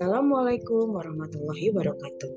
Assalamualaikum 0.00 0.96
warahmatullahi 0.96 1.68
wabarakatuh. 1.68 2.32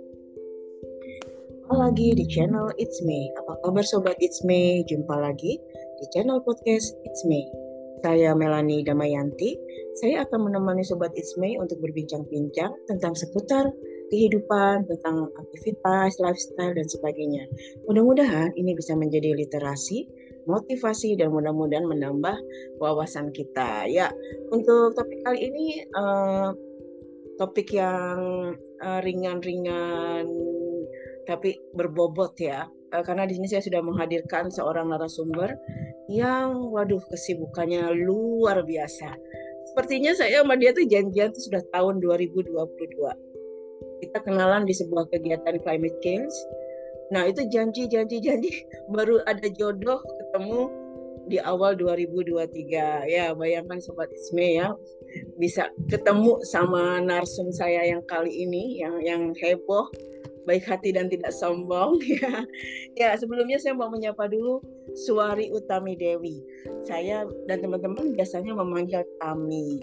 Lagi 1.71 2.12
di 2.20 2.28
channel 2.28 2.76
It's 2.76 3.00
Me. 3.08 3.31
Apa 3.39 3.55
kabar 3.63 3.88
sobat 3.88 4.20
It's 4.20 4.44
Me? 4.44 4.84
Jumpa 4.84 5.16
lagi 5.16 5.55
di 6.04 6.05
channel 6.12 6.44
podcast 6.44 6.92
It's 7.08 7.24
Me. 7.24 7.48
Saya 8.04 8.36
Melani 8.36 8.84
Damayanti. 8.84 9.56
Saya 10.04 10.28
akan 10.28 10.52
menemani 10.52 10.84
sobat 10.84 11.16
It's 11.16 11.40
Me 11.40 11.56
untuk 11.56 11.80
berbincang-bincang 11.80 12.84
tentang 12.84 13.16
seputar 13.16 13.72
kehidupan, 14.12 14.92
tentang 14.92 15.32
aktivitas, 15.40 16.20
lifestyle, 16.20 16.76
dan 16.76 16.84
sebagainya. 16.84 17.48
Mudah-mudahan 17.88 18.52
ini 18.60 18.76
bisa 18.76 18.92
menjadi 18.92 19.32
literasi, 19.40 20.04
motivasi, 20.46 21.16
dan 21.20 21.32
mudah-mudahan 21.32 21.88
menambah 21.88 22.38
wawasan 22.80 23.32
kita. 23.32 23.88
Ya, 23.88 24.11
untuk 24.52 24.96
topik 24.97 25.19
kali 25.24 25.50
ini 25.50 25.66
uh, 25.96 26.52
topik 27.39 27.74
yang 27.74 28.54
uh, 28.83 29.00
ringan-ringan 29.02 30.28
tapi 31.24 31.56
berbobot 31.74 32.36
ya. 32.39 32.67
Uh, 32.94 33.02
karena 33.02 33.25
di 33.25 33.39
sini 33.39 33.47
saya 33.50 33.64
sudah 33.64 33.81
menghadirkan 33.81 34.52
seorang 34.53 34.92
narasumber 34.92 35.56
yang 36.11 36.69
waduh 36.69 37.02
kesibukannya 37.09 37.95
luar 38.05 38.61
biasa. 38.61 39.16
Sepertinya 39.72 40.11
saya 40.14 40.44
sama 40.44 40.59
dia 40.59 40.75
tuh 40.75 40.86
janjian 40.86 41.31
tuh 41.31 41.44
sudah 41.50 41.64
tahun 41.72 42.03
2022 42.03 43.33
kita 44.03 44.19
kenalan 44.28 44.67
di 44.67 44.75
sebuah 44.75 45.08
kegiatan 45.16 45.64
climate 45.64 45.95
change. 46.03 46.36
Nah 47.12 47.28
itu 47.28 47.44
janji 47.50 47.89
janji 47.89 48.23
janji. 48.23 48.64
Baru 48.95 49.20
ada 49.28 49.48
jodoh 49.52 50.00
ketemu 50.00 50.72
di 51.23 51.39
awal 51.39 51.80
2023 51.80 53.08
ya 53.08 53.31
bayangkan 53.36 53.80
sobat 53.80 54.11
Isme 54.14 54.59
ya. 54.59 54.72
Bisa 55.39 55.67
ketemu 55.92 56.39
sama 56.47 57.00
narsum 57.03 57.52
saya 57.52 57.83
yang 57.88 58.03
kali 58.08 58.31
ini 58.47 58.80
yang 58.80 58.95
yang 59.03 59.22
heboh 59.39 59.88
baik 60.44 60.67
hati 60.67 60.92
dan 60.92 61.08
tidak 61.08 61.31
sombong. 61.31 62.00
Ya 62.03 62.45
ya 62.94 63.09
sebelumnya 63.17 63.58
saya 63.58 63.73
mau 63.73 63.89
menyapa 63.89 64.27
dulu 64.27 64.59
Suari 64.94 65.49
Utami 65.49 65.95
Dewi. 65.97 66.44
Saya 66.83 67.25
dan 67.47 67.64
teman-teman 67.64 68.14
biasanya 68.14 68.53
memanggil 68.53 69.02
Tami 69.17 69.81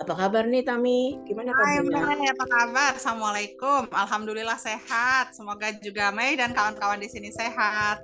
apa 0.00 0.16
kabar 0.16 0.48
nih 0.48 0.64
Tami? 0.64 1.20
Gimana 1.28 1.52
kabarnya? 1.52 2.00
Hai 2.00 2.16
Mei, 2.16 2.28
apa 2.32 2.46
kabar? 2.48 2.90
Assalamualaikum. 2.96 3.82
Alhamdulillah 3.92 4.56
sehat. 4.56 5.36
Semoga 5.36 5.76
juga 5.84 6.08
Mei 6.08 6.40
dan 6.40 6.56
kawan-kawan 6.56 7.04
di 7.04 7.08
sini 7.12 7.28
sehat. 7.28 8.00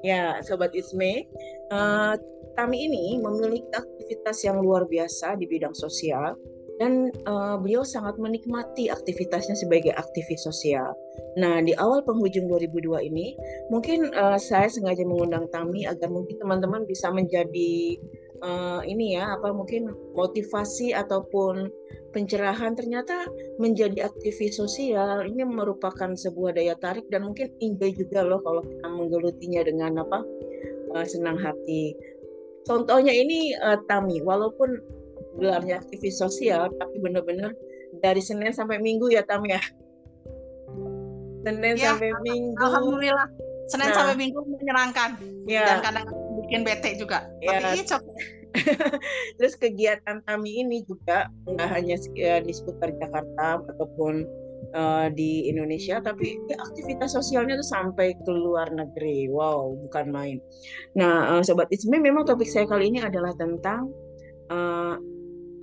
Ya, 0.00 0.40
Sobat 0.40 0.72
Isme, 0.72 1.28
uh, 1.68 2.16
Tami 2.56 2.88
ini 2.88 3.20
memiliki 3.20 3.68
aktivitas 3.76 4.40
yang 4.46 4.64
luar 4.64 4.88
biasa 4.88 5.36
di 5.36 5.44
bidang 5.44 5.76
sosial 5.76 6.32
dan 6.78 7.10
uh, 7.26 7.58
beliau 7.58 7.82
sangat 7.82 8.16
menikmati 8.16 8.88
aktivitasnya 8.88 9.58
sebagai 9.58 9.92
aktivis 9.98 10.46
sosial. 10.46 10.94
Nah, 11.36 11.58
di 11.58 11.74
awal 11.74 12.06
penghujung 12.06 12.46
2002 12.46 13.10
ini, 13.10 13.34
mungkin 13.68 14.14
uh, 14.14 14.38
saya 14.38 14.70
sengaja 14.70 15.02
mengundang 15.02 15.50
Tami 15.50 15.84
agar 15.84 16.08
mungkin 16.08 16.38
teman-teman 16.38 16.86
bisa 16.86 17.10
menjadi 17.10 17.98
uh, 18.42 18.80
ini 18.86 19.18
ya 19.18 19.38
apa 19.38 19.50
mungkin 19.54 19.90
motivasi 20.14 20.94
ataupun 20.94 21.70
pencerahan 22.12 22.72
ternyata 22.72 23.28
menjadi 23.60 24.08
aktivis 24.08 24.56
sosial 24.56 25.28
ini 25.28 25.44
merupakan 25.44 26.14
sebuah 26.16 26.56
daya 26.56 26.74
tarik 26.80 27.06
dan 27.12 27.28
mungkin 27.28 27.52
enjoy 27.60 27.92
juga 27.94 28.24
loh 28.24 28.40
kalau 28.40 28.64
kita 28.64 28.86
menggelutinya 28.88 29.60
dengan 29.66 30.02
apa 30.02 30.24
uh, 30.94 31.06
senang 31.06 31.36
hati. 31.38 31.92
Contohnya 32.68 33.12
ini 33.12 33.56
uh, 33.56 33.80
Tami, 33.88 34.20
walaupun 34.20 34.76
gelarnya 35.40 35.80
aktivis 35.80 36.20
sosial, 36.20 36.68
tapi 36.76 37.00
benar-benar 37.00 37.56
dari 38.04 38.20
Senin 38.20 38.52
sampai 38.52 38.76
Minggu 38.76 39.08
ya 39.08 39.24
Tami 39.24 39.56
ya. 39.56 39.62
Senin 41.48 41.80
ya, 41.80 41.96
sampai 41.96 42.12
Minggu. 42.20 42.60
Alhamdulillah. 42.60 43.28
Senin 43.72 43.88
nah, 43.88 43.96
sampai 43.96 44.16
Minggu 44.20 44.40
menyenangkan. 44.44 45.16
Ya. 45.48 45.64
Dan 45.64 45.78
kadang 45.80 46.06
bikin 46.48 46.64
bete 46.64 46.96
juga. 46.96 47.28
Ya. 47.44 47.60
Tapi 47.60 47.84
iya, 47.84 47.98
Terus 49.36 49.54
kegiatan 49.60 50.24
kami 50.24 50.64
ini 50.64 50.80
juga 50.88 51.28
nggak 51.44 51.68
hanya 51.68 52.00
ya, 52.16 52.40
di 52.40 52.48
seputar 52.56 52.96
Jakarta 52.96 53.60
ataupun 53.68 54.24
uh, 54.72 55.12
di 55.12 55.44
Indonesia, 55.52 56.00
tapi 56.00 56.40
ya, 56.48 56.56
aktivitas 56.56 57.12
sosialnya 57.12 57.60
tuh 57.60 57.68
sampai 57.68 58.16
ke 58.16 58.32
luar 58.32 58.72
negeri. 58.72 59.28
Wow, 59.28 59.76
bukan 59.84 60.08
main. 60.08 60.40
Nah, 60.96 61.36
uh, 61.36 61.42
sobat 61.44 61.68
Ismi, 61.68 62.00
memang 62.00 62.24
topik 62.24 62.48
saya 62.48 62.64
kali 62.64 62.88
ini 62.88 63.04
adalah 63.04 63.36
tentang 63.36 63.92
uh, 64.48 64.96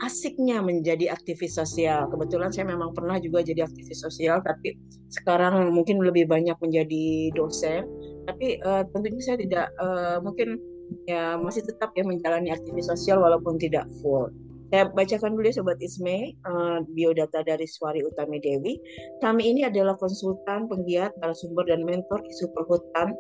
asiknya 0.06 0.62
menjadi 0.62 1.10
aktivis 1.10 1.58
sosial. 1.58 2.06
Kebetulan 2.14 2.54
saya 2.54 2.70
memang 2.70 2.94
pernah 2.94 3.18
juga 3.18 3.42
jadi 3.42 3.66
aktivis 3.66 4.06
sosial, 4.06 4.46
tapi 4.46 4.78
sekarang 5.10 5.74
mungkin 5.74 6.06
lebih 6.06 6.30
banyak 6.30 6.56
menjadi 6.62 7.34
dosen 7.34 7.90
tapi 8.26 8.58
uh, 8.66 8.84
tentunya 8.90 9.22
saya 9.22 9.38
tidak 9.40 9.68
uh, 9.78 10.18
mungkin 10.20 10.58
ya 11.06 11.38
masih 11.38 11.66
tetap 11.66 11.94
ya 11.94 12.04
menjalani 12.06 12.54
aktivitas 12.54 12.98
sosial 12.98 13.22
walaupun 13.22 13.58
tidak 13.62 13.86
full. 14.02 14.30
Saya 14.74 14.90
bacakan 14.92 15.38
dulu 15.38 15.46
ya 15.46 15.56
Sobat 15.62 15.78
Isme, 15.78 16.34
uh, 16.50 16.82
biodata 16.98 17.46
dari 17.46 17.70
Suari 17.70 18.02
Utami 18.02 18.42
Dewi. 18.42 18.82
Kami 19.22 19.54
ini 19.54 19.62
adalah 19.62 19.94
konsultan, 19.96 20.66
penggiat, 20.66 21.14
narasumber, 21.22 21.70
dan 21.70 21.86
mentor 21.86 22.26
isu 22.26 22.50
perhutan 22.50 23.14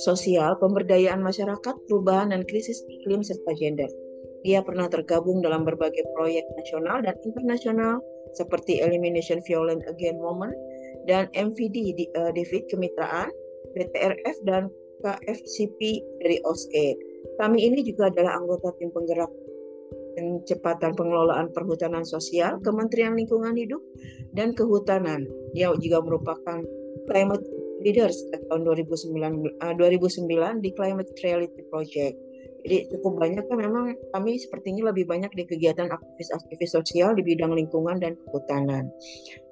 sosial, 0.00 0.56
pemberdayaan 0.56 1.20
masyarakat, 1.20 1.74
perubahan 1.86 2.32
dan 2.32 2.42
krisis 2.48 2.80
iklim 2.88 3.20
serta 3.20 3.52
gender. 3.60 3.86
Dia 4.42 4.64
pernah 4.64 4.88
tergabung 4.88 5.44
dalam 5.44 5.68
berbagai 5.68 6.06
proyek 6.16 6.48
nasional 6.56 7.04
dan 7.04 7.14
internasional 7.28 8.00
seperti 8.32 8.80
Elimination 8.80 9.44
Violence 9.44 9.84
Against 9.86 10.18
Women 10.24 10.50
dan 11.04 11.28
MVD 11.36 11.76
di, 11.92 12.04
uh, 12.16 12.32
David 12.32 12.72
Kemitraan, 12.72 13.28
BTRF 13.76 14.36
dan 14.48 14.72
KFCP 15.02 15.80
dari 16.22 16.36
OSE. 16.44 16.86
Kami 17.36 17.58
ini 17.68 17.84
juga 17.84 18.08
adalah 18.08 18.40
anggota 18.40 18.72
tim 18.78 18.88
penggerak 18.94 19.32
kecepatan 20.16 20.96
pengelolaan 20.96 21.52
perhutanan 21.52 22.02
sosial 22.02 22.56
Kementerian 22.64 23.12
Lingkungan 23.12 23.52
Hidup 23.52 23.84
dan 24.32 24.56
Kehutanan 24.56 25.28
yang 25.52 25.76
juga 25.76 26.00
merupakan 26.00 26.64
climate 27.04 27.44
leaders 27.84 28.16
tahun 28.48 28.64
2009, 28.64 29.60
2009 29.60 30.64
di 30.64 30.70
Climate 30.72 31.12
Reality 31.20 31.60
Project. 31.68 32.16
Jadi 32.66 32.90
cukup 32.90 33.22
banyak 33.22 33.46
kan 33.46 33.62
memang 33.62 33.94
kami 34.10 34.42
sepertinya 34.42 34.90
lebih 34.90 35.06
banyak 35.06 35.30
di 35.38 35.46
kegiatan 35.46 35.86
aktivis-aktivis 35.86 36.74
sosial 36.74 37.14
di 37.14 37.22
bidang 37.22 37.54
lingkungan 37.54 38.02
dan 38.02 38.18
kehutanan. 38.26 38.90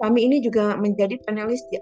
Kami 0.02 0.26
ini 0.26 0.42
juga 0.42 0.74
menjadi 0.74 1.22
panelis 1.22 1.62
di 1.70 1.78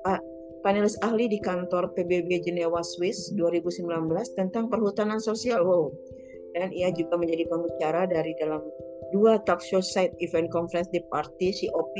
panelis 0.62 0.94
ahli 1.02 1.26
di 1.26 1.42
kantor 1.42 1.90
PBB 1.92 2.46
Jenewa 2.46 2.80
Swiss 2.86 3.34
2019 3.34 3.90
tentang 4.38 4.70
perhutanan 4.70 5.18
sosial. 5.18 5.66
Wow. 5.66 5.90
Dan 6.54 6.70
ia 6.70 6.94
juga 6.94 7.18
menjadi 7.18 7.44
pembicara 7.50 8.06
dari 8.06 8.32
dalam 8.38 8.62
dua 9.10 9.42
talk 9.44 9.60
show 9.60 9.82
side 9.82 10.14
event 10.22 10.48
conference 10.48 10.88
di 10.94 11.02
Party 11.10 11.52
COP 11.52 11.96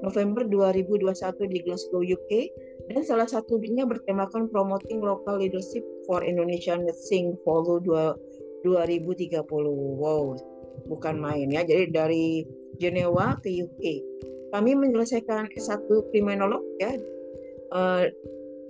November 0.00 0.48
2021 0.48 1.52
di 1.52 1.58
Glasgow 1.60 2.00
UK 2.00 2.32
dan 2.88 3.04
salah 3.04 3.28
satunya 3.28 3.84
bertemakan 3.84 4.48
promoting 4.48 5.04
local 5.04 5.36
leadership 5.36 5.84
for 6.08 6.24
Indonesian 6.24 6.88
Sing 6.96 7.36
Polo 7.44 7.80
2030. 7.84 9.44
Wow, 10.00 10.36
bukan 10.88 11.14
main 11.20 11.52
ya. 11.52 11.62
Jadi 11.64 11.92
dari 11.92 12.26
Jenewa 12.80 13.36
ke 13.44 13.52
UK. 13.52 13.82
Kami 14.50 14.74
menyelesaikan 14.74 15.52
S1 15.54 15.86
kriminolog 16.10 16.64
ya 16.82 16.96
uh, 17.74 18.04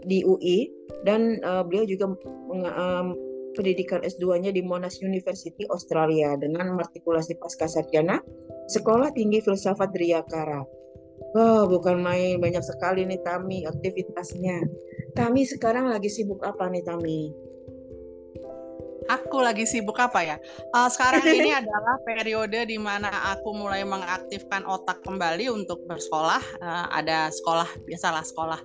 di 0.05 0.25
UI 0.25 0.71
dan 1.05 1.41
uh, 1.45 1.65
beliau 1.65 1.85
juga 1.85 2.13
um, 2.53 3.17
pendidikan 3.55 4.01
S2-nya 4.01 4.55
di 4.55 4.63
Monash 4.65 5.03
University 5.03 5.67
Australia 5.69 6.39
dengan 6.39 6.73
matrikulasi 6.79 7.37
pasca 7.37 7.67
sarjana 7.67 8.23
Sekolah 8.71 9.11
Tinggi 9.11 9.43
Filsafat 9.43 9.91
Riyakara. 9.99 10.63
Wah, 11.31 11.63
wow, 11.63 11.71
bukan 11.71 12.01
main 12.01 12.39
banyak 12.39 12.63
sekali 12.65 13.07
nih 13.07 13.21
Tami 13.23 13.67
aktivitasnya. 13.67 14.63
Tami 15.15 15.43
sekarang 15.47 15.91
lagi 15.91 16.09
sibuk 16.11 16.43
apa 16.47 16.71
nih 16.71 16.83
Tami? 16.87 17.50
Aku 19.09 19.41
lagi 19.41 19.65
sibuk 19.65 19.97
apa 19.97 20.21
ya? 20.21 20.37
Uh, 20.77 20.91
sekarang 20.91 21.25
ini 21.25 21.55
adalah 21.61 21.97
periode 22.05 22.69
di 22.69 22.77
mana 22.77 23.09
aku 23.33 23.55
mulai 23.57 23.87
mengaktifkan 23.87 24.67
otak 24.69 25.01
kembali 25.07 25.49
untuk 25.49 25.81
bersekolah. 25.89 26.43
Uh, 26.61 26.87
ada 26.93 27.33
sekolah, 27.33 27.69
biasalah 27.89 28.25
sekolah 28.27 28.61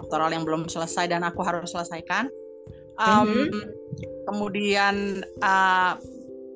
doktoral 0.00 0.30
yang 0.32 0.46
belum 0.46 0.70
selesai 0.70 1.10
dan 1.10 1.26
aku 1.26 1.42
harus 1.42 1.72
selesaikan. 1.72 2.30
Um, 3.00 3.48
mm-hmm. 3.48 3.64
Kemudian 4.28 5.24
uh, 5.40 5.96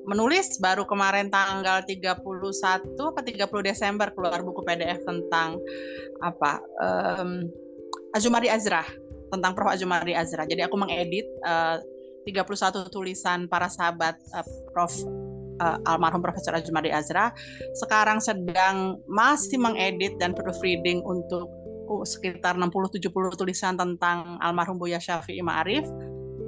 menulis 0.05 0.61
baru 0.61 0.85
kemarin 0.85 1.33
tanggal 1.33 1.81
31 1.81 2.21
apa 2.21 3.21
30 3.25 3.49
Desember 3.65 4.07
keluar 4.13 4.45
buku 4.45 4.61
PDF 4.61 5.01
tentang 5.01 5.57
apa 6.21 6.61
um, 6.77 7.49
Azumari 8.13 8.47
Azra 8.47 8.85
tentang 9.33 9.57
Prof 9.57 9.73
Azumari 9.73 10.13
Azra. 10.13 10.45
Jadi 10.45 10.61
aku 10.61 10.77
mengedit 10.77 11.25
uh, 11.43 11.81
31 12.25 12.89
tulisan 12.89 13.45
para 13.47 13.69
sahabat 13.69 14.17
uh, 14.33 14.45
Prof 14.73 14.91
uh, 15.61 15.77
almarhum 15.87 16.19
Profesor 16.19 16.57
Ajmadi 16.57 16.89
Azra 16.91 17.31
sekarang 17.77 18.19
sedang 18.19 18.99
masih 19.07 19.61
mengedit 19.61 20.17
dan 20.17 20.33
proofreading 20.33 21.05
untuk 21.05 21.47
uh, 21.87 22.03
sekitar 22.03 22.57
60-70 22.57 23.09
tulisan 23.37 23.77
tentang 23.77 24.41
almarhum 24.41 24.81
Buya 24.81 24.97
Syafi'i 24.97 25.45
Ma'arif 25.45 25.85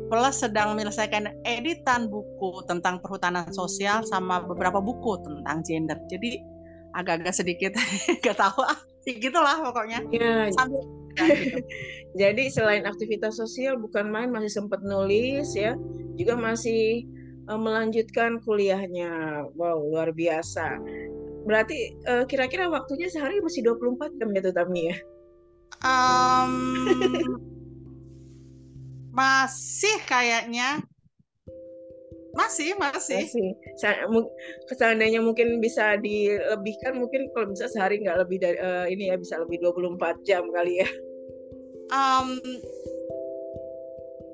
plus 0.07 0.39
sedang 0.39 0.75
menyelesaikan 0.75 1.43
editan 1.43 2.07
buku 2.07 2.63
tentang 2.65 3.03
perhutanan 3.03 3.51
sosial 3.51 4.07
sama 4.07 4.39
beberapa 4.39 4.79
buku 4.79 5.19
tentang 5.19 5.59
gender. 5.67 5.99
Jadi 6.07 6.39
agak-agak 6.95 7.35
sedikit 7.35 7.71
gak 8.23 8.39
tahu 8.39 8.63
ah 8.71 8.79
gitulah 9.03 9.59
pokoknya. 9.63 10.03
Ya. 10.11 10.47
Sambil 10.55 10.83
gitu. 11.17 11.59
Jadi 12.21 12.43
selain 12.49 12.85
aktivitas 12.85 13.37
sosial 13.37 13.77
bukan 13.77 14.09
main 14.09 14.29
masih 14.33 14.49
sempat 14.49 14.81
nulis 14.81 15.53
ya, 15.53 15.77
juga 16.17 16.33
masih 16.37 17.05
uh, 17.49 17.59
melanjutkan 17.59 18.41
kuliahnya. 18.41 19.45
Wow, 19.53 19.81
luar 19.93 20.13
biasa. 20.13 20.77
Berarti 21.47 21.95
uh, 22.09 22.25
kira-kira 22.27 22.67
waktunya 22.67 23.07
sehari 23.07 23.39
masih 23.39 23.63
24 23.63 24.19
jam 24.19 24.29
ya 24.33 24.41
Tami 24.51 24.81
ya? 24.91 24.97
Um, 25.77 26.53
masih 29.17 29.97
kayaknya 30.09 30.81
masih 32.37 32.77
masih 32.77 33.25
masih 33.25 33.57
seandainya 34.77 35.25
mungkin 35.25 35.57
bisa 35.57 35.97
dilebihkan 35.97 37.01
mungkin 37.01 37.25
kalau 37.33 37.49
bisa 37.49 37.65
sehari 37.65 37.97
nggak 37.97 38.21
lebih 38.21 38.37
dari 38.37 38.57
uh, 38.61 38.85
ini 38.85 39.09
ya 39.09 39.17
bisa 39.17 39.41
lebih 39.41 39.57
24 39.65 40.21
jam 40.21 40.45
kali 40.53 40.85
ya 40.85 40.89
um, 41.91 42.27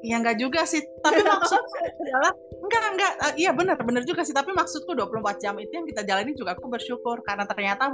ya 0.04 0.20
enggak 0.20 0.36
juga 0.36 0.68
sih 0.68 0.84
tapi 1.00 1.24
maksudnya 1.24 1.80
adalah 2.04 2.34
enggak 2.60 2.84
enggak 2.92 3.14
uh, 3.24 3.34
iya 3.40 3.52
benar 3.56 3.80
benar 3.80 4.04
juga 4.04 4.28
sih 4.28 4.36
tapi 4.36 4.52
maksudku 4.52 4.92
24 4.92 5.40
jam 5.40 5.56
itu 5.58 5.72
yang 5.72 5.88
kita 5.88 6.04
jalani 6.04 6.36
juga 6.36 6.60
aku 6.60 6.68
bersyukur 6.68 7.24
karena 7.24 7.48
ternyata 7.48 7.88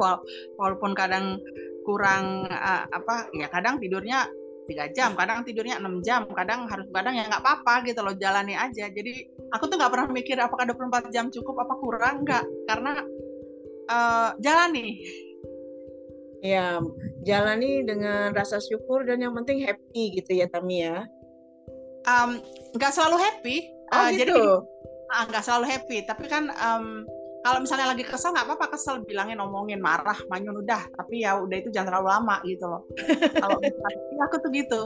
walaupun 0.57 0.97
kadang 0.97 1.37
kurang 1.85 2.49
uh, 2.49 2.83
apa 2.89 3.29
ya 3.37 3.45
kadang 3.53 3.77
tidurnya 3.77 4.25
tiga 4.69 4.85
jam 4.93 5.17
kadang 5.17 5.41
tidurnya 5.41 5.81
enam 5.81 6.01
jam 6.05 6.29
kadang 6.29 6.69
harus 6.69 6.85
kadang 6.93 7.17
ya 7.17 7.25
nggak 7.25 7.41
apa-apa 7.41 7.89
gitu 7.89 8.05
loh 8.05 8.13
jalani 8.13 8.53
aja. 8.53 8.85
Jadi 8.85 9.25
aku 9.49 9.65
tuh 9.65 9.81
nggak 9.81 9.89
pernah 9.89 10.07
mikir 10.13 10.37
apakah 10.37 10.69
24 10.69 11.09
jam 11.09 11.33
cukup 11.33 11.65
apa 11.65 11.73
kurang 11.81 12.15
nggak. 12.21 12.45
Karena 12.69 13.01
uh, 13.89 14.29
jalani 14.37 15.01
ya 16.39 16.79
jalani 17.27 17.83
dengan 17.83 18.31
rasa 18.31 18.63
syukur 18.63 19.03
dan 19.03 19.19
yang 19.19 19.35
penting 19.35 19.63
happy 19.63 20.19
gitu 20.19 20.39
ya 20.39 20.47
Tami 20.47 20.87
ya. 20.87 21.03
Nggak 22.75 22.91
um, 22.91 22.95
selalu 22.95 23.17
happy. 23.19 23.57
Oh, 23.89 23.97
uh, 23.97 24.09
gitu. 24.13 24.23
jadi 24.23 24.33
nggak 25.29 25.43
uh, 25.43 25.45
selalu 25.45 25.65
happy. 25.67 25.97
Tapi 26.07 26.25
kan 26.31 26.53
um, 26.55 27.03
kalau 27.39 27.63
misalnya 27.63 27.91
lagi 27.91 28.03
kesel 28.07 28.31
nggak 28.31 28.47
apa-apa 28.47 28.75
kesel. 28.75 29.03
Bilangin 29.03 29.43
ngomongin 29.43 29.83
marah 29.83 30.17
manyun 30.31 30.63
udah. 30.63 30.87
Tapi 30.95 31.27
ya 31.27 31.39
udah 31.39 31.57
itu 31.59 31.69
jangan 31.75 31.91
terlalu 31.91 32.07
lama 32.07 32.35
gitu 32.47 32.65
loh. 32.65 32.81
Kalau 33.35 33.59
ya 34.15 34.21
aku 34.23 34.35
tuh 34.39 34.51
gitu. 34.55 34.81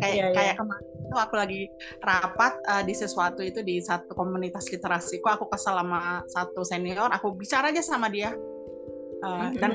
Kayak 0.00 0.14
yeah, 0.16 0.30
kayak 0.32 0.54
yeah. 0.54 0.56
kemarin 0.56 0.86
itu 1.06 1.14
aku 1.14 1.34
lagi 1.38 1.62
rapat 2.02 2.52
uh, 2.66 2.82
di 2.82 2.94
sesuatu 2.96 3.38
itu 3.44 3.60
di 3.62 3.78
satu 3.84 4.16
komunitas 4.16 4.66
literasi. 4.72 5.20
Kok 5.20 5.32
aku 5.42 5.46
kesel 5.52 5.76
sama 5.76 6.24
satu 6.32 6.64
senior? 6.64 7.12
Aku 7.12 7.36
bicara 7.36 7.68
aja 7.70 7.84
sama 7.84 8.08
dia. 8.08 8.32
Uh, 9.24 9.28
mm 9.32 9.48
-hmm. 9.48 9.60
dan 9.64 9.72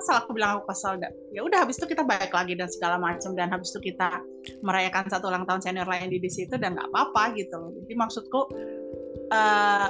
kesel 0.00 0.16
aku 0.16 0.32
bilang 0.32 0.58
aku 0.58 0.72
kesel 0.72 0.96
ya 1.30 1.40
udah 1.44 1.62
habis 1.62 1.76
itu 1.76 1.86
kita 1.92 2.02
baik 2.02 2.32
lagi 2.32 2.56
dan 2.56 2.72
segala 2.72 2.96
macam 2.96 3.36
dan 3.36 3.52
habis 3.52 3.70
itu 3.76 3.92
kita 3.92 4.24
merayakan 4.64 5.04
satu 5.12 5.28
ulang 5.28 5.44
tahun 5.44 5.60
senior 5.60 5.84
lain 5.84 6.08
di 6.08 6.18
di 6.18 6.30
situ 6.32 6.56
dan 6.56 6.74
nggak 6.74 6.88
apa-apa 6.88 7.36
gitu 7.36 7.54
loh 7.60 7.70
jadi 7.76 7.94
maksudku 8.00 8.40
uh, 9.30 9.88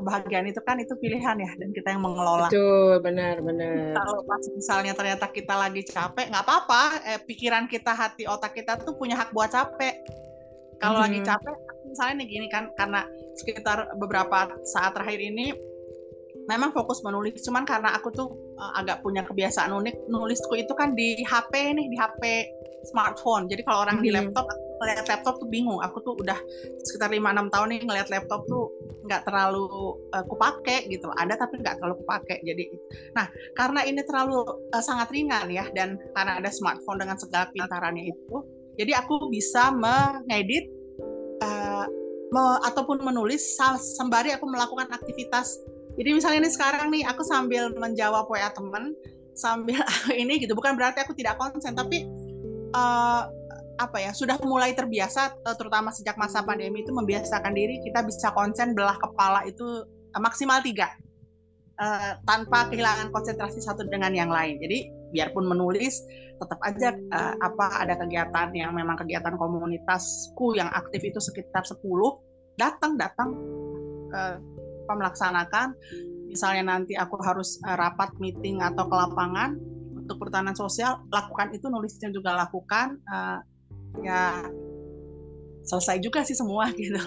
kebahagiaan 0.00 0.48
itu 0.48 0.60
kan 0.64 0.80
itu 0.80 0.96
pilihan 0.96 1.36
ya 1.36 1.50
dan 1.60 1.70
kita 1.76 1.92
yang 1.92 2.00
mengelola. 2.00 2.48
Betul, 2.48 3.04
benar, 3.04 3.44
benar. 3.44 4.00
Kalau 4.00 4.24
pas 4.24 4.44
misalnya 4.48 4.92
ternyata 4.96 5.28
kita 5.28 5.54
lagi 5.54 5.84
capek, 5.84 6.32
nggak 6.32 6.44
apa-apa. 6.48 6.82
Eh, 7.04 7.20
pikiran 7.28 7.68
kita, 7.68 7.92
hati, 7.92 8.24
otak 8.24 8.56
kita 8.56 8.80
tuh 8.80 8.96
punya 8.96 9.20
hak 9.20 9.36
buat 9.36 9.52
capek. 9.52 10.00
Kalau 10.80 11.04
hmm. 11.04 11.06
lagi 11.12 11.20
capek, 11.20 11.54
misalnya 11.84 12.24
nih 12.24 12.28
gini 12.32 12.46
kan, 12.48 12.72
karena 12.72 13.04
sekitar 13.36 13.92
beberapa 14.00 14.48
saat 14.64 14.96
terakhir 14.96 15.20
ini 15.20 15.52
memang 16.48 16.72
fokus 16.72 17.04
menulis. 17.04 17.44
Cuman 17.44 17.68
karena 17.68 17.92
aku 17.92 18.08
tuh 18.08 18.28
uh, 18.60 18.72
agak 18.76 19.00
punya 19.00 19.24
kebiasaan 19.24 19.72
unik, 19.72 20.12
nulisku 20.12 20.54
itu 20.60 20.70
kan 20.76 20.92
di 20.92 21.24
HP 21.24 21.74
nih, 21.74 21.86
di 21.88 21.96
HP 21.96 22.22
smartphone. 22.84 23.48
Jadi 23.48 23.64
kalau 23.64 23.88
orang 23.88 24.00
hmm. 24.00 24.04
di 24.04 24.10
laptop, 24.12 24.46
ngeliat 24.80 25.06
laptop 25.08 25.34
tuh 25.40 25.48
bingung. 25.48 25.80
Aku 25.84 26.00
tuh 26.04 26.16
udah 26.16 26.36
sekitar 26.84 27.12
5-6 27.12 27.52
tahun 27.52 27.68
nih 27.72 27.80
ngeliat 27.84 28.08
laptop 28.08 28.44
tuh 28.48 28.72
nggak 29.04 29.24
terlalu 29.28 29.68
uh, 30.12 30.24
kupake 30.24 30.88
gitu. 30.88 31.08
Ada 31.16 31.36
tapi 31.36 31.60
nggak 31.60 31.80
terlalu 31.80 32.00
kupake. 32.04 32.40
Jadi, 32.44 32.64
nah 33.16 33.28
karena 33.56 33.84
ini 33.84 34.00
terlalu 34.04 34.44
uh, 34.72 34.82
sangat 34.84 35.12
ringan 35.12 35.48
ya 35.52 35.68
dan 35.72 36.00
karena 36.16 36.40
ada 36.40 36.48
smartphone 36.52 37.00
dengan 37.00 37.16
segala 37.20 37.52
pintarannya 37.52 38.08
itu, 38.08 38.36
jadi 38.80 38.96
aku 38.96 39.28
bisa 39.28 39.68
mengedit 39.76 40.72
uh, 41.44 41.84
me, 42.32 42.44
ataupun 42.64 43.04
menulis 43.04 43.60
sembari 43.98 44.32
aku 44.32 44.48
melakukan 44.48 44.88
aktivitas. 44.88 45.60
Jadi 45.98 46.10
misalnya 46.14 46.46
ini 46.46 46.50
sekarang 46.50 46.86
nih 46.92 47.02
aku 47.06 47.22
sambil 47.26 47.74
menjawab 47.74 48.30
WA 48.30 48.50
teman 48.54 48.94
sambil 49.34 49.80
ini 50.22 50.42
gitu 50.42 50.52
bukan 50.52 50.76
berarti 50.76 51.00
aku 51.00 51.16
tidak 51.16 51.40
konsen 51.40 51.72
tapi 51.72 52.04
uh, 52.76 53.24
apa 53.80 53.96
ya 53.96 54.12
sudah 54.12 54.36
mulai 54.44 54.76
terbiasa 54.76 55.32
eh, 55.40 55.56
terutama 55.56 55.88
sejak 55.88 56.12
masa 56.20 56.44
pandemi 56.44 56.84
itu 56.84 56.92
membiasakan 56.92 57.56
diri 57.56 57.80
kita 57.80 58.04
bisa 58.04 58.28
konsen 58.36 58.76
belah 58.76 59.00
kepala 59.00 59.48
itu 59.48 59.88
uh, 59.88 60.20
maksimal 60.20 60.60
tiga. 60.60 60.92
Uh, 61.80 62.12
tanpa 62.28 62.68
kehilangan 62.68 63.08
konsentrasi 63.08 63.64
satu 63.64 63.88
dengan 63.88 64.12
yang 64.12 64.28
lain. 64.28 64.60
Jadi 64.60 64.92
biarpun 65.16 65.48
menulis 65.48 66.04
tetap 66.36 66.60
aja 66.60 66.92
uh, 66.92 67.34
apa 67.40 67.80
ada 67.80 67.96
kegiatan 67.96 68.52
yang 68.52 68.76
memang 68.76 69.00
kegiatan 69.00 69.32
komunitasku 69.40 70.60
yang 70.60 70.68
aktif 70.76 71.00
itu 71.00 71.16
sekitar 71.16 71.64
10 71.64 71.80
datang 72.60 73.00
datang 73.00 73.32
uh, 74.12 74.36
melaksanakan 74.96 75.74
misalnya 76.30 76.78
nanti 76.78 76.94
aku 76.94 77.18
harus 77.22 77.58
uh, 77.66 77.74
rapat 77.74 78.14
meeting 78.22 78.62
atau 78.62 78.86
ke 78.86 78.94
lapangan 78.94 79.58
untuk 79.94 80.16
pertahanan 80.18 80.54
sosial 80.54 81.02
lakukan 81.10 81.50
itu 81.54 81.66
nulisnya 81.66 82.10
juga 82.14 82.34
lakukan 82.34 82.98
uh, 83.10 83.38
ya 84.02 84.46
selesai 85.66 85.98
juga 85.98 86.22
sih 86.22 86.38
semua 86.38 86.70
gitu 86.78 86.98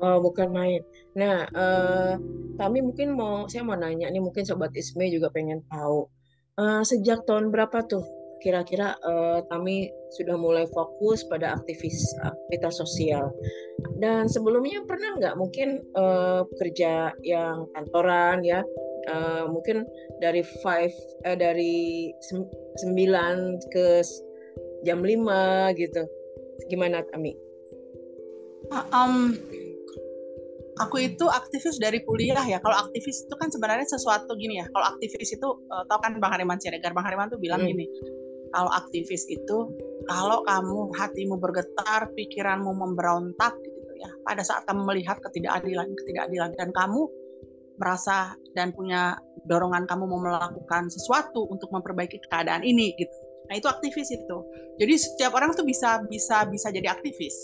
Oh, 0.00 0.16
bukan 0.24 0.48
main. 0.48 0.80
Nah, 1.12 1.44
uh, 1.52 2.16
kami 2.56 2.80
mungkin 2.80 3.12
mau, 3.12 3.44
saya 3.52 3.60
mau 3.60 3.76
nanya 3.76 4.08
nih, 4.08 4.24
mungkin 4.24 4.48
Sobat 4.48 4.72
Isme 4.72 5.04
juga 5.12 5.28
pengen 5.28 5.60
tahu. 5.68 6.08
Uh, 6.56 6.80
sejak 6.80 7.28
tahun 7.28 7.52
berapa 7.52 7.84
tuh 7.84 8.00
kira-kira 8.40 8.96
uh, 9.04 9.44
kami 9.52 9.92
sudah 10.16 10.34
mulai 10.34 10.66
fokus 10.72 11.22
pada 11.28 11.54
aktivis 11.54 12.00
aktivitas 12.24 12.80
sosial. 12.80 13.30
Dan 14.00 14.26
sebelumnya 14.26 14.82
pernah 14.88 15.16
nggak 15.20 15.36
mungkin 15.36 15.84
uh, 15.94 16.42
kerja 16.58 17.12
yang 17.22 17.68
kantoran 17.76 18.42
ya, 18.42 18.64
uh, 19.12 19.44
mungkin 19.48 19.84
dari 20.24 20.40
five 20.64 20.92
uh, 21.28 21.36
dari 21.36 22.10
sembilan 22.80 23.36
ke 23.72 24.00
jam 24.84 25.04
lima 25.04 25.72
gitu 25.76 26.08
Gimana 26.68 27.00
Tami? 27.08 27.32
Um, 28.94 29.34
aku 30.78 30.96
itu 31.02 31.26
aktivis 31.26 31.80
dari 31.80 32.04
kuliah 32.04 32.44
ya. 32.44 32.58
Kalau 32.60 32.76
aktivis 32.86 33.24
itu 33.24 33.34
kan 33.34 33.48
sebenarnya 33.48 33.88
sesuatu 33.88 34.36
gini 34.36 34.60
ya. 34.60 34.66
Kalau 34.70 34.86
aktivis 34.94 35.34
itu 35.34 35.48
uh, 35.72 35.84
tau 35.88 35.98
kan 35.98 36.20
Bang 36.20 36.36
Hariman 36.36 36.60
Siregar. 36.60 36.92
Bang 36.92 37.08
Hariman 37.08 37.32
tuh 37.32 37.40
bilang 37.40 37.64
hmm. 37.64 37.70
gini. 37.72 37.86
Kalau 38.50 38.70
aktivis 38.74 39.24
itu 39.30 39.58
kalau 40.10 40.42
kamu 40.42 40.90
hatimu 40.98 41.38
bergetar, 41.38 42.10
pikiranmu 42.14 42.72
memberontak 42.74 43.54
gitu 43.62 43.92
ya. 43.98 44.10
Pada 44.26 44.42
saat 44.42 44.66
kamu 44.66 44.86
melihat 44.86 45.22
ketidakadilan, 45.22 45.86
ketidakadilan 45.94 46.50
dan 46.58 46.74
kamu 46.74 47.06
merasa 47.78 48.34
dan 48.52 48.74
punya 48.76 49.16
dorongan 49.48 49.88
kamu 49.88 50.04
mau 50.04 50.20
melakukan 50.20 50.92
sesuatu 50.92 51.48
untuk 51.48 51.72
memperbaiki 51.72 52.20
keadaan 52.28 52.60
ini 52.60 52.92
gitu 53.00 53.30
Nah 53.50 53.58
itu 53.58 53.66
aktivis 53.66 54.14
itu. 54.14 54.38
Jadi 54.78 54.94
setiap 54.94 55.34
orang 55.34 55.50
tuh 55.58 55.66
bisa 55.66 55.98
bisa 56.06 56.46
bisa 56.46 56.70
jadi 56.70 56.94
aktivis, 56.94 57.34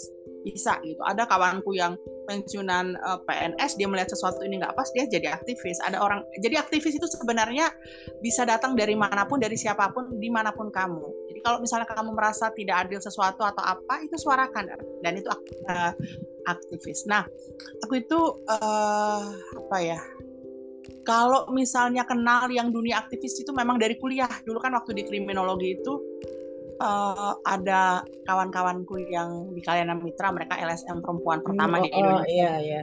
bisa 0.46 0.78
gitu. 0.86 1.02
Ada 1.02 1.26
kawanku 1.26 1.74
yang 1.74 1.98
pensiunan 2.30 2.94
uh, 3.02 3.18
eh, 3.18 3.20
PNS 3.26 3.74
dia 3.74 3.90
melihat 3.90 4.14
sesuatu 4.14 4.46
ini 4.46 4.62
nggak 4.62 4.78
pas 4.78 4.86
dia 4.94 5.10
jadi 5.10 5.34
aktivis. 5.34 5.82
Ada 5.82 5.98
orang 5.98 6.22
jadi 6.38 6.62
aktivis 6.62 6.94
itu 6.94 7.06
sebenarnya 7.10 7.74
bisa 8.22 8.46
datang 8.46 8.78
dari 8.78 8.94
mana 8.94 9.26
pun 9.26 9.42
dari 9.42 9.58
siapa 9.58 9.90
pun 9.90 10.14
di 10.22 10.30
mana 10.30 10.54
pun 10.54 10.70
kamu. 10.70 11.34
Jadi 11.34 11.40
kalau 11.42 11.58
misalnya 11.58 11.90
kamu 11.90 12.14
merasa 12.14 12.54
tidak 12.54 12.86
adil 12.86 13.02
sesuatu 13.02 13.42
atau 13.42 13.62
apa 13.66 14.06
itu 14.06 14.14
suarakan 14.14 14.70
dan 15.02 15.12
itu 15.18 15.26
uh, 15.66 15.90
aktivis. 16.46 17.02
Nah 17.10 17.26
aku 17.82 17.98
itu 17.98 18.18
uh, 18.46 19.26
apa 19.66 19.78
ya 19.82 19.98
kalau 21.06 21.46
misalnya 21.54 22.02
kenal 22.02 22.50
yang 22.50 22.74
dunia 22.74 22.98
aktivis 22.98 23.38
itu 23.38 23.54
memang 23.54 23.78
dari 23.78 23.94
kuliah 23.98 24.30
dulu 24.42 24.58
kan 24.58 24.74
waktu 24.74 24.94
di 24.98 25.02
kriminologi 25.06 25.78
itu 25.78 26.02
uh, 26.80 27.32
ada 27.44 28.04
kawan-kawanku 28.24 29.00
yang 29.08 29.52
di 29.52 29.60
Kaliana 29.60 29.96
Mitra 29.96 30.32
mereka 30.32 30.60
LSM 30.60 31.00
perempuan 31.00 31.40
pertama 31.40 31.80
oh, 31.80 31.82
di 31.84 31.88
Indonesia. 31.92 32.22
Oh, 32.22 32.24
iya 32.26 32.52
iya. 32.60 32.82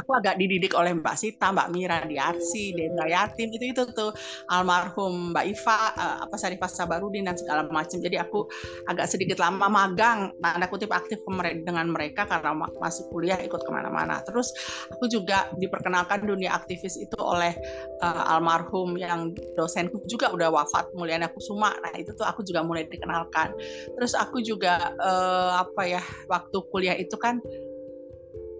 Aku 0.00 0.10
agak 0.16 0.40
dididik 0.40 0.72
oleh 0.72 0.96
Mbak 0.96 1.16
Sita, 1.20 1.52
Mbak 1.52 1.68
Mira 1.76 1.98
di 2.08 2.16
Arsi, 2.16 2.72
Dendra 2.72 3.04
Yatim 3.04 3.52
itu 3.52 3.76
itu 3.76 3.82
tuh 3.92 4.10
almarhum 4.48 5.36
Mbak 5.36 5.44
Iva, 5.52 5.78
uh, 5.94 6.16
apa 6.24 6.36
Sarifah 6.40 6.70
Sabarudin 6.70 7.28
dan 7.28 7.36
segala 7.36 7.68
macam. 7.68 8.00
Jadi 8.00 8.16
aku 8.16 8.48
agak 8.88 9.06
sedikit 9.12 9.36
lama 9.36 9.68
magang, 9.68 10.32
tanda 10.40 10.66
kutip 10.68 10.88
aktif 10.96 11.20
dengan 11.64 11.92
mereka 11.92 12.24
karena 12.24 12.56
masih 12.56 13.04
kuliah 13.12 13.36
ikut 13.44 13.60
ke 13.60 13.70
mana-mana. 13.70 14.24
Terus 14.24 14.48
aku 14.88 15.12
juga 15.12 15.52
diperkenalkan 15.60 16.24
dunia 16.24 16.56
aktivis 16.56 16.96
itu 16.96 17.18
oleh 17.20 17.52
uh, 18.00 18.32
almarhum 18.36 18.96
yang 18.96 19.36
dosenku 19.60 20.00
juga 20.08 20.32
udah 20.32 20.48
wafat 20.48 20.88
Mulyana 20.96 21.28
Kusuma. 21.28 21.76
Nah 21.84 21.92
itu 22.00 22.16
tuh 22.16 22.24
aku 22.24 22.40
juga 22.46 22.64
mulai 22.64 22.88
dikenalkan. 22.88 23.52
Terus 23.92 24.16
aku 24.16 24.40
juga 24.40 24.92
uh, 25.04 25.60
apa 25.60 25.82
ya 25.84 26.02
waktu 26.32 26.58
kuliah 26.72 26.96
itu 26.96 27.14
kan 27.20 27.44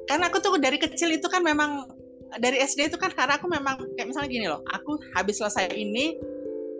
karena 0.09 0.29
aku 0.29 0.39
tuh 0.41 0.57
dari 0.61 0.77
kecil 0.77 1.13
itu 1.15 1.27
kan 1.29 1.41
memang 1.41 1.89
dari 2.43 2.61
SD 2.61 2.91
itu 2.91 2.99
kan 2.99 3.15
karena 3.15 3.39
aku 3.39 3.47
memang 3.47 3.79
kayak 3.95 4.11
misalnya 4.11 4.31
gini 4.31 4.47
loh 4.51 4.61
aku 4.75 4.99
habis 5.15 5.39
selesai 5.39 5.71
ini 5.71 6.19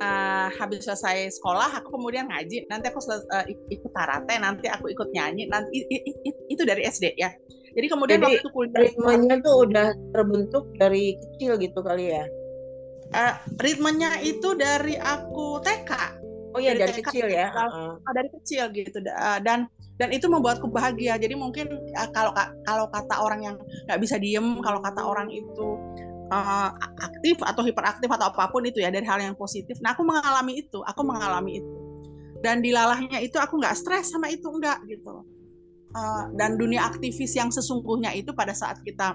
uh, 0.03 0.49
habis 0.55 0.83
selesai 0.83 1.39
sekolah 1.39 1.79
aku 1.83 1.95
kemudian 1.95 2.27
ngaji 2.27 2.67
nanti 2.67 2.91
aku 2.91 3.01
uh, 3.11 3.45
ikut 3.71 3.93
karate 3.95 4.35
nanti 4.41 4.67
aku 4.67 4.91
ikut 4.91 5.09
nyanyi 5.15 5.47
nanti 5.47 5.85
i, 5.87 5.97
i, 6.01 6.13
i, 6.27 6.31
itu 6.51 6.63
dari 6.67 6.83
SD 6.87 7.15
ya. 7.15 7.31
Jadi 7.75 7.87
kemudian 7.91 8.23
jadi, 8.23 8.39
waktu 8.39 8.49
kuliah 8.55 8.79
ritmenya 8.87 9.35
tuh 9.43 9.55
udah 9.67 9.89
terbentuk 10.15 10.65
dari 10.79 11.19
kecil 11.19 11.59
gitu 11.59 11.83
kali 11.83 12.15
ya? 12.15 12.25
Uh, 13.11 13.35
ritmenya 13.59 14.23
itu 14.23 14.55
dari 14.55 14.95
aku 14.99 15.59
TK 15.59 15.91
oh 16.55 16.61
iya 16.63 16.73
dari, 16.79 16.95
dari 16.95 17.03
kecil 17.03 17.27
ya 17.29 17.51
uh. 17.51 17.99
dari 18.15 18.31
kecil 18.31 18.71
gitu 18.71 18.99
dan 19.43 19.67
dan 19.95 20.11
itu 20.11 20.27
membuatku 20.27 20.67
bahagia. 20.71 21.15
Jadi 21.19 21.39
mungkin 21.39 21.71
ya, 21.95 22.11
kalau 22.11 22.35
kalau 22.67 22.87
kata 22.91 23.15
orang 23.23 23.41
yang 23.47 23.57
nggak 23.87 24.01
bisa 24.03 24.19
diem 24.19 24.59
kalau 24.59 24.83
kata 24.83 25.03
orang 25.07 25.31
itu 25.31 25.79
uh, 26.35 26.71
aktif 26.99 27.39
atau 27.43 27.63
hiperaktif 27.63 28.11
atau 28.11 28.31
apa 28.35 28.51
pun 28.51 28.67
itu 28.67 28.83
ya 28.83 28.91
dari 28.91 29.07
hal 29.07 29.23
yang 29.23 29.39
positif. 29.39 29.79
Nah 29.83 29.95
aku 29.95 30.03
mengalami 30.03 30.67
itu 30.67 30.83
aku 30.83 31.03
mengalami 31.07 31.63
itu. 31.63 31.75
Dan 32.43 32.61
dilalahnya 32.61 33.25
itu 33.25 33.41
aku 33.41 33.57
nggak 33.57 33.73
stres 33.79 34.13
sama 34.13 34.29
itu 34.29 34.45
enggak 34.51 34.83
gitu. 34.91 35.25
Uh, 35.95 36.27
dan 36.35 36.59
dunia 36.59 36.83
aktivis 36.91 37.39
yang 37.39 37.55
sesungguhnya 37.55 38.11
itu 38.19 38.35
pada 38.35 38.51
saat 38.51 38.83
kita 38.83 39.15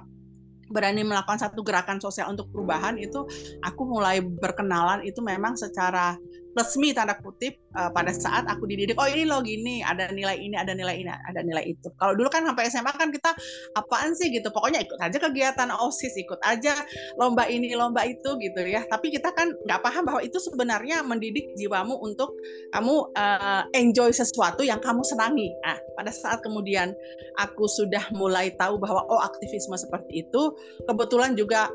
berani 0.72 1.02
melakukan 1.04 1.42
satu 1.42 1.66
gerakan 1.66 2.00
sosial 2.00 2.32
untuk 2.32 2.48
perubahan 2.54 2.96
itu 3.02 3.26
aku 3.66 3.82
mulai 3.90 4.22
berkenalan 4.22 5.02
itu 5.02 5.18
memang 5.20 5.58
secara 5.58 6.14
resmi 6.58 6.94
tanda 6.96 7.18
kutip 7.22 7.58
uh, 7.78 7.94
pada 7.94 8.10
saat 8.10 8.46
aku 8.50 8.66
dididik 8.66 8.98
oh 8.98 9.06
ini 9.06 9.26
loh 9.26 9.42
gini 9.46 9.86
ada 9.86 10.10
nilai 10.10 10.38
ini 10.38 10.56
ada 10.58 10.74
nilai 10.74 10.96
ini 10.98 11.10
ada 11.10 11.42
nilai 11.46 11.66
itu. 11.70 11.88
Kalau 11.98 12.18
dulu 12.18 12.30
kan 12.32 12.46
sampai 12.46 12.70
SMA 12.70 12.94
kan 12.96 13.10
kita 13.14 13.32
apaan 13.78 14.18
sih? 14.18 14.34
Gitu. 14.34 14.50
Pokoknya 14.50 14.82
ikut 14.82 14.98
aja 14.98 15.18
kegiatan 15.18 15.70
osis 15.78 16.14
ikut 16.18 16.42
aja 16.42 16.74
lomba 17.22 17.46
ini 17.46 17.70
lomba 17.78 18.06
itu 18.06 18.38
gitu 18.42 18.62
ya. 18.66 18.82
Tapi 18.90 19.14
kita 19.14 19.30
kan 19.34 19.54
nggak 19.66 19.82
paham 19.82 20.04
bahwa 20.10 20.22
itu 20.26 20.38
sebenarnya 20.42 21.06
mendidik 21.06 21.54
jiwamu 21.58 21.98
untuk 22.02 22.34
kamu 22.74 23.14
uh, 23.14 23.64
enjoy 23.78 24.10
sesuatu 24.10 24.66
yang 24.66 24.82
kamu 24.82 25.06
senangi. 25.06 25.54
Nah 25.62 25.78
pada 25.94 26.10
saat 26.10 26.42
kemudian 26.42 26.94
aku 27.38 27.70
sudah 27.70 28.10
mulai 28.18 28.54
tahu 28.58 28.82
bahwa 28.82 29.06
oh 29.06 29.22
aktivisme 29.22 29.78
seperti 29.78 30.26
itu. 30.26 30.42
Kebetulan 30.90 31.38
juga 31.38 31.70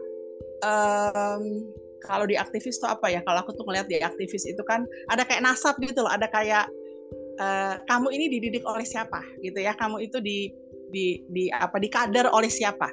um, 0.64 1.42
kalau 2.04 2.28
di 2.28 2.36
aktivis 2.36 2.78
tuh 2.78 2.92
apa 2.92 3.10
ya 3.10 3.20
kalau 3.24 3.42
aku 3.42 3.56
tuh 3.56 3.64
ngeliat 3.66 3.88
di 3.88 3.98
aktivis 4.00 4.44
itu 4.44 4.60
kan 4.64 4.84
ada 5.08 5.24
kayak 5.24 5.42
nasab 5.42 5.76
gitu 5.80 6.04
loh 6.04 6.12
ada 6.12 6.28
kayak 6.28 6.68
uh, 7.40 7.80
kamu 7.88 8.08
ini 8.14 8.26
dididik 8.38 8.64
oleh 8.68 8.84
siapa 8.84 9.20
gitu 9.40 9.58
ya 9.58 9.72
kamu 9.74 10.04
itu 10.04 10.20
di 10.20 10.52
di 10.92 11.24
di 11.32 11.50
apa 11.50 11.80
di 11.80 11.88
kader 11.90 12.30
oleh 12.30 12.48
siapa 12.48 12.92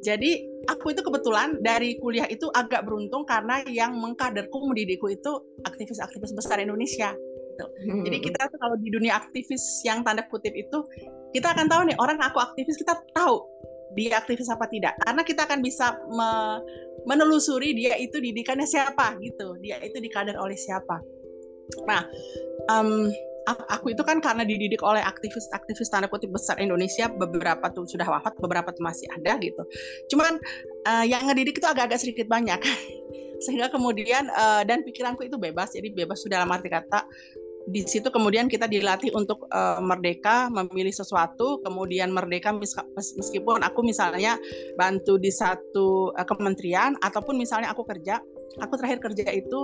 jadi 0.00 0.40
aku 0.72 0.96
itu 0.96 1.04
kebetulan 1.04 1.60
dari 1.60 2.00
kuliah 2.00 2.24
itu 2.32 2.48
agak 2.56 2.88
beruntung 2.88 3.28
karena 3.28 3.60
yang 3.68 3.92
mengkaderku 4.00 4.56
mendidikku 4.64 5.12
itu 5.12 5.32
aktivis-aktivis 5.68 6.32
besar 6.32 6.56
Indonesia 6.56 7.12
gitu. 7.60 7.64
Hmm. 7.92 8.04
Jadi 8.08 8.18
kita 8.24 8.48
tuh 8.48 8.58
kalau 8.58 8.76
di 8.80 8.88
dunia 8.88 9.20
aktivis 9.20 9.84
yang 9.84 10.00
tanda 10.00 10.24
kutip 10.32 10.56
itu 10.56 10.78
kita 11.36 11.52
akan 11.52 11.68
tahu 11.68 11.82
nih 11.92 11.96
orang 12.00 12.18
aku 12.18 12.40
aktivis 12.40 12.80
kita 12.80 12.96
tahu 13.12 13.44
dia 13.94 14.18
aktivis 14.18 14.50
apa 14.50 14.66
tidak. 14.70 14.94
Karena 15.02 15.22
kita 15.26 15.46
akan 15.46 15.60
bisa 15.60 15.98
me, 16.10 16.60
menelusuri 17.08 17.74
dia 17.74 17.96
itu 17.98 18.18
didikannya 18.18 18.66
siapa 18.66 19.18
gitu. 19.22 19.58
Dia 19.62 19.80
itu 19.82 19.98
dikader 19.98 20.36
oleh 20.38 20.56
siapa. 20.56 21.02
Nah 21.86 22.02
um, 22.70 23.10
aku 23.48 23.94
itu 23.96 24.02
kan 24.04 24.20
karena 24.22 24.46
dididik 24.46 24.82
oleh 24.84 25.00
aktivis-aktivis 25.02 25.90
tanda 25.90 26.06
kutip 26.06 26.30
besar 26.30 26.60
Indonesia 26.60 27.08
beberapa 27.10 27.72
tuh 27.72 27.88
sudah 27.88 28.06
wafat 28.06 28.36
beberapa 28.38 28.70
tuh 28.70 28.84
masih 28.84 29.06
ada 29.10 29.38
gitu. 29.40 29.62
Cuman 30.12 30.38
uh, 30.86 31.04
yang 31.06 31.26
ngedidik 31.26 31.58
itu 31.58 31.66
agak-agak 31.66 31.98
sedikit 32.02 32.26
banyak. 32.30 32.60
Sehingga 33.44 33.72
kemudian 33.72 34.28
uh, 34.36 34.60
dan 34.68 34.84
pikiranku 34.84 35.24
itu 35.24 35.40
bebas 35.40 35.72
jadi 35.72 35.88
bebas 35.96 36.20
sudah 36.20 36.44
dalam 36.44 36.52
arti 36.52 36.68
kata 36.68 37.08
di 37.68 37.84
situ 37.84 38.08
kemudian 38.08 38.48
kita 38.48 38.64
dilatih 38.64 39.12
untuk 39.12 39.44
uh, 39.52 39.78
merdeka 39.84 40.48
memilih 40.48 40.92
sesuatu 40.92 41.60
kemudian 41.60 42.08
merdeka 42.08 42.56
meskipun 42.96 43.60
aku 43.60 43.84
misalnya 43.84 44.40
bantu 44.80 45.20
di 45.20 45.28
satu 45.28 46.10
uh, 46.16 46.24
kementerian 46.24 46.96
ataupun 47.04 47.36
misalnya 47.36 47.68
aku 47.68 47.84
kerja 47.84 48.16
aku 48.58 48.74
terakhir 48.80 48.98
kerja 49.04 49.28
itu 49.30 49.60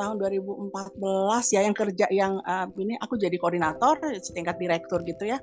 tahun 0.00 0.16
2014 0.16 1.54
ya 1.54 1.60
yang 1.60 1.76
kerja 1.76 2.06
yang 2.08 2.40
uh, 2.48 2.66
ini 2.80 2.96
aku 3.04 3.20
jadi 3.20 3.36
koordinator 3.36 4.00
setingkat 4.20 4.56
direktur 4.56 5.04
gitu 5.04 5.28
ya. 5.28 5.38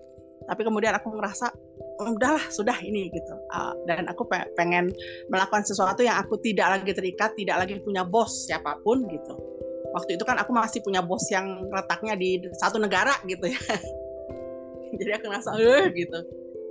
Tapi 0.48 0.64
kemudian 0.64 0.96
aku 0.96 1.12
merasa 1.12 1.52
udahlah 2.00 2.42
sudah 2.50 2.78
ini 2.82 3.12
gitu. 3.12 3.34
Uh, 3.52 3.74
dan 3.86 4.08
aku 4.08 4.26
pengen 4.56 4.90
melakukan 5.28 5.62
sesuatu 5.62 6.02
yang 6.02 6.18
aku 6.18 6.40
tidak 6.42 6.80
lagi 6.80 6.94
terikat 6.96 7.36
tidak 7.38 7.68
lagi 7.68 7.78
punya 7.84 8.02
bos 8.08 8.48
siapa 8.48 8.80
pun 8.82 9.06
gitu 9.12 9.57
waktu 9.96 10.20
itu 10.20 10.24
kan 10.28 10.36
aku 10.40 10.52
masih 10.52 10.80
punya 10.84 11.00
bos 11.00 11.24
yang 11.32 11.68
letaknya 11.72 12.18
di 12.20 12.42
satu 12.58 12.82
negara 12.82 13.16
gitu 13.28 13.48
ya. 13.48 13.60
Jadi 15.00 15.12
aku 15.20 15.26
ngerasa 15.32 15.50
eh 15.60 15.92
gitu. 15.96 16.20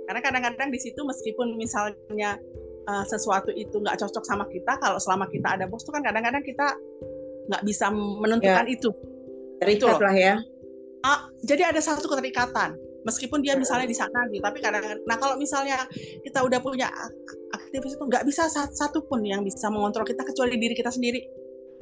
Karena 0.07 0.19
kadang-kadang 0.23 0.69
di 0.71 0.79
situ 0.79 1.01
meskipun 1.03 1.57
misalnya 1.57 2.39
uh, 2.89 3.05
sesuatu 3.05 3.53
itu 3.53 3.77
nggak 3.77 3.99
cocok 3.99 4.23
sama 4.25 4.45
kita 4.49 4.79
kalau 4.79 4.97
selama 4.97 5.27
kita 5.29 5.59
ada 5.59 5.65
bos 5.69 5.83
itu 5.83 5.91
kan 5.93 6.01
kadang-kadang 6.05 6.41
kita 6.41 6.73
nggak 7.47 7.63
bisa 7.65 7.89
menentukan 7.93 8.65
ya. 8.67 8.73
itu. 8.73 8.89
Itu 9.63 9.85
loh. 9.89 9.99
lah 10.01 10.15
ya. 10.15 10.35
Uh, 11.05 11.19
jadi 11.45 11.73
ada 11.73 11.81
satu 11.81 12.05
keterikatan. 12.09 12.77
Meskipun 13.05 13.39
dia 13.39 13.55
misalnya 13.55 13.87
di 13.87 13.95
sana 13.95 14.27
gitu 14.27 14.43
tapi 14.43 14.59
kadang 14.59 14.83
kadang 14.83 14.99
nah 15.07 15.15
kalau 15.15 15.39
misalnya 15.39 15.79
kita 16.27 16.43
udah 16.43 16.59
punya 16.59 16.91
aktivis 17.55 17.95
itu 17.95 18.03
nggak 18.03 18.27
bisa 18.27 18.51
satu 18.51 18.99
pun 19.07 19.23
yang 19.23 19.47
bisa 19.47 19.71
mengontrol 19.71 20.03
kita 20.03 20.27
kecuali 20.27 20.59
diri 20.59 20.75
kita 20.75 20.91
sendiri 20.91 21.23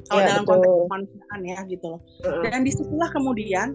kalau 0.06 0.20
ya, 0.22 0.26
dalam 0.30 0.44
betul. 0.44 0.54
konteks 0.56 0.76
kemanusiaan 0.86 1.40
ya 1.42 1.58
gitu 1.66 1.86
loh. 1.96 2.00
Dan 2.46 2.60
di 2.62 2.72
situlah 2.72 3.10
kemudian 3.10 3.68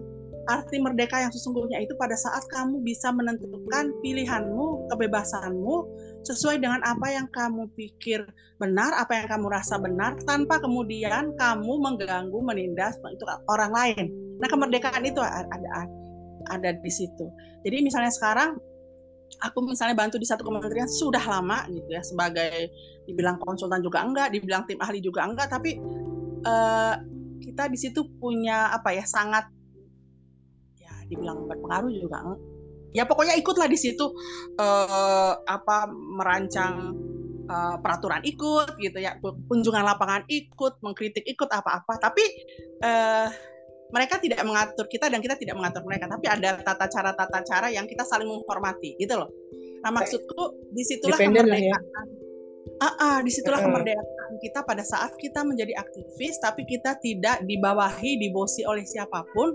arti 0.50 0.82
merdeka 0.82 1.22
yang 1.22 1.30
sesungguhnya 1.30 1.78
itu 1.78 1.94
pada 1.94 2.18
saat 2.18 2.42
kamu 2.50 2.82
bisa 2.82 3.14
menentukan 3.14 3.94
pilihanmu, 4.02 4.90
kebebasanmu 4.90 5.76
sesuai 6.26 6.58
dengan 6.58 6.82
apa 6.82 7.06
yang 7.14 7.26
kamu 7.30 7.70
pikir 7.78 8.26
benar, 8.58 8.94
apa 8.98 9.22
yang 9.22 9.26
kamu 9.30 9.46
rasa 9.50 9.78
benar, 9.78 10.18
tanpa 10.26 10.58
kemudian 10.58 11.34
kamu 11.38 11.72
mengganggu, 11.78 12.38
menindas 12.42 12.98
untuk 13.06 13.26
orang 13.50 13.70
lain. 13.70 14.04
Nah 14.42 14.48
kemerdekaan 14.50 15.06
itu 15.06 15.22
ada 15.22 15.46
ada, 15.50 15.86
ada 16.50 16.70
di 16.74 16.90
situ. 16.90 17.30
Jadi 17.62 17.86
misalnya 17.86 18.10
sekarang 18.10 18.58
aku 19.42 19.64
misalnya 19.64 19.96
bantu 19.96 20.18
di 20.18 20.26
satu 20.26 20.44
kementerian 20.44 20.90
sudah 20.90 21.22
lama 21.22 21.64
gitu 21.70 21.88
ya 21.88 22.02
sebagai 22.04 22.68
dibilang 23.06 23.38
konsultan 23.42 23.82
juga 23.82 24.02
enggak, 24.02 24.34
dibilang 24.34 24.66
tim 24.66 24.78
ahli 24.82 24.98
juga 25.02 25.26
enggak, 25.26 25.50
tapi 25.50 25.78
uh, 26.46 26.94
kita 27.42 27.68
di 27.68 27.78
situ 27.78 28.06
punya 28.18 28.70
apa 28.70 28.94
ya 28.94 29.04
sangat 29.06 29.50
ya 30.78 30.92
dibilang 31.10 31.46
berpengaruh 31.50 31.90
juga 31.90 32.22
ya 32.92 33.08
pokoknya 33.08 33.34
ikutlah 33.40 33.66
di 33.66 33.78
situ 33.80 34.04
uh, 34.60 35.32
apa 35.48 35.88
merancang 35.90 36.92
uh, 37.48 37.76
peraturan 37.80 38.22
ikut 38.22 38.78
gitu 38.78 38.98
ya 39.00 39.16
kunjungan 39.20 39.82
lapangan 39.82 40.22
ikut 40.28 40.78
mengkritik 40.84 41.24
ikut 41.26 41.48
apa-apa. 41.48 41.98
Tapi 41.98 42.24
uh, 42.84 43.28
mereka 43.92 44.16
tidak 44.16 44.40
mengatur 44.44 44.88
kita 44.88 45.12
dan 45.12 45.20
kita 45.20 45.36
tidak 45.36 45.56
mengatur 45.56 45.84
mereka. 45.84 46.08
Tapi 46.08 46.26
ada 46.28 46.60
tata 46.60 46.86
cara 46.88 47.10
tata 47.12 47.40
cara 47.44 47.68
yang 47.68 47.84
kita 47.88 48.04
saling 48.06 48.28
menghormati 48.28 48.96
gitu 48.96 49.20
loh. 49.20 49.28
Nah 49.82 49.90
maksudku 49.90 50.72
di 50.72 50.82
situlah 50.86 51.18
ya. 51.18 51.28
kemerdekaan. 51.28 51.64
ya 51.64 51.78
Ah, 52.82 52.94
ah 52.98 53.18
di 53.22 53.30
situlah 53.30 53.62
uh. 53.62 53.64
kemerdekaan 53.70 54.34
kita 54.42 54.66
pada 54.66 54.82
saat 54.82 55.14
kita 55.22 55.46
menjadi 55.46 55.78
aktivis, 55.78 56.42
tapi 56.42 56.66
kita 56.66 56.98
tidak 56.98 57.38
dibawahi, 57.46 58.18
dibosi 58.18 58.66
oleh 58.66 58.82
siapa 58.82 59.22
pun, 59.30 59.54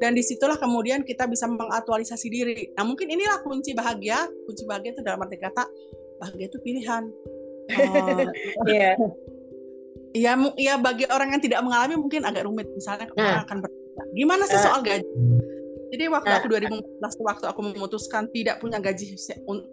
dan 0.00 0.16
di 0.16 0.24
situlah 0.24 0.56
kemudian 0.56 1.04
kita 1.04 1.28
bisa 1.28 1.44
mengaktualisasi 1.44 2.26
diri. 2.32 2.72
Nah 2.80 2.88
mungkin 2.88 3.12
inilah 3.12 3.44
kunci 3.44 3.76
bahagia, 3.76 4.24
kunci 4.48 4.64
bahagia 4.64 4.96
itu 4.96 5.04
dalam 5.04 5.20
arti 5.20 5.36
kata 5.36 5.68
bahagia 6.24 6.48
itu 6.48 6.58
pilihan. 6.64 7.04
Uh, 7.68 8.32
yeah. 8.72 8.96
ya 10.16 10.32
ya 10.56 10.74
bagi 10.80 11.04
orang 11.10 11.36
yang 11.36 11.42
tidak 11.42 11.60
mengalami 11.64 11.96
mungkin 11.96 12.22
agak 12.28 12.44
rumit 12.44 12.68
misalnya 12.76 13.08
nah. 13.16 13.40
akan 13.42 13.64
berbeda 13.64 14.02
Gimana 14.14 14.44
sih 14.46 14.60
soal 14.60 14.80
gaji? 14.84 15.04
Jadi 15.94 16.04
waktu 16.10 16.32
aku 16.32 16.46
2014 16.50 17.22
waktu 17.22 17.46
aku 17.46 17.60
memutuskan 17.70 18.26
tidak 18.34 18.58
punya 18.58 18.82
gaji 18.82 19.14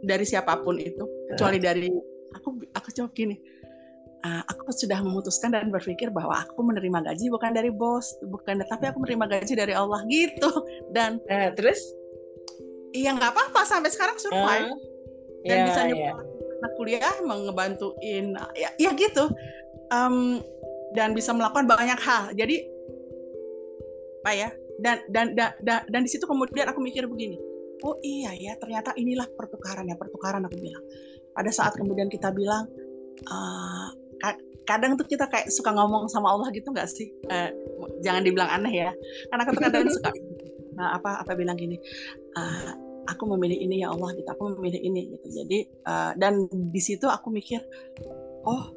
dari 0.05 0.25
siapa 0.25 0.61
pun 0.61 0.77
itu 0.77 1.01
kecuali 1.33 1.57
dari 1.57 1.89
aku 2.35 2.63
aku 2.73 2.87
jawab 2.95 3.11
gini 3.13 3.39
uh, 4.25 4.43
aku 4.47 4.69
sudah 4.73 5.01
memutuskan 5.01 5.53
dan 5.53 5.69
berpikir 5.73 6.13
bahwa 6.13 6.45
aku 6.45 6.61
menerima 6.61 7.11
gaji 7.11 7.29
bukan 7.33 7.51
dari 7.53 7.69
bos 7.73 8.17
bukan 8.29 8.61
tapi 8.65 8.89
aku 8.89 9.01
menerima 9.01 9.39
gaji 9.39 9.53
dari 9.57 9.73
Allah 9.73 10.01
gitu. 10.07 10.49
Dan 10.95 11.17
uh, 11.29 11.49
terus? 11.57 11.81
Iya 12.91 13.15
nggak 13.15 13.31
apa-apa 13.31 13.61
sampai 13.63 13.89
sekarang 13.91 14.17
survive. 14.19 14.67
Uh, 14.67 14.79
dan 15.47 15.57
yeah, 15.57 15.65
bisa 15.65 15.81
nyoba 15.89 16.03
yeah. 16.05 16.71
kuliah 16.77 17.15
mengebantuin 17.25 18.37
ya, 18.53 18.69
ya 18.77 18.91
gitu. 18.93 19.31
Um, 19.89 20.39
dan 20.93 21.15
bisa 21.15 21.31
melakukan 21.31 21.65
banyak 21.65 21.99
hal. 21.99 22.29
Jadi 22.35 22.67
apa 24.21 24.31
ya 24.37 24.49
dan 24.85 25.01
dan 25.09 25.33
dan 25.33 25.49
dan, 25.65 25.81
dan 25.89 26.01
di 26.05 26.09
situ 26.13 26.29
kemudian 26.29 26.69
aku 26.69 26.77
mikir 26.77 27.09
begini 27.09 27.41
oh 27.81 27.97
iya 28.05 28.37
ya 28.37 28.53
ternyata 28.61 28.93
inilah 28.93 29.25
pertukaran 29.33 29.89
ya 29.89 29.97
pertukaran 29.97 30.45
aku 30.45 30.61
bilang 30.61 30.85
pada 31.35 31.51
saat 31.51 31.73
kemudian 31.75 32.11
kita 32.11 32.31
bilang 32.33 32.67
uh, 33.29 33.89
kadang 34.65 34.95
tuh 34.95 35.03
kita 35.09 35.25
kayak 35.27 35.49
suka 35.49 35.73
ngomong 35.73 36.07
sama 36.07 36.31
Allah 36.31 36.47
gitu 36.53 36.69
nggak 36.69 36.87
sih? 36.87 37.09
Uh, 37.27 37.49
jangan 38.05 38.21
dibilang 38.23 38.49
aneh 38.49 38.87
ya. 38.87 38.91
Karena 39.29 39.41
aku 39.43 39.53
kadang 39.57 39.89
suka 39.89 40.09
nah, 40.77 40.93
apa 40.97 41.25
apa 41.25 41.31
bilang 41.33 41.57
gini 41.57 41.75
uh, 42.37 42.71
aku 43.09 43.27
memilih 43.35 43.57
ini 43.57 43.81
ya 43.81 43.91
Allah 43.91 44.13
gitu 44.15 44.29
aku 44.29 44.55
memilih 44.57 44.81
ini 44.81 45.11
gitu. 45.17 45.27
Jadi 45.43 45.59
uh, 45.89 46.11
dan 46.15 46.47
di 46.51 46.81
situ 46.81 47.09
aku 47.09 47.33
mikir 47.33 47.59
oh 48.45 48.71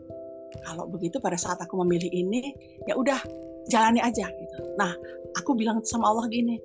kalau 0.64 0.86
begitu 0.88 1.18
pada 1.18 1.36
saat 1.36 1.58
aku 1.60 1.78
memilih 1.84 2.08
ini 2.10 2.54
ya 2.88 2.94
udah 2.96 3.20
jalani 3.68 4.00
aja 4.00 4.28
gitu. 4.28 4.56
Nah 4.80 4.92
aku 5.36 5.54
bilang 5.56 5.82
sama 5.84 6.10
Allah 6.10 6.26
gini, 6.30 6.56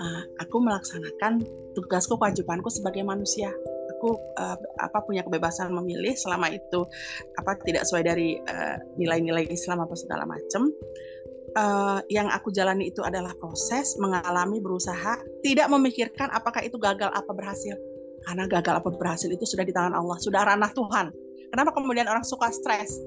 uh, 0.00 0.22
aku 0.40 0.56
melaksanakan 0.62 1.44
tugasku 1.76 2.16
kewajibanku 2.16 2.70
sebagai 2.70 3.02
manusia. 3.04 3.50
Aku 4.04 4.20
uh, 4.20 4.60
apa 4.84 5.00
punya 5.00 5.24
kebebasan 5.24 5.72
memilih 5.72 6.12
selama 6.12 6.52
itu 6.52 6.84
apa 7.40 7.56
tidak 7.64 7.88
sesuai 7.88 8.04
dari 8.04 8.36
uh, 8.36 8.76
nilai-nilai 9.00 9.48
Islam 9.48 9.80
apa 9.80 9.96
segala 9.96 10.28
macam. 10.28 10.68
Uh, 11.56 12.04
yang 12.12 12.28
aku 12.28 12.52
jalani 12.52 12.92
itu 12.92 13.00
adalah 13.00 13.32
proses 13.40 13.96
mengalami 13.96 14.60
berusaha 14.60 15.16
tidak 15.40 15.72
memikirkan 15.72 16.28
apakah 16.36 16.60
itu 16.60 16.76
gagal 16.76 17.08
apa 17.16 17.32
berhasil. 17.32 17.80
Karena 18.28 18.44
gagal 18.44 18.84
apa 18.84 18.92
berhasil 18.92 19.32
itu 19.32 19.48
sudah 19.48 19.64
di 19.64 19.72
tangan 19.72 19.96
Allah 19.96 20.20
sudah 20.20 20.44
ranah 20.44 20.68
Tuhan. 20.76 21.08
Kenapa 21.48 21.72
kemudian 21.72 22.04
orang 22.04 22.28
suka 22.28 22.52
stres 22.52 23.00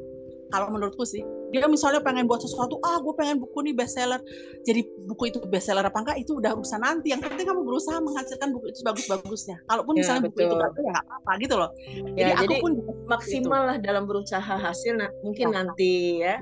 kalau 0.51 0.71
menurutku 0.71 1.03
sih 1.03 1.23
dia 1.47 1.63
misalnya 1.67 2.03
pengen 2.03 2.27
buat 2.27 2.43
sesuatu 2.43 2.75
ah 2.83 2.99
gue 2.99 3.13
pengen 3.15 3.39
buku 3.39 3.63
nih 3.63 3.75
bestseller. 3.75 4.19
Jadi 4.67 4.83
buku 5.07 5.31
itu 5.31 5.39
bestseller 5.47 5.83
apa 5.83 5.95
enggak 6.03 6.17
itu 6.19 6.35
udah 6.39 6.51
urusan 6.55 6.83
nanti. 6.83 7.15
Yang 7.15 7.31
penting 7.31 7.47
kamu 7.47 7.61
berusaha 7.63 7.97
menghasilkan 8.03 8.51
buku 8.51 8.65
itu 8.75 8.83
bagus-bagusnya 8.83 9.57
kalaupun 9.71 9.93
ya, 9.95 9.99
misalnya 10.03 10.21
betul. 10.27 10.31
buku 10.35 10.39
itu 10.43 10.55
bagus 10.59 10.81
ya 10.83 10.91
nggak 10.91 11.05
apa-apa 11.07 11.31
gitu 11.39 11.55
loh. 11.55 11.69
Ya, 11.79 11.95
jadi, 11.95 12.31
jadi 12.43 12.55
aku 12.59 12.63
pun 12.63 12.73
maksimal 13.07 13.61
lah 13.63 13.77
dalam 13.79 14.03
berusaha 14.05 14.53
hasil 14.59 14.93
nah, 14.99 15.09
mungkin 15.23 15.47
nah. 15.51 15.63
nanti 15.63 16.23
ya. 16.23 16.35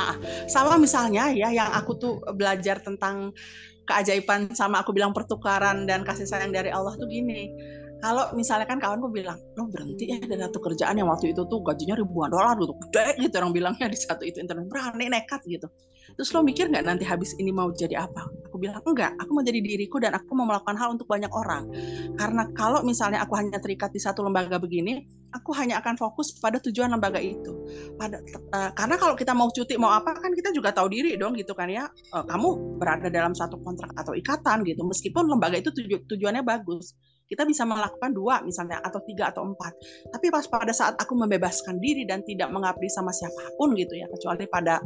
Nah, 0.00 0.16
sama 0.48 0.80
misalnya 0.80 1.28
ya 1.36 1.52
yang 1.52 1.68
aku 1.76 1.92
tuh 2.00 2.14
belajar 2.32 2.80
tentang 2.80 3.36
keajaiban 3.84 4.54
sama 4.56 4.80
aku 4.80 4.96
bilang 4.96 5.12
pertukaran 5.12 5.84
dan 5.84 6.06
kasih 6.06 6.24
sayang 6.24 6.54
dari 6.54 6.70
Allah 6.72 6.94
tuh 6.94 7.10
gini 7.10 7.50
kalau 8.00 8.32
misalnya 8.32 8.64
kan 8.64 8.80
kawanku 8.80 9.12
bilang 9.12 9.36
lo 9.60 9.68
berhenti 9.68 10.08
ya 10.08 10.18
dari 10.20 10.40
satu 10.40 10.58
kerjaan 10.58 10.96
yang 10.96 11.08
waktu 11.12 11.36
itu 11.36 11.44
tuh 11.44 11.60
gajinya 11.60 12.00
ribuan 12.00 12.32
dolar 12.32 12.56
gitu. 12.56 12.72
Gede 12.88 13.20
gitu 13.20 13.34
orang 13.36 13.52
bilangnya 13.52 13.86
di 13.92 13.98
satu 14.00 14.24
itu 14.24 14.40
internet 14.40 14.66
berani 14.72 15.12
nekat 15.12 15.44
gitu. 15.44 15.68
Terus 16.16 16.28
lo 16.34 16.42
mikir 16.42 16.72
nggak 16.72 16.84
nanti 16.88 17.04
habis 17.04 17.36
ini 17.36 17.52
mau 17.52 17.70
jadi 17.70 18.08
apa? 18.08 18.26
Aku 18.50 18.56
bilang 18.58 18.80
enggak 18.82 19.14
aku 19.20 19.30
mau 19.36 19.44
jadi 19.44 19.60
diriku 19.62 20.00
dan 20.02 20.16
aku 20.16 20.32
mau 20.32 20.48
melakukan 20.48 20.76
hal 20.80 20.96
untuk 20.96 21.06
banyak 21.06 21.30
orang. 21.30 21.68
Karena 22.16 22.48
kalau 22.56 22.82
misalnya 22.82 23.22
aku 23.22 23.36
hanya 23.36 23.60
terikat 23.60 23.92
di 23.94 24.00
satu 24.00 24.24
lembaga 24.24 24.56
begini 24.58 25.06
aku 25.30 25.54
hanya 25.54 25.78
akan 25.78 25.94
fokus 25.94 26.34
pada 26.42 26.58
tujuan 26.58 26.90
lembaga 26.90 27.22
itu. 27.22 27.54
Pada 27.94 28.18
uh, 28.50 28.70
karena 28.74 28.96
kalau 28.98 29.14
kita 29.14 29.30
mau 29.36 29.52
cuti 29.52 29.78
mau 29.78 29.94
apa 29.94 30.16
kan 30.18 30.34
kita 30.34 30.50
juga 30.50 30.74
tahu 30.74 30.90
diri 30.90 31.14
dong 31.14 31.38
gitu 31.38 31.54
kan 31.54 31.70
ya. 31.70 31.86
Uh, 32.10 32.24
kamu 32.26 32.80
berada 32.80 33.06
dalam 33.12 33.36
satu 33.36 33.60
kontrak 33.62 33.94
atau 33.94 34.16
ikatan 34.16 34.66
gitu 34.66 34.82
meskipun 34.82 35.30
lembaga 35.30 35.60
itu 35.60 35.70
tuju, 35.70 36.08
tujuannya 36.10 36.42
bagus 36.42 36.96
kita 37.30 37.46
bisa 37.46 37.62
melakukan 37.62 38.10
dua 38.10 38.42
misalnya 38.42 38.82
atau 38.82 38.98
tiga 39.06 39.30
atau 39.30 39.46
empat. 39.46 39.72
Tapi 40.10 40.26
pas 40.34 40.42
pada 40.50 40.74
saat 40.74 40.98
aku 40.98 41.14
membebaskan 41.14 41.78
diri 41.78 42.02
dan 42.02 42.26
tidak 42.26 42.50
mengabdi 42.50 42.90
sama 42.90 43.14
siapa 43.14 43.54
pun 43.54 43.78
gitu 43.78 43.94
ya 43.94 44.10
kecuali 44.10 44.50
pada 44.50 44.82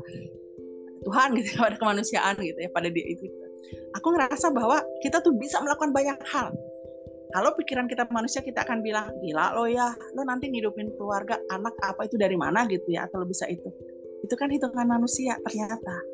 Tuhan 1.08 1.32
gitu 1.40 1.56
pada 1.64 1.80
kemanusiaan 1.80 2.36
gitu 2.36 2.60
ya 2.60 2.68
pada 2.68 2.92
dia 2.92 3.08
itu 3.08 3.24
aku 3.96 4.08
ngerasa 4.12 4.52
bahwa 4.52 4.84
kita 5.00 5.24
tuh 5.24 5.32
bisa 5.40 5.58
melakukan 5.64 5.90
banyak 5.96 6.20
hal. 6.28 6.52
Kalau 7.34 7.50
pikiran 7.58 7.90
kita 7.90 8.06
manusia 8.14 8.46
kita 8.46 8.62
akan 8.62 8.78
bilang 8.78 9.10
gila 9.18 9.58
lo 9.58 9.66
ya 9.66 9.90
lo 10.14 10.22
nanti 10.22 10.46
ngidupin 10.52 10.94
keluarga 10.94 11.34
anak 11.50 11.74
apa 11.82 12.06
itu 12.06 12.14
dari 12.14 12.38
mana 12.38 12.62
gitu 12.70 12.94
ya 12.94 13.10
atau 13.10 13.24
lo 13.24 13.26
bisa 13.26 13.48
itu. 13.50 13.66
Itu 14.22 14.38
kan 14.38 14.52
hitungan 14.54 14.86
manusia 14.86 15.34
ternyata 15.42 16.13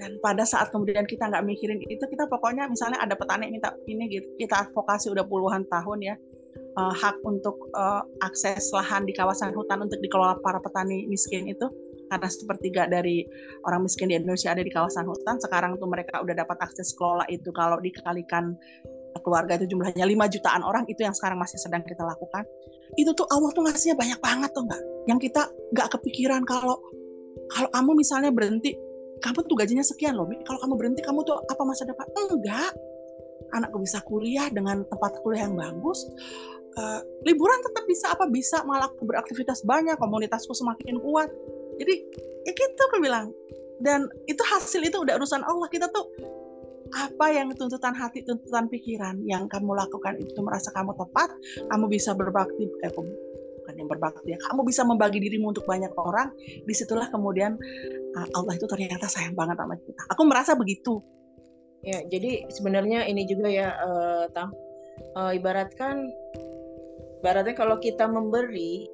dan 0.00 0.16
pada 0.24 0.48
saat 0.48 0.72
kemudian 0.72 1.04
kita 1.04 1.28
nggak 1.28 1.44
mikirin 1.44 1.78
itu 1.84 2.00
kita 2.08 2.24
pokoknya 2.26 2.66
misalnya 2.72 2.96
ada 3.04 3.12
petani 3.12 3.52
minta 3.52 3.76
ini 3.84 4.08
gitu 4.08 4.26
kita 4.40 4.66
advokasi 4.66 5.12
udah 5.12 5.28
puluhan 5.28 5.68
tahun 5.68 6.00
ya 6.00 6.14
uh, 6.80 6.94
hak 6.96 7.20
untuk 7.28 7.56
uh, 7.76 8.02
akses 8.24 8.72
lahan 8.72 9.04
di 9.04 9.12
kawasan 9.12 9.52
hutan 9.52 9.84
untuk 9.84 10.00
dikelola 10.00 10.40
para 10.40 10.58
petani 10.58 11.04
miskin 11.06 11.46
itu 11.52 11.68
karena 12.10 12.26
sepertiga 12.26 12.82
dari 12.90 13.22
orang 13.70 13.86
miskin 13.86 14.10
di 14.10 14.18
Indonesia 14.18 14.50
ada 14.50 14.66
di 14.66 14.72
kawasan 14.74 15.06
hutan 15.06 15.38
sekarang 15.38 15.78
tuh 15.78 15.86
mereka 15.86 16.18
udah 16.18 16.34
dapat 16.34 16.58
akses 16.58 16.90
kelola 16.98 17.22
itu. 17.30 17.54
Kalau 17.54 17.78
dikalikan 17.78 18.58
keluarga 19.22 19.54
itu 19.62 19.70
jumlahnya 19.70 20.02
5 20.02 20.34
jutaan 20.34 20.66
orang 20.66 20.82
itu 20.90 21.06
yang 21.06 21.14
sekarang 21.14 21.38
masih 21.38 21.62
sedang 21.62 21.86
kita 21.86 22.02
lakukan. 22.02 22.42
Itu 22.98 23.14
tuh 23.14 23.30
Allah 23.30 23.54
tuh 23.54 23.62
ngasihnya 23.62 23.94
banyak 23.94 24.18
banget 24.18 24.50
tuh 24.50 24.66
nggak 24.66 24.82
yang 25.06 25.18
kita 25.22 25.46
nggak 25.70 25.88
kepikiran 25.94 26.42
kalau 26.42 26.82
kalau 27.54 27.70
kamu 27.70 27.90
misalnya 28.02 28.34
berhenti 28.34 28.74
kamu 29.20 29.44
tuh 29.46 29.56
gajinya 29.56 29.84
sekian 29.84 30.16
loh, 30.16 30.28
kalau 30.48 30.58
kamu 30.60 30.74
berhenti 30.76 31.00
kamu 31.04 31.24
tuh 31.24 31.36
apa 31.36 31.62
masa 31.64 31.84
depan? 31.88 32.06
Enggak. 32.16 32.72
Anakku 33.56 33.82
bisa 33.82 33.98
kuliah 34.06 34.46
dengan 34.52 34.86
tempat 34.86 35.20
kuliah 35.24 35.48
yang 35.48 35.58
bagus. 35.58 36.06
Uh, 36.78 37.02
liburan 37.26 37.58
tetap 37.66 37.82
bisa 37.90 38.14
apa 38.14 38.30
bisa 38.30 38.62
malah 38.62 38.86
aku 38.86 39.02
beraktivitas 39.02 39.66
banyak 39.66 39.98
komunitasku 39.98 40.54
semakin 40.54 41.02
kuat 41.02 41.26
jadi 41.82 41.98
ya 42.46 42.52
gitu 42.54 42.80
aku 42.86 43.02
bilang 43.02 43.34
dan 43.82 44.06
itu 44.30 44.38
hasil 44.38 44.78
itu 44.84 45.02
udah 45.02 45.18
urusan 45.18 45.42
Allah 45.42 45.66
kita 45.66 45.90
tuh 45.90 46.06
apa 46.94 47.26
yang 47.30 47.54
tuntutan 47.54 47.94
hati 47.94 48.26
tuntutan 48.26 48.66
pikiran 48.66 49.22
yang 49.24 49.46
kamu 49.46 49.72
lakukan 49.78 50.18
itu 50.18 50.38
merasa 50.42 50.74
kamu 50.74 50.94
tepat 50.94 51.30
kamu 51.70 51.86
bisa 51.86 52.14
berbakti 52.14 52.70
eh, 52.82 52.92
bukan 53.70 53.86
yang 53.86 53.90
berbakti 53.90 54.34
ya 54.34 54.38
kamu 54.50 54.66
bisa 54.66 54.82
membagi 54.82 55.22
dirimu 55.22 55.54
untuk 55.54 55.62
banyak 55.70 55.94
orang. 55.94 56.34
Di 56.66 56.74
situlah 56.74 57.06
kemudian 57.14 57.54
uh, 58.18 58.26
Allah 58.34 58.58
itu 58.58 58.66
ternyata 58.66 59.06
sayang 59.06 59.38
banget 59.38 59.62
sama 59.62 59.78
kita. 59.78 60.02
Aku 60.10 60.26
merasa 60.26 60.58
begitu. 60.58 60.98
Ya 61.86 62.02
jadi 62.10 62.50
sebenarnya 62.50 63.06
ini 63.06 63.30
juga 63.30 63.46
ya 63.46 63.78
uh, 63.78 64.26
tam. 64.34 64.50
Uh, 65.14 65.32
ibaratkan 65.32 66.10
ibaratnya 67.22 67.54
kalau 67.56 67.80
kita 67.80 68.04
memberi 68.04 68.84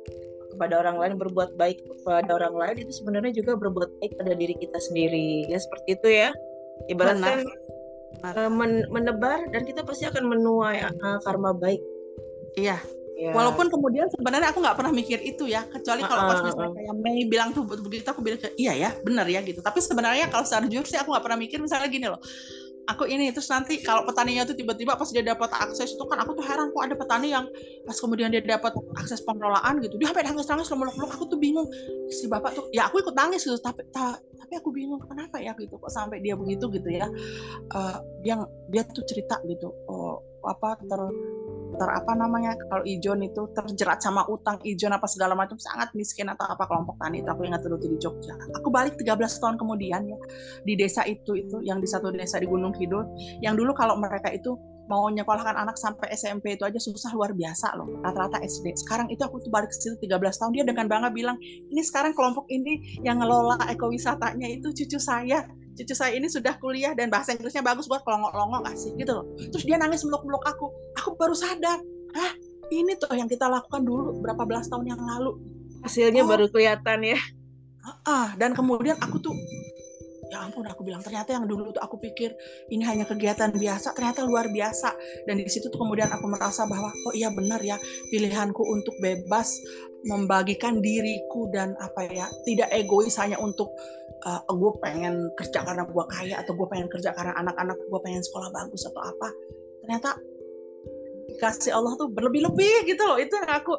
kepada 0.54 0.78
orang 0.84 0.96
lain 1.02 1.14
berbuat 1.18 1.58
baik 1.58 1.82
kepada 1.82 2.36
orang 2.38 2.54
lain 2.54 2.76
itu 2.86 2.92
sebenarnya 3.02 3.32
juga 3.34 3.58
berbuat 3.58 3.90
baik 4.04 4.12
pada 4.20 4.36
diri 4.36 4.54
kita 4.60 4.78
sendiri. 4.92 5.48
Ya 5.48 5.56
seperti 5.56 5.88
itu 5.96 6.08
ya. 6.12 6.30
Ibaratkan 6.92 7.48
uh, 8.22 8.50
men 8.52 8.84
menebar 8.92 9.48
dan 9.50 9.64
kita 9.64 9.80
pasti 9.82 10.04
akan 10.04 10.28
menuai 10.28 10.84
uh, 10.84 11.18
karma 11.24 11.56
baik. 11.56 11.80
Iya 12.56 12.80
Yeah. 13.16 13.32
Walaupun 13.32 13.72
kemudian 13.72 14.12
sebenarnya 14.12 14.52
aku 14.52 14.60
nggak 14.60 14.76
pernah 14.76 14.92
mikir 14.92 15.24
itu 15.24 15.48
ya, 15.48 15.64
kecuali 15.64 16.04
kalau 16.04 16.28
pas 16.28 16.44
misalnya 16.44 16.76
kayak 16.76 16.94
Mei 17.00 17.24
bilang 17.24 17.56
tuh 17.56 17.64
begitu 17.64 18.04
aku 18.04 18.20
bilang 18.20 18.36
iya 18.60 18.76
ya 18.76 18.90
benar 19.00 19.24
ya 19.24 19.40
gitu. 19.40 19.64
Tapi 19.64 19.80
sebenarnya 19.80 20.28
kalau 20.28 20.44
secara 20.44 20.68
jujur 20.68 20.84
sih 20.84 21.00
aku 21.00 21.16
nggak 21.16 21.24
pernah 21.24 21.40
mikir 21.40 21.56
misalnya 21.64 21.88
gini 21.88 22.12
loh, 22.12 22.20
aku 22.86 23.04
ini 23.10 23.34
terus 23.34 23.50
nanti 23.50 23.82
kalau 23.82 24.06
petaninya 24.06 24.46
tuh 24.46 24.54
tiba-tiba 24.54 24.94
pas 24.94 25.10
dia 25.10 25.22
dapat 25.26 25.50
akses 25.50 25.98
itu 25.98 26.04
kan 26.06 26.22
aku 26.22 26.38
tuh 26.38 26.44
heran 26.46 26.70
kok 26.70 26.82
ada 26.86 26.94
petani 26.94 27.34
yang 27.34 27.44
pas 27.82 27.98
kemudian 27.98 28.30
dia 28.30 28.40
dapat 28.40 28.72
akses 29.00 29.20
pengelolaan 29.26 29.82
gitu 29.82 29.98
dia 29.98 30.14
sampai 30.14 30.24
nangis-nangis 30.30 30.70
meluk-meluk 30.70 31.10
aku 31.10 31.24
tuh 31.26 31.38
bingung 31.38 31.66
si 32.08 32.30
bapak 32.30 32.54
tuh 32.54 32.64
ya 32.70 32.86
aku 32.86 33.02
ikut 33.02 33.14
nangis 33.18 33.42
gitu 33.42 33.58
tapi 33.58 33.82
ta, 33.90 34.14
tapi 34.38 34.52
aku 34.54 34.70
bingung 34.70 35.02
kenapa 35.02 35.42
ya 35.42 35.52
gitu 35.58 35.74
kok 35.76 35.90
sampai 35.90 36.22
dia 36.22 36.38
begitu 36.38 36.70
gitu 36.70 36.88
ya 36.94 37.10
uh, 37.74 37.98
dia 38.22 38.38
dia 38.70 38.82
tuh 38.86 39.02
cerita 39.02 39.42
gitu 39.50 39.74
oh 39.90 40.22
apa 40.46 40.78
ter 40.86 41.00
ter 41.76 41.88
apa 41.92 42.12
namanya 42.16 42.56
kalau 42.68 42.84
Ijon 42.84 43.20
itu 43.22 43.48
terjerat 43.52 44.00
sama 44.00 44.24
utang 44.26 44.58
Ijon 44.64 44.92
apa 44.92 45.04
segala 45.08 45.36
macam 45.36 45.60
sangat 45.60 45.92
miskin 45.92 46.28
atau 46.32 46.48
apa 46.48 46.64
kelompok 46.64 46.96
tani 46.98 47.20
itu 47.20 47.30
aku 47.30 47.44
ingat 47.44 47.62
dulu 47.62 47.76
di 47.78 47.96
Jogja. 48.00 48.34
Aku 48.56 48.68
balik 48.72 48.96
13 48.98 49.16
tahun 49.16 49.56
kemudian 49.60 50.08
ya 50.08 50.18
di 50.64 50.74
desa 50.74 51.04
itu 51.04 51.36
itu 51.36 51.60
yang 51.62 51.78
di 51.78 51.88
satu 51.88 52.10
desa 52.12 52.40
di 52.40 52.48
Gunung 52.48 52.72
Kidul 52.74 53.04
yang 53.44 53.54
dulu 53.54 53.76
kalau 53.76 53.96
mereka 54.00 54.32
itu 54.32 54.56
mau 54.86 55.06
nyekolahkan 55.10 55.56
anak 55.58 55.76
sampai 55.78 56.14
SMP 56.14 56.54
itu 56.54 56.64
aja 56.66 56.78
susah 56.78 57.10
luar 57.14 57.34
biasa 57.34 57.74
loh 57.74 58.00
rata-rata 58.02 58.42
SD 58.42 58.74
sekarang 58.86 59.10
itu 59.10 59.22
aku 59.22 59.42
tuh 59.42 59.50
balik 59.50 59.70
ke 59.70 59.76
situ 59.76 59.96
13 59.98 60.18
tahun 60.18 60.50
dia 60.54 60.64
dengan 60.66 60.86
bangga 60.86 61.10
bilang 61.10 61.36
ini 61.42 61.82
sekarang 61.82 62.14
kelompok 62.14 62.46
ini 62.50 63.00
yang 63.02 63.20
ngelola 63.20 63.58
ekowisatanya 63.70 64.46
itu 64.50 64.72
cucu 64.72 64.98
saya. 64.98 65.44
Cucu 65.76 65.92
saya 65.92 66.16
ini 66.16 66.26
sudah 66.26 66.56
kuliah 66.56 66.96
dan 66.96 67.12
bahasa 67.12 67.36
Inggrisnya 67.36 67.60
bagus 67.60 67.84
buat 67.84 68.00
kelongok-longok 68.02 68.64
kasih 68.72 68.96
gitu 68.96 69.12
loh. 69.12 69.24
Terus 69.36 69.64
dia 69.68 69.76
nangis 69.76 70.02
meluk-meluk 70.08 70.40
aku. 70.42 70.72
Aku 70.96 71.14
baru 71.20 71.36
sadar 71.36 71.78
ah 72.16 72.32
ini 72.72 72.96
tuh 72.96 73.12
yang 73.12 73.28
kita 73.28 73.44
lakukan 73.46 73.84
dulu 73.84 74.24
berapa 74.24 74.42
belas 74.48 74.72
tahun 74.72 74.88
yang 74.88 75.00
lalu. 75.04 75.36
Hasilnya 75.84 76.24
oh, 76.24 76.28
baru 76.28 76.48
kelihatan 76.48 77.04
ya. 77.04 77.20
Ah 78.08 78.32
dan 78.40 78.56
kemudian 78.56 78.96
aku 78.98 79.20
tuh 79.20 79.36
ya 80.26 80.42
ampun 80.42 80.66
aku 80.66 80.82
bilang 80.82 81.02
ternyata 81.02 81.38
yang 81.38 81.46
dulu 81.46 81.70
tuh 81.70 81.82
aku 81.82 82.02
pikir 82.02 82.34
ini 82.74 82.82
hanya 82.82 83.06
kegiatan 83.06 83.54
biasa 83.54 83.94
ternyata 83.94 84.26
luar 84.26 84.50
biasa. 84.50 84.94
Dan 85.26 85.38
di 85.38 85.46
situ 85.46 85.70
tuh 85.70 85.78
kemudian 85.78 86.10
aku 86.10 86.26
merasa 86.26 86.66
bahwa 86.66 86.90
oh 86.90 87.14
iya 87.14 87.30
benar 87.30 87.62
ya 87.62 87.78
pilihanku 88.10 88.62
untuk 88.62 88.94
bebas 88.98 89.54
membagikan 90.06 90.78
diriku 90.78 91.50
dan 91.50 91.74
apa 91.82 92.06
ya 92.10 92.26
tidak 92.46 92.70
egois 92.70 93.18
hanya 93.18 93.38
untuk 93.42 93.70
uh, 94.26 94.42
gue 94.46 94.72
pengen 94.82 95.30
kerja 95.34 95.66
karena 95.66 95.82
gue 95.86 96.04
kaya 96.10 96.34
atau 96.42 96.52
gue 96.54 96.66
pengen 96.70 96.88
kerja 96.90 97.10
karena 97.14 97.34
anak-anak 97.38 97.78
gue 97.78 98.00
pengen 98.02 98.22
sekolah 98.22 98.50
bagus 98.54 98.86
atau 98.86 99.02
apa. 99.02 99.28
Ternyata 99.86 100.10
kasih 101.42 101.74
Allah 101.74 101.94
tuh 102.00 102.08
berlebih-lebih 102.10 102.88
gitu 102.88 103.02
loh 103.02 103.18
itu 103.20 103.34
yang 103.34 103.50
aku 103.50 103.76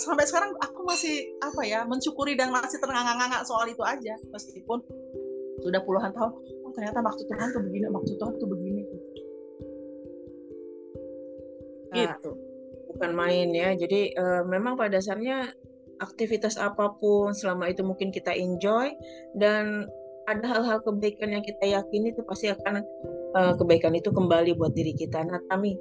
sampai 0.00 0.24
sekarang 0.24 0.56
aku 0.62 0.80
masih 0.88 1.36
apa 1.44 1.62
ya 1.66 1.84
mensyukuri 1.84 2.32
dan 2.38 2.48
masih 2.48 2.80
terengah-engah 2.80 3.44
soal 3.44 3.68
itu 3.68 3.82
aja 3.84 4.16
meskipun 4.32 4.80
sudah 5.60 5.80
puluhan 5.84 6.10
tahun 6.12 6.32
oh 6.36 6.72
ternyata 6.72 6.98
maksud 7.04 7.24
Tuhan 7.28 7.48
tuh 7.52 7.62
begini 7.64 7.84
maksud 7.90 8.14
Tuhan 8.16 8.34
tuh 8.40 8.48
begini. 8.48 8.82
Nah, 11.90 12.14
gitu. 12.16 12.30
bukan 12.94 13.10
main 13.14 13.50
ya. 13.50 13.74
Jadi 13.74 14.14
uh, 14.14 14.46
memang 14.46 14.78
pada 14.78 14.98
dasarnya 14.98 15.50
aktivitas 16.00 16.56
apa 16.56 16.96
pun 16.96 17.36
selama 17.36 17.68
itu 17.68 17.84
mungkin 17.84 18.08
kita 18.08 18.32
enjoy 18.32 18.94
dan 19.36 19.84
ada 20.24 20.46
hal-hal 20.46 20.78
kebaikan 20.86 21.34
yang 21.34 21.44
kita 21.44 21.66
yakini 21.66 22.14
itu 22.14 22.22
pasti 22.22 22.48
akan 22.48 22.80
uh, 23.34 23.52
kebaikan 23.58 23.92
itu 23.98 24.14
kembali 24.14 24.54
buat 24.54 24.72
diri 24.72 24.94
kita. 24.94 25.26
Nah, 25.26 25.42
Tami, 25.50 25.74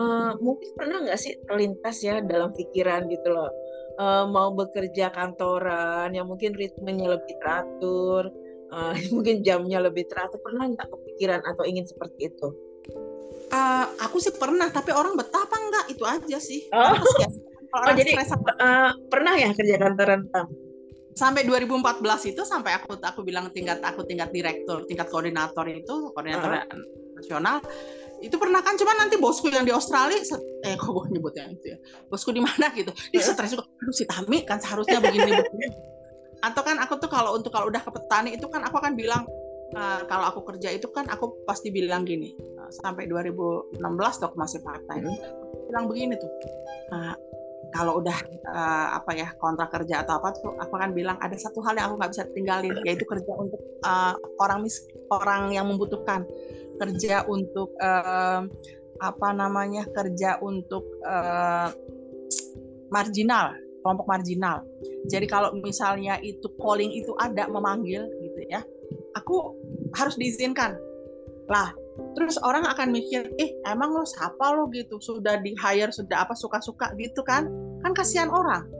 uh, 0.00 0.32
mungkin 0.40 0.68
pernah 0.74 1.04
nggak 1.04 1.20
sih 1.20 1.36
terlintas 1.44 2.00
ya 2.00 2.24
dalam 2.24 2.50
pikiran 2.56 3.06
gitu 3.12 3.28
loh, 3.28 3.52
uh, 4.00 4.24
mau 4.26 4.56
bekerja 4.56 5.12
kantoran 5.12 6.16
yang 6.16 6.24
mungkin 6.26 6.56
ritmenya 6.56 7.12
lebih 7.12 7.34
teratur, 7.44 8.32
uh, 8.70 8.94
mungkin 9.14 9.42
jamnya 9.44 9.82
lebih 9.82 10.06
teratur 10.06 10.40
pernah 10.40 10.70
nggak 10.70 10.88
kepikiran 10.88 11.40
atau 11.44 11.62
ingin 11.66 11.84
seperti 11.86 12.30
itu? 12.30 12.48
Uh, 13.50 13.84
aku 14.06 14.22
sih 14.22 14.30
pernah, 14.34 14.70
tapi 14.70 14.94
orang 14.94 15.18
betah 15.18 15.42
apa 15.42 15.56
enggak 15.58 15.84
itu 15.90 16.04
aja 16.06 16.38
sih. 16.38 16.70
Oh, 16.70 16.94
oh 16.94 17.94
jadi 17.98 18.14
uh, 18.14 18.94
pernah 19.10 19.34
ya 19.34 19.50
kerja 19.50 19.74
kantoran? 19.78 20.30
Sampai 21.18 21.42
2014 21.42 22.30
itu 22.30 22.42
sampai 22.46 22.78
aku 22.78 22.94
aku 23.02 23.20
bilang 23.26 23.50
tingkat 23.50 23.82
aku 23.82 24.06
tingkat 24.06 24.30
direktur, 24.30 24.86
tingkat 24.86 25.10
koordinator 25.10 25.66
itu 25.66 26.14
koordinator 26.14 26.50
uh 26.54 26.62
-huh. 26.62 26.78
nasional. 27.18 27.58
Itu 28.22 28.38
pernah 28.38 28.62
kan? 28.62 28.78
Cuman 28.78 29.06
nanti 29.06 29.18
bosku 29.18 29.50
yang 29.50 29.66
di 29.66 29.74
Australia 29.74 30.22
eh 30.62 30.78
kok 30.78 30.86
gue 30.86 31.04
nyebutnya? 31.10 31.50
Itu 31.50 31.74
ya 31.74 31.78
bosku 32.06 32.30
di 32.30 32.38
mana 32.38 32.70
gitu? 32.70 32.94
Dia 33.10 33.22
stres 33.26 33.50
juga. 33.50 33.66
Aduh 33.66 33.94
si 33.96 34.06
Tami 34.06 34.46
kan 34.46 34.62
seharusnya 34.62 35.02
begini 35.02 35.34
begini 35.34 35.68
atau 36.40 36.62
kan 36.64 36.76
aku 36.80 36.96
tuh 37.00 37.10
kalau 37.12 37.36
untuk 37.36 37.52
kalau 37.52 37.68
udah 37.68 37.82
ke 37.84 37.90
petani 37.92 38.36
itu 38.36 38.46
kan 38.48 38.64
aku 38.64 38.80
akan 38.80 38.96
bilang 38.96 39.28
uh, 39.76 40.00
kalau 40.08 40.32
aku 40.32 40.40
kerja 40.54 40.72
itu 40.72 40.88
kan 40.88 41.08
aku 41.12 41.44
pasti 41.44 41.68
bilang 41.68 42.08
gini 42.08 42.32
uh, 42.56 42.70
sampai 42.72 43.08
2016 43.08 43.76
tuh 44.20 44.26
aku 44.32 44.36
masih 44.36 44.58
part 44.64 44.80
time 44.88 45.04
hmm. 45.04 45.18
bilang 45.68 45.84
begini 45.86 46.16
tuh 46.16 46.30
uh, 46.96 47.14
kalau 47.70 48.02
udah 48.02 48.18
uh, 48.50 48.88
apa 48.98 49.10
ya 49.14 49.28
kontrak 49.38 49.70
kerja 49.70 50.02
atau 50.02 50.18
apa 50.18 50.34
tuh 50.34 50.58
aku 50.58 50.74
akan 50.74 50.90
bilang 50.90 51.16
ada 51.22 51.34
satu 51.38 51.62
hal 51.62 51.78
yang 51.78 51.90
aku 51.90 52.02
nggak 52.02 52.12
bisa 52.12 52.24
tinggalin 52.34 52.74
yaitu 52.82 53.06
kerja 53.06 53.32
untuk 53.38 53.62
uh, 53.86 54.14
orang 54.42 54.66
mis 54.66 54.76
orang 55.10 55.54
yang 55.54 55.70
membutuhkan. 55.70 56.26
Kerja 56.80 57.28
untuk 57.28 57.76
uh, 57.78 58.48
apa 59.00 59.28
namanya 59.36 59.84
kerja 59.92 60.40
untuk 60.40 60.84
uh, 61.04 61.68
marginal 62.88 63.52
kelompok 63.82 64.06
marginal. 64.08 64.64
Jadi 65.08 65.26
kalau 65.26 65.52
misalnya 65.60 66.20
itu 66.20 66.46
calling 66.60 66.92
itu 66.92 67.12
ada 67.20 67.48
memanggil 67.48 68.06
gitu 68.20 68.40
ya, 68.48 68.60
aku 69.16 69.56
harus 69.96 70.14
diizinkan. 70.20 70.76
Lah, 71.50 71.74
terus 72.14 72.38
orang 72.46 72.62
akan 72.62 72.94
mikir, 72.94 73.26
eh 73.42 73.50
emang 73.66 73.90
lo 73.90 74.06
siapa 74.06 74.54
lo 74.54 74.70
gitu, 74.70 75.02
sudah 75.02 75.42
di 75.42 75.56
hire 75.58 75.90
sudah 75.90 76.22
apa 76.22 76.38
suka-suka 76.38 76.94
gitu 76.94 77.20
kan? 77.26 77.50
Kan 77.82 77.92
kasihan 77.96 78.30
orang. 78.30 78.70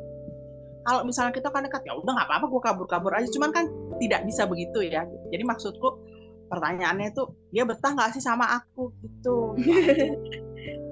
Kalau 0.87 1.05
misalnya 1.05 1.35
kita 1.35 1.53
kan 1.53 1.67
dekat, 1.67 1.85
ya 1.85 1.93
udah 1.99 2.13
nggak 2.15 2.29
apa-apa, 2.31 2.47
gue 2.49 2.63
kabur-kabur 2.63 3.13
aja. 3.13 3.29
Cuman 3.29 3.53
kan 3.53 3.69
tidak 4.01 4.25
bisa 4.25 4.49
begitu 4.49 4.81
ya. 4.87 5.05
Jadi 5.29 5.43
maksudku 5.45 6.01
pertanyaannya 6.49 7.13
itu 7.13 7.23
dia 7.53 7.69
betah 7.69 7.93
nggak 7.93 8.17
sih 8.17 8.23
sama 8.25 8.49
aku 8.59 8.91
gitu. 9.05 9.37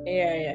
Iya 0.08 0.30
iya. 0.40 0.54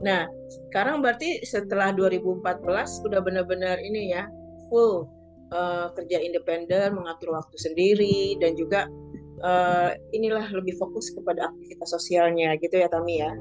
Nah, 0.00 0.24
sekarang 0.48 1.04
berarti 1.04 1.44
setelah 1.44 1.92
2014 1.92 3.04
sudah 3.04 3.20
benar-benar 3.20 3.76
ini 3.84 4.16
ya 4.16 4.24
full 4.72 5.04
uh, 5.52 5.92
kerja 5.92 6.18
independen, 6.24 6.96
mengatur 6.96 7.36
waktu 7.36 7.56
sendiri 7.60 8.40
dan 8.40 8.56
juga 8.56 8.88
uh, 9.44 9.92
inilah 10.16 10.48
lebih 10.56 10.76
fokus 10.80 11.12
kepada 11.12 11.52
aktivitas 11.52 11.92
sosialnya 11.92 12.56
gitu 12.60 12.80
ya 12.80 12.88
Tami 12.88 13.20
ya. 13.20 13.32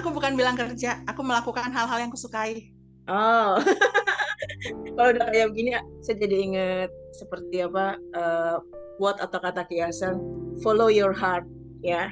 Aku 0.00 0.08
bukan 0.08 0.32
bilang 0.40 0.56
kerja, 0.56 1.04
aku 1.04 1.20
melakukan 1.20 1.68
hal-hal 1.68 2.00
yang 2.00 2.08
kusukai. 2.08 2.72
Oh. 3.04 3.60
Kalau 4.96 5.10
udah 5.12 5.26
kayak 5.30 5.52
begini 5.52 5.76
saya 6.00 6.16
jadi 6.18 6.36
ingat 6.38 6.90
seperti 7.12 7.62
apa 7.62 8.00
uh, 8.16 8.56
quote 8.96 9.20
atau 9.20 9.38
kata 9.38 9.68
kiasan 9.68 10.18
follow 10.64 10.88
your 10.88 11.12
heart 11.12 11.44
ya. 11.82 12.08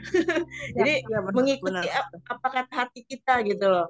Jadi 0.77 1.07
ya, 1.07 1.19
benar, 1.23 1.35
mengikuti 1.35 1.89
benar. 1.89 2.11
apa 2.29 2.49
kata 2.51 2.73
hati 2.87 3.01
kita 3.07 3.47
gitu 3.47 3.67
loh. 3.71 3.89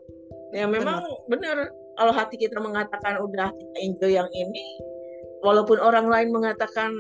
Ya 0.53 0.69
memang 0.69 1.03
benar 1.27 1.73
kalau 1.97 2.12
hati 2.12 2.37
kita 2.37 2.61
mengatakan 2.61 3.19
udah 3.21 3.51
kita 3.53 3.79
enjoy 3.81 4.12
yang 4.14 4.31
ini, 4.33 4.64
walaupun 5.43 5.81
orang 5.81 6.07
lain 6.09 6.31
mengatakan 6.31 6.93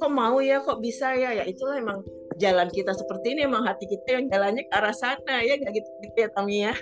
kok 0.00 0.12
mau 0.12 0.40
ya, 0.40 0.64
kok 0.64 0.80
bisa 0.80 1.12
ya, 1.12 1.36
ya 1.36 1.44
itulah 1.44 1.76
emang 1.76 2.00
jalan 2.40 2.72
kita 2.72 2.96
seperti 2.96 3.36
ini 3.36 3.44
emang 3.44 3.68
hati 3.68 3.84
kita 3.84 4.16
yang 4.16 4.26
jalannya 4.32 4.64
ke 4.64 4.72
arah 4.72 4.96
sana 4.96 5.44
ya 5.44 5.60
kayak 5.60 5.76
gitu, 5.76 5.88
gitu 6.08 6.16
ya 6.24 6.28
Tami 6.32 6.56
ya 6.64 6.74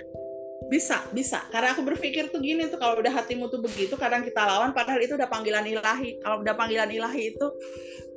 bisa 0.69 1.01
bisa 1.11 1.41
karena 1.49 1.73
aku 1.73 1.81
berpikir 1.81 2.29
tuh 2.29 2.37
gini 2.37 2.69
tuh 2.69 2.77
kalau 2.77 3.01
udah 3.01 3.09
hatimu 3.09 3.49
tuh 3.49 3.57
begitu 3.57 3.97
kadang 3.97 4.21
kita 4.21 4.45
lawan 4.45 4.69
padahal 4.69 5.01
itu 5.01 5.17
udah 5.17 5.25
panggilan 5.25 5.65
ilahi 5.65 6.21
kalau 6.21 6.45
udah 6.45 6.53
panggilan 6.53 6.93
ilahi 6.93 7.33
itu 7.33 7.47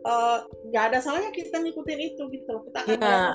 Eh, 0.03 0.39
nggak 0.75 0.83
uh, 0.83 0.89
ada 0.91 0.99
salahnya 0.99 1.31
kita 1.31 1.63
ngikutin 1.63 2.01
itu 2.03 2.23
gitu 2.35 2.49
loh 2.51 2.67
kita 2.67 2.79
akan 2.83 2.99
yeah. 2.99 3.31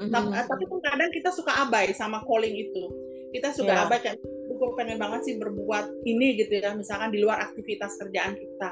mm-hmm. 0.00 0.48
tapi, 0.48 0.64
pun 0.64 0.80
kadang 0.80 1.12
kita 1.12 1.28
suka 1.28 1.52
abai 1.60 1.92
sama 1.92 2.24
calling 2.24 2.56
itu 2.56 2.88
kita 3.36 3.52
suka 3.52 3.76
yeah. 3.76 3.84
abai 3.84 4.00
kayak 4.00 4.16
gue 4.48 4.70
pengen 4.80 4.96
banget 4.96 5.28
sih 5.28 5.34
berbuat 5.36 5.92
ini 6.08 6.40
gitu 6.40 6.56
ya 6.56 6.72
misalkan 6.72 7.12
di 7.12 7.20
luar 7.20 7.52
aktivitas 7.52 8.00
kerjaan 8.00 8.40
kita 8.40 8.70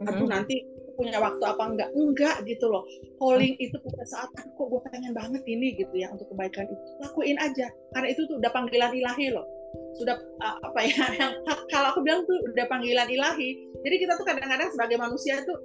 aduh 0.00 0.16
mm-hmm. 0.16 0.32
nanti 0.32 0.64
punya 1.00 1.16
waktu 1.16 1.40
apa 1.48 1.62
enggak? 1.64 1.88
Enggak 1.96 2.36
gitu 2.44 2.68
loh. 2.68 2.84
Calling 3.16 3.56
itu 3.56 3.72
pada 3.80 4.04
saat 4.04 4.28
kok 4.36 4.52
gue 4.60 4.80
pengen 4.92 5.16
banget 5.16 5.40
ini 5.48 5.72
gitu 5.80 5.96
ya 5.96 6.12
untuk 6.12 6.28
kebaikan 6.28 6.68
itu. 6.68 6.82
Lakuin 7.00 7.40
aja 7.40 7.72
karena 7.96 8.08
itu 8.12 8.28
tuh 8.28 8.36
udah 8.36 8.52
panggilan 8.52 8.92
ilahi 8.92 9.32
loh. 9.32 9.48
Sudah 9.96 10.20
apa 10.44 10.80
ya 10.84 11.08
yang 11.20 11.32
kalau 11.72 11.96
aku 11.96 12.04
bilang 12.04 12.28
tuh 12.28 12.36
udah 12.52 12.68
panggilan 12.68 13.08
ilahi. 13.08 13.56
Jadi 13.80 13.96
kita 13.96 14.20
tuh 14.20 14.28
kadang-kadang 14.28 14.68
sebagai 14.76 15.00
manusia 15.00 15.40
tuh 15.48 15.56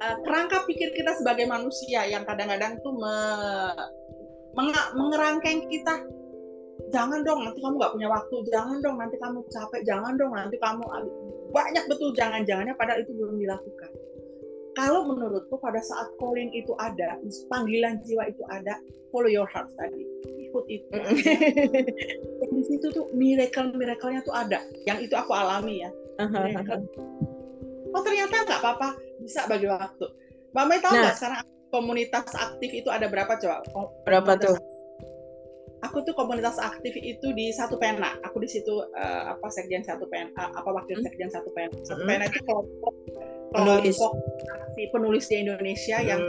uh, 0.00 0.16
kerangka 0.24 0.64
pikir 0.64 0.96
kita 0.96 1.12
sebagai 1.20 1.44
manusia 1.44 2.08
yang 2.08 2.24
kadang-kadang 2.24 2.80
tuh 2.80 2.96
me, 2.96 3.16
meng, 4.56 4.72
mengerangkeng 4.96 5.68
kita. 5.68 6.00
Jangan 6.90 7.20
dong 7.22 7.44
nanti 7.44 7.60
kamu 7.60 7.76
nggak 7.76 7.92
punya 7.92 8.08
waktu. 8.08 8.36
Jangan 8.48 8.80
dong 8.80 8.96
nanti 8.96 9.16
kamu 9.20 9.44
capek. 9.52 9.80
Jangan 9.84 10.16
dong 10.16 10.32
nanti 10.32 10.56
kamu 10.56 10.82
banyak 11.54 11.86
betul 11.86 12.10
jangan-jangannya 12.18 12.74
padahal 12.74 12.98
itu 12.98 13.14
belum 13.14 13.38
dilakukan 13.38 13.90
kalau 14.74 15.06
menurutku 15.06 15.54
pada 15.62 15.78
saat 15.78 16.10
calling 16.18 16.50
itu 16.50 16.74
ada 16.82 17.18
panggilan 17.46 18.02
jiwa 18.02 18.26
itu 18.30 18.42
ada 18.50 18.78
follow 19.14 19.30
your 19.30 19.46
heart 19.46 19.70
tadi. 19.78 20.02
Ikut 20.50 20.64
itu. 20.66 20.88
Di 22.54 22.62
situ 22.66 22.86
tuh 22.90 23.10
miracle 23.14 23.74
miracle-nya 23.74 24.26
tuh 24.26 24.34
ada. 24.34 24.62
Yang 24.86 25.10
itu 25.10 25.14
aku 25.14 25.30
alami 25.34 25.86
ya. 25.86 25.90
Oh 27.94 28.02
ternyata 28.02 28.34
nggak 28.46 28.60
apa-apa. 28.62 28.98
Bisa 29.22 29.46
bagi 29.46 29.70
waktu. 29.70 30.06
Mbak 30.54 30.64
Mai 30.66 30.78
tahu 30.82 30.92
nah. 30.94 31.00
nggak 31.02 31.14
nah. 31.14 31.18
sekarang 31.18 31.42
komunitas 31.74 32.30
aktif 32.34 32.70
itu 32.70 32.88
ada 32.90 33.06
berapa 33.10 33.34
coba? 33.38 33.62
Berapa 34.06 34.38
tuh 34.38 34.54
aku 35.84 36.00
tuh 36.02 36.16
komunitas 36.16 36.56
aktif 36.56 36.96
itu 36.96 37.30
di 37.36 37.52
satu 37.52 37.76
pena 37.76 38.16
aku 38.24 38.40
di 38.40 38.48
situ 38.48 38.72
uh, 38.80 39.22
apa 39.36 39.46
sekjen 39.52 39.84
satu 39.84 40.08
pena 40.08 40.32
apa 40.32 40.66
wakil 40.72 40.96
hmm. 40.96 41.04
sekjen 41.04 41.28
satu 41.28 41.52
pena 41.52 41.76
satu 41.84 42.02
hmm. 42.02 42.08
pena 42.08 42.24
itu 42.24 42.40
kelompok 42.48 42.94
penulis 43.52 43.96
si 44.74 44.82
penulis 44.90 45.24
di 45.30 45.36
Indonesia 45.46 46.02
hmm. 46.02 46.08
yang 46.08 46.22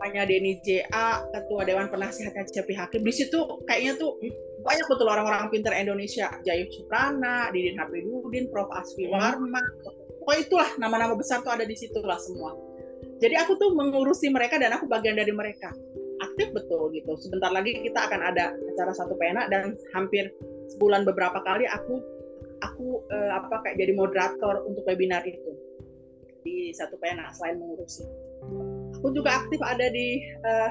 namanya 0.00 0.22
Denny 0.24 0.56
JA, 0.64 1.20
Ketua 1.28 1.68
Dewan 1.68 1.92
Penasihat 1.92 2.32
CP 2.32 2.72
Hakim. 2.72 3.04
Di 3.04 3.12
situ 3.12 3.36
kayaknya 3.68 4.00
tuh 4.00 4.16
banyak 4.64 4.86
betul 4.88 5.12
orang-orang 5.12 5.52
pinter 5.52 5.76
Indonesia, 5.76 6.32
Jayus 6.40 6.72
Suprana, 6.72 7.52
Didin 7.52 7.76
Hafidudin, 7.76 8.48
Prof. 8.48 8.72
Asfi 8.72 9.04
hmm. 9.04 9.12
Warma, 9.12 9.60
pokoknya 10.24 10.40
itulah 10.40 10.70
nama-nama 10.80 11.12
besar 11.18 11.44
tuh 11.44 11.52
ada 11.52 11.68
di 11.68 11.76
situ 11.76 12.00
lah 12.00 12.16
semua. 12.16 12.56
Jadi 13.20 13.36
aku 13.36 13.60
tuh 13.60 13.76
mengurusi 13.76 14.32
mereka 14.32 14.56
dan 14.56 14.72
aku 14.72 14.88
bagian 14.88 15.20
dari 15.20 15.32
mereka. 15.36 15.68
Betul 16.48 16.96
gitu. 16.96 17.12
Sebentar 17.20 17.52
lagi 17.52 17.76
kita 17.84 18.08
akan 18.08 18.20
ada 18.32 18.56
acara 18.56 18.92
satu 18.96 19.14
pena 19.20 19.44
dan 19.52 19.76
hampir 19.92 20.32
sebulan 20.72 21.04
beberapa 21.04 21.42
kali 21.44 21.68
aku 21.68 22.00
aku 22.60 23.04
eh, 23.12 23.32
apa 23.36 23.60
kayak 23.64 23.76
jadi 23.76 23.92
moderator 23.92 24.64
untuk 24.64 24.84
webinar 24.88 25.24
itu 25.28 25.52
di 26.40 26.72
satu 26.72 26.96
pena 26.96 27.28
selain 27.36 27.60
mengurusi. 27.60 28.04
Aku 29.00 29.12
juga 29.12 29.44
aktif 29.44 29.60
ada 29.60 29.88
di 29.92 30.24
eh, 30.24 30.70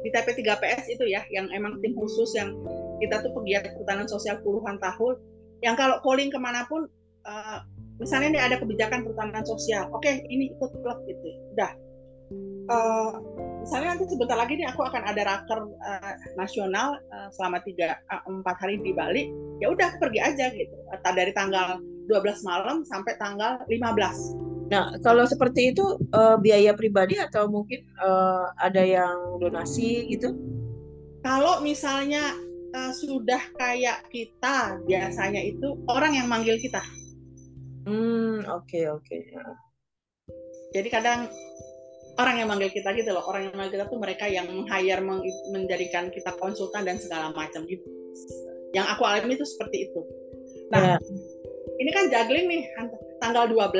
di 0.00 0.08
TP3PS 0.08 0.86
itu 0.88 1.04
ya, 1.10 1.20
yang 1.34 1.50
emang 1.52 1.82
tim 1.82 1.92
khusus 1.98 2.32
yang 2.38 2.54
kita 3.02 3.20
tuh 3.20 3.32
pegiat 3.34 3.68
kehutanan 3.68 4.06
sosial 4.06 4.38
puluhan 4.40 4.78
tahun 4.78 5.18
yang 5.60 5.76
kalau 5.76 6.00
calling 6.00 6.32
ke 6.32 6.38
mana 6.40 6.64
pun 6.68 6.88
uh, 7.28 7.58
misalnya 8.00 8.28
nih 8.32 8.42
ada 8.52 8.56
kebijakan 8.60 9.04
perhutanan 9.04 9.44
sosial 9.44 9.88
oke 9.92 10.00
okay, 10.04 10.24
ini 10.28 10.52
ikut 10.56 10.72
klub 10.80 10.98
gitu 11.04 11.28
udah 11.56 11.72
uh, 12.72 13.12
misalnya 13.60 13.96
nanti 13.96 14.04
sebentar 14.08 14.36
lagi 14.40 14.56
nih 14.56 14.68
aku 14.72 14.80
akan 14.82 15.02
ada 15.04 15.22
raker 15.22 15.60
uh, 15.68 16.12
nasional 16.40 16.96
uh, 17.12 17.28
selama 17.36 17.60
tiga 17.62 18.00
empat 18.26 18.56
hari 18.60 18.80
di 18.80 18.96
Bali 18.96 19.28
ya 19.60 19.68
udah 19.68 20.00
pergi 20.00 20.20
aja 20.20 20.48
gitu 20.50 20.74
dari 21.04 21.32
tanggal 21.36 21.78
12 22.08 22.48
malam 22.48 22.82
sampai 22.88 23.14
tanggal 23.20 23.60
15 23.68 24.50
Nah, 24.70 24.94
kalau 25.02 25.26
seperti 25.26 25.74
itu 25.74 25.82
uh, 26.14 26.38
biaya 26.38 26.70
pribadi 26.78 27.18
atau 27.18 27.50
mungkin 27.50 27.82
uh, 27.98 28.54
ada 28.54 28.78
yang 28.78 29.42
donasi 29.42 30.06
gitu? 30.06 30.30
Kalau 31.26 31.58
misalnya 31.58 32.38
uh, 32.70 32.94
sudah 32.94 33.42
kayak 33.58 34.06
kita 34.14 34.78
biasanya 34.86 35.42
itu 35.42 35.74
orang 35.90 36.14
yang 36.14 36.30
manggil 36.30 36.54
kita. 36.62 36.78
Hmm, 37.82 38.46
oke 38.46 38.70
okay, 38.70 38.86
oke. 38.86 39.02
Okay. 39.02 39.34
Jadi 40.70 40.86
kadang 40.86 41.26
orang 42.18 42.42
yang 42.42 42.48
manggil 42.50 42.70
kita 42.72 42.90
gitu 42.96 43.12
loh, 43.14 43.22
orang 43.28 43.50
yang 43.50 43.54
manggil 43.54 43.78
kita 43.78 43.86
tuh 43.86 44.00
mereka 44.00 44.26
yang 44.26 44.46
hire 44.66 45.02
menjadikan 45.54 46.10
kita 46.10 46.34
konsultan 46.40 46.88
dan 46.88 46.96
segala 46.98 47.30
macam 47.36 47.68
gitu. 47.68 47.84
Yang 48.74 48.86
aku 48.96 49.02
alami 49.06 49.34
itu 49.38 49.46
seperti 49.46 49.90
itu. 49.90 50.00
Nah, 50.70 50.96
yeah. 50.96 51.78
ini 51.78 51.90
kan 51.90 52.10
juggling 52.10 52.46
nih 52.46 52.62
tanggal 53.20 53.46
12, 53.52 53.74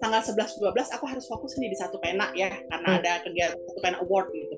tanggal 0.00 0.22
11 0.24 0.58
12 0.58 0.96
aku 0.96 1.04
harus 1.06 1.24
fokus 1.28 1.54
nih 1.60 1.70
di 1.70 1.78
satu 1.78 2.00
pena 2.00 2.32
ya 2.32 2.48
karena 2.72 2.88
hmm. 2.88 2.98
ada 3.04 3.12
kegiatan 3.22 3.58
satu 3.68 3.80
pena 3.84 3.98
award 4.00 4.32
gitu 4.32 4.56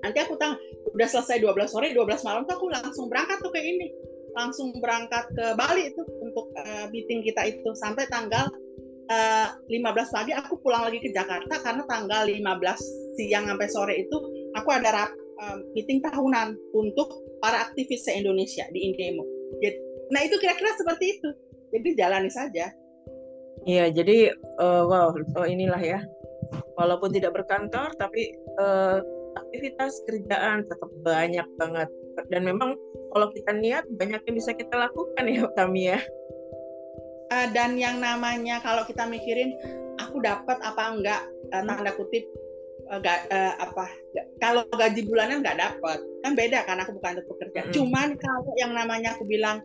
nanti 0.00 0.18
aku 0.20 0.34
tang 0.40 0.56
udah 0.96 1.08
selesai 1.08 1.44
12 1.44 1.68
sore 1.68 1.92
12 1.92 2.26
malam 2.26 2.42
tuh 2.48 2.56
aku 2.56 2.66
langsung 2.72 3.06
berangkat 3.12 3.38
tuh 3.44 3.52
ke 3.52 3.60
ini 3.60 3.92
langsung 4.32 4.72
berangkat 4.78 5.26
ke 5.34 5.46
Bali 5.58 5.90
itu 5.92 6.02
untuk 6.22 6.54
uh, 6.56 6.86
meeting 6.94 7.20
kita 7.26 7.50
itu 7.50 7.70
sampai 7.76 8.06
tanggal 8.08 8.48
uh, 9.10 9.48
eh, 9.50 9.82
15 9.82 10.14
pagi 10.14 10.32
aku 10.32 10.62
pulang 10.62 10.86
lagi 10.86 11.02
ke 11.02 11.10
Jakarta 11.10 11.58
karena 11.60 11.82
tanggal 11.90 12.30
15 12.30 13.18
siang 13.18 13.50
sampai 13.50 13.68
sore 13.68 13.94
itu 14.06 14.16
aku 14.54 14.68
ada 14.70 14.88
rap, 14.94 15.12
uh, 15.42 15.58
meeting 15.74 16.00
tahunan 16.00 16.54
untuk 16.72 17.10
para 17.42 17.68
aktivis 17.68 18.06
se-Indonesia 18.06 18.64
di 18.70 18.90
Indemo. 18.90 19.26
Jadi, 19.60 19.76
nah 20.14 20.20
itu 20.22 20.38
kira-kira 20.38 20.70
seperti 20.78 21.18
itu. 21.18 21.28
Jadi 21.70 21.88
jalani 21.94 22.30
saja. 22.30 22.70
Iya, 23.68 23.92
jadi 23.92 24.32
uh, 24.58 24.82
wow, 24.88 25.12
oh 25.12 25.46
inilah 25.46 25.78
ya. 25.78 26.00
Walaupun 26.80 27.12
tidak 27.12 27.36
berkantor, 27.36 27.92
tapi 28.00 28.34
uh, 28.58 28.98
aktivitas 29.36 30.02
kerjaan 30.08 30.66
tetap 30.66 30.90
banyak 31.06 31.46
banget 31.60 31.86
dan 32.28 32.42
memang 32.42 32.74
kalau 33.14 33.30
kita 33.30 33.54
niat 33.54 33.84
banyak 33.96 34.20
yang 34.26 34.36
bisa 34.36 34.52
kita 34.52 34.74
lakukan 34.74 35.24
ya 35.30 35.46
kami 35.54 35.94
ya 35.94 35.98
uh, 37.30 37.46
dan 37.54 37.78
yang 37.78 37.98
namanya 38.02 38.60
kalau 38.60 38.82
kita 38.84 39.06
mikirin 39.06 39.54
aku 39.98 40.20
dapat 40.22 40.58
apa 40.60 40.82
enggak 40.90 41.22
uh, 41.54 41.62
tanda 41.64 41.92
kutip 41.96 42.26
uh, 42.90 43.00
uh, 43.00 43.54
apa 43.58 43.86
kalau 44.42 44.66
gaji 44.74 45.06
bulanan 45.06 45.42
nggak 45.42 45.58
dapat. 45.58 45.98
Kan 46.20 46.36
beda 46.36 46.68
kan 46.68 46.82
aku 46.84 47.00
bukan 47.00 47.16
untuk 47.16 47.28
pekerja 47.38 47.60
hmm. 47.64 47.72
cuman 47.72 48.08
kalau 48.20 48.52
yang 48.60 48.76
namanya 48.76 49.16
aku 49.16 49.24
bilang 49.24 49.64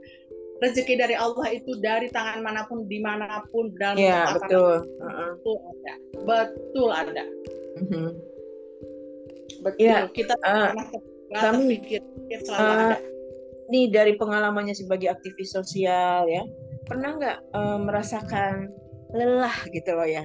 rezeki 0.63 0.95
dari 0.95 1.19
Allah 1.19 1.51
itu 1.51 1.75
dari 1.84 2.08
tangan 2.08 2.39
mana 2.39 2.63
pun 2.63 2.88
di 2.88 3.04
mana 3.04 3.43
pun 3.51 3.75
dalam 3.75 3.99
yeah, 3.99 4.32
betul. 4.32 4.88
Uh 5.04 5.06
-uh. 5.06 5.30
betul 5.36 5.58
ada. 5.60 5.93
Betul 6.23 6.89
ada. 6.95 7.23
Mm 7.75 7.88
-hmm 7.91 8.10
betul. 9.65 9.86
Ya, 9.86 10.06
kita 10.13 10.36
uh, 10.45 10.78
kami 11.34 11.82
pikir, 11.82 12.01
pikir 12.06 12.39
uh, 12.54 12.93
nih 13.73 13.89
dari 13.89 14.13
pengalamannya 14.13 14.78
sebagai 14.78 15.10
aktivis 15.10 15.58
sosial 15.58 16.30
ya 16.30 16.45
pernah 16.86 17.12
nggak 17.17 17.38
uh, 17.54 17.80
merasakan 17.82 18.69
lelah 19.13 19.58
gitu 19.74 19.91
loh 19.93 20.08
ya 20.08 20.24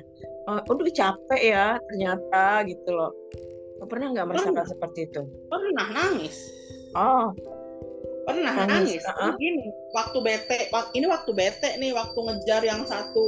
uh, 0.49 0.61
udah 0.65 0.93
capek 0.93 1.41
ya 1.41 1.67
ternyata 1.93 2.65
gitu 2.69 2.91
loh 2.93 3.13
pernah 3.89 4.13
nggak 4.13 4.27
merasakan 4.29 4.55
pernah. 4.61 4.69
seperti 4.69 5.01
itu 5.09 5.23
pernah 5.49 5.87
nangis 5.89 6.37
oh 6.93 7.33
pernah 8.29 8.53
nangis, 8.69 9.01
nangis. 9.01 9.03
Uh 9.09 9.15
-huh. 9.17 9.35
ini 9.41 9.65
waktu 9.97 10.19
bete 10.21 10.59
ini 10.93 11.07
waktu 11.09 11.31
bete 11.33 11.71
nih 11.81 11.91
waktu 11.97 12.19
ngejar 12.19 12.63
yang 12.63 12.85
satu 12.85 13.25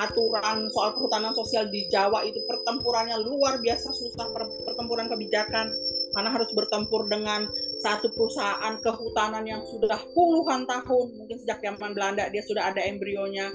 aturan 0.00 0.72
soal 0.72 0.96
kehutanan 0.96 1.36
sosial 1.36 1.68
di 1.68 1.84
Jawa 1.92 2.24
itu 2.24 2.40
pertempurannya 2.48 3.20
luar 3.28 3.60
biasa 3.60 3.92
susah 3.92 4.24
pertempuran 4.64 5.12
kebijakan 5.12 5.68
karena 6.16 6.30
harus 6.32 6.48
bertempur 6.56 7.04
dengan 7.12 7.44
satu 7.82 8.06
perusahaan 8.14 8.78
kehutanan 8.80 9.42
yang 9.42 9.60
sudah 9.66 9.98
puluhan 10.14 10.64
tahun 10.70 11.06
mungkin 11.18 11.36
sejak 11.42 11.58
zaman 11.60 11.92
Belanda 11.92 12.30
dia 12.30 12.40
sudah 12.46 12.70
ada 12.70 12.78
embrionya. 12.78 13.50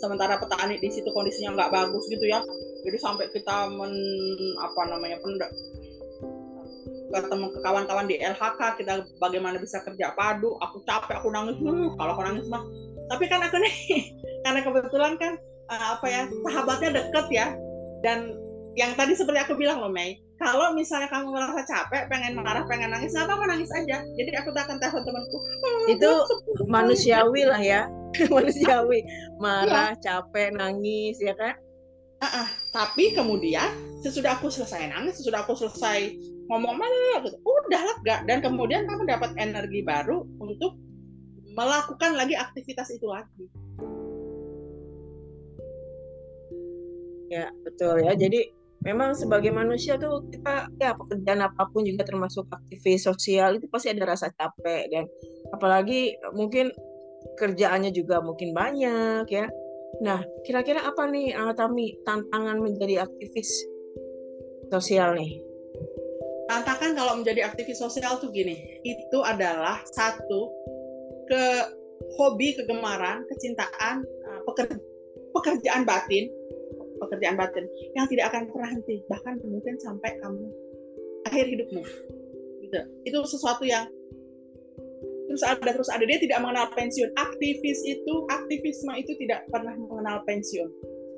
Sementara 0.00 0.36
petani 0.36 0.76
di 0.80 0.88
situ 0.92 1.08
kondisinya 1.12 1.56
nggak 1.56 1.72
bagus 1.72 2.04
gitu 2.08 2.24
ya. 2.24 2.40
Jadi 2.88 2.98
sampai 3.00 3.28
kita 3.32 3.68
men 3.68 3.92
apa 4.60 4.80
namanya 4.88 5.20
pendak 5.20 5.52
ketemu 7.06 7.46
ke 7.54 7.58
kawan-kawan 7.62 8.06
di 8.10 8.18
LHK 8.18 8.82
kita 8.82 9.06
bagaimana 9.22 9.56
bisa 9.62 9.78
kerja 9.86 10.12
padu 10.18 10.58
aku 10.58 10.82
capek 10.84 11.22
aku 11.22 11.30
nangis 11.30 11.56
hmm, 11.62 11.94
kalau 11.96 12.12
aku 12.16 12.22
nangis 12.24 12.48
mah. 12.48 12.64
Tapi 13.12 13.24
kan 13.30 13.44
aku 13.44 13.60
nih 13.64 13.76
karena 14.42 14.60
kebetulan 14.64 15.14
kan 15.20 15.32
uh, 15.70 15.96
apa 15.96 16.06
ya 16.08 16.22
sahabatnya 16.48 16.90
deket 17.04 17.26
ya. 17.32 17.46
Dan 18.04 18.36
yang 18.76 18.92
tadi 18.96 19.16
seperti 19.16 19.40
aku 19.40 19.56
bilang 19.56 19.80
loh 19.80 19.92
Mei 19.92 20.25
kalau 20.36 20.76
misalnya 20.76 21.08
kamu 21.08 21.32
merasa 21.32 21.64
capek 21.64 22.12
pengen 22.12 22.36
marah 22.36 22.68
pengen 22.68 22.92
nangis 22.92 23.16
nggak 23.16 23.24
apa-apa 23.24 23.44
nangis 23.56 23.72
aja. 23.72 24.04
Jadi 24.04 24.30
aku 24.36 24.52
tak 24.52 24.68
akan 24.68 24.76
telepon 24.80 25.02
temanku. 25.08 25.38
Itu 25.96 26.12
manusiawi 26.68 27.42
lah 27.48 27.60
ya. 27.60 27.80
Manusiawi. 28.34 29.00
Marah 29.40 29.96
ya. 29.96 30.00
capek 30.04 30.52
nangis 30.52 31.16
ya 31.20 31.32
kan? 31.36 31.56
Uh 32.16 32.24
-uh. 32.24 32.48
tapi 32.72 33.12
kemudian 33.12 33.76
sesudah 34.00 34.40
aku 34.40 34.48
selesai 34.48 34.88
nangis 34.88 35.20
sesudah 35.20 35.44
aku 35.44 35.52
selesai 35.52 36.16
ngomong 36.48 36.80
mana 36.80 37.20
gitu 37.20 37.36
udah 37.44 37.76
lega 37.76 38.24
dan 38.24 38.40
kemudian 38.40 38.88
kamu 38.88 39.04
dapat 39.04 39.36
energi 39.36 39.84
baru 39.84 40.24
untuk 40.40 40.80
melakukan 41.52 42.16
lagi 42.16 42.32
aktivitas 42.32 42.88
itu 42.88 43.04
lagi. 43.04 43.44
Ya, 47.26 47.50
betul 47.66 48.06
ya. 48.06 48.14
Jadi 48.14 48.48
memang 48.86 49.18
sebagai 49.18 49.50
manusia 49.50 49.98
tuh 49.98 50.22
kita 50.30 50.70
ya 50.78 50.94
pekerjaan 50.94 51.42
apa 51.42 51.66
pun 51.74 51.82
juga 51.82 52.06
termasuk 52.06 52.46
aktivis 52.46 53.02
sosial 53.02 53.58
itu 53.58 53.66
pasti 53.66 53.90
ada 53.90 54.06
rasa 54.06 54.30
capek 54.30 54.86
dan 54.94 55.04
apalagi 55.50 56.14
mungkin 56.38 56.70
kerjaannya 57.34 57.90
juga 57.90 58.22
mungkin 58.22 58.54
banyak 58.54 59.26
ya. 59.26 59.50
Nah, 60.06 60.22
kira-kira 60.46 60.86
apa 60.86 61.10
nih 61.10 61.34
Tami 61.58 61.98
tantangan 62.06 62.62
menjadi 62.62 63.02
aktivis 63.02 63.50
sosial 64.70 65.18
nih? 65.18 65.42
Tantangan 66.46 66.94
kalau 66.94 67.18
menjadi 67.18 67.50
aktivis 67.50 67.82
sosial 67.82 68.22
tuh 68.22 68.30
gini, 68.30 68.54
itu 68.86 69.18
adalah 69.26 69.82
satu 69.90 70.54
ke 71.26 71.44
hobi, 72.22 72.54
kegemaran, 72.54 73.26
kecintaan, 73.26 74.06
eh, 74.06 74.40
pekerjaan 75.34 75.82
batin 75.82 76.30
pekerjaan 76.98 77.36
batin 77.36 77.66
yang 77.94 78.06
tidak 78.08 78.32
akan 78.32 78.48
pernah 78.50 78.70
henti 78.72 78.96
bahkan 79.06 79.34
mungkin 79.44 79.74
sampai 79.80 80.10
kamu 80.20 80.46
akhir 81.26 81.44
hidupmu. 81.50 81.82
Gitu. 82.62 82.80
Itu 83.06 83.18
sesuatu 83.26 83.62
yang 83.66 83.86
terus 85.26 85.42
ada 85.42 85.70
terus 85.74 85.90
ada. 85.90 86.04
Dia 86.06 86.18
tidak 86.22 86.38
mengenal 86.40 86.70
pensiun. 86.72 87.10
Aktivis 87.18 87.82
itu 87.84 88.14
aktivisme 88.30 88.92
itu 88.96 89.12
tidak 89.20 89.44
pernah 89.50 89.74
mengenal 89.74 90.22
pensiun. 90.24 90.70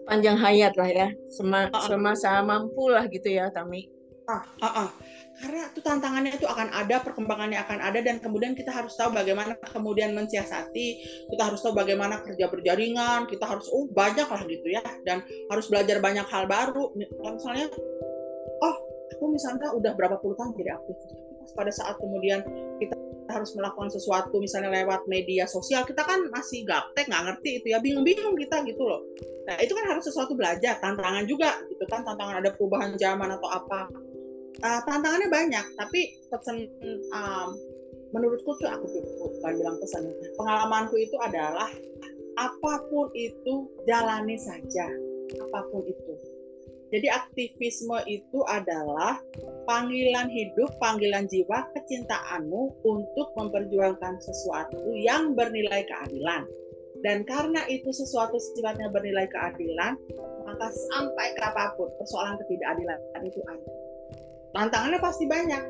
Panjang 0.08 0.40
hayat 0.40 0.72
lah 0.80 0.88
ya. 0.88 1.08
Sema, 1.28 1.68
uh 1.68 1.76
-uh. 1.76 1.84
semasa 1.84 2.40
mampu 2.40 2.88
lah 2.88 3.04
gitu 3.12 3.28
ya 3.28 3.52
Tami. 3.52 3.84
Ah 4.28 4.44
uh 4.60 4.66
-uh 4.66 4.90
karena 5.38 5.70
itu 5.70 5.80
tantangannya 5.86 6.34
itu 6.34 6.46
akan 6.50 6.68
ada 6.74 6.98
perkembangannya 6.98 7.62
akan 7.62 7.78
ada 7.78 8.02
dan 8.02 8.18
kemudian 8.18 8.58
kita 8.58 8.74
harus 8.74 8.98
tahu 8.98 9.14
bagaimana 9.14 9.54
kemudian 9.70 10.10
mensiasati 10.10 10.86
kita 11.30 11.42
harus 11.46 11.62
tahu 11.62 11.78
bagaimana 11.78 12.18
kerja 12.26 12.50
berjaringan 12.50 13.30
kita 13.30 13.46
harus 13.46 13.70
oh 13.70 13.86
banyak 13.94 14.26
lah 14.26 14.42
gitu 14.50 14.66
ya 14.66 14.82
dan 15.06 15.22
harus 15.46 15.70
belajar 15.70 16.02
banyak 16.02 16.26
hal 16.26 16.50
baru. 16.50 16.90
Misalnya 16.98 17.70
oh 18.66 18.74
aku 19.14 19.24
misalnya 19.30 19.70
udah 19.78 19.94
berapa 19.94 20.18
puluh 20.18 20.34
tahun 20.34 20.58
jadi 20.58 20.74
aktivis 20.74 21.54
pada 21.54 21.70
saat 21.70 21.94
kemudian 22.02 22.42
kita 22.82 22.98
harus 23.30 23.52
melakukan 23.54 23.92
sesuatu 23.92 24.40
misalnya 24.40 24.72
lewat 24.72 25.04
media 25.06 25.44
sosial 25.44 25.84
kita 25.84 26.00
kan 26.00 26.32
masih 26.32 26.64
gaptek 26.64 27.06
nggak 27.06 27.24
ngerti 27.28 27.62
itu 27.62 27.66
ya 27.70 27.78
bingung-bingung 27.78 28.34
kita 28.34 28.66
gitu 28.66 28.82
loh. 28.82 29.06
Nah 29.46 29.56
itu 29.62 29.72
kan 29.72 29.86
harus 29.86 30.04
sesuatu 30.04 30.34
belajar 30.34 30.82
tantangan 30.82 31.24
juga 31.30 31.62
gitu 31.70 31.84
kan 31.86 32.02
tantangan 32.02 32.42
ada 32.42 32.50
perubahan 32.52 32.98
zaman 32.98 33.32
atau 33.38 33.48
apa 33.48 33.86
uh, 34.62 34.80
tantangannya 34.86 35.28
banyak 35.30 35.66
tapi 35.78 36.18
pesan 36.30 36.66
um, 37.14 37.48
menurutku 38.10 38.56
tuh 38.58 38.68
aku 38.68 38.86
bukan 38.88 39.52
bilang 39.58 39.76
pesan 39.82 40.08
pengalamanku 40.40 40.96
itu 40.96 41.16
adalah 41.20 41.68
apa 42.38 42.72
pun 42.88 43.10
itu 43.12 43.68
jalani 43.84 44.38
saja 44.38 44.86
apa 45.50 45.60
pun 45.68 45.82
itu 45.84 46.14
jadi 46.88 47.08
aktivisme 47.12 48.00
itu 48.08 48.40
adalah 48.48 49.20
panggilan 49.68 50.32
hidup, 50.32 50.72
panggilan 50.80 51.28
jiwa, 51.28 51.68
kecintaanmu 51.76 52.80
untuk 52.80 53.28
memperjuangkan 53.36 54.16
sesuatu 54.24 54.96
yang 54.96 55.36
bernilai 55.36 55.84
keadilan. 55.84 56.48
Dan 57.04 57.28
karena 57.28 57.62
itu 57.68 57.92
sesuatu 57.92 58.40
sifatnya 58.40 58.88
bernilai 58.88 59.28
keadilan, 59.28 60.00
maka 60.48 60.66
sampai 60.88 61.36
kapan 61.36 61.68
pun 61.76 61.92
persoalan 62.00 62.40
ketidakadilan 62.42 62.98
itu 63.22 63.40
ada. 63.44 63.87
Tantangannya 64.56 65.00
pasti 65.00 65.24
banyak. 65.28 65.62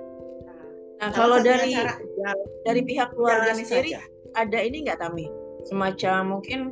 Nah, 0.46 0.56
nah 1.02 1.10
kalau 1.14 1.38
dari 1.42 1.74
cara, 1.74 1.94
dari 2.66 2.80
pihak 2.82 3.14
keluarga 3.14 3.54
sendiri 3.54 3.98
saja. 3.98 4.02
ada 4.38 4.58
ini 4.62 4.86
nggak 4.86 4.98
Tami? 5.02 5.26
Semacam 5.66 6.38
mungkin 6.38 6.70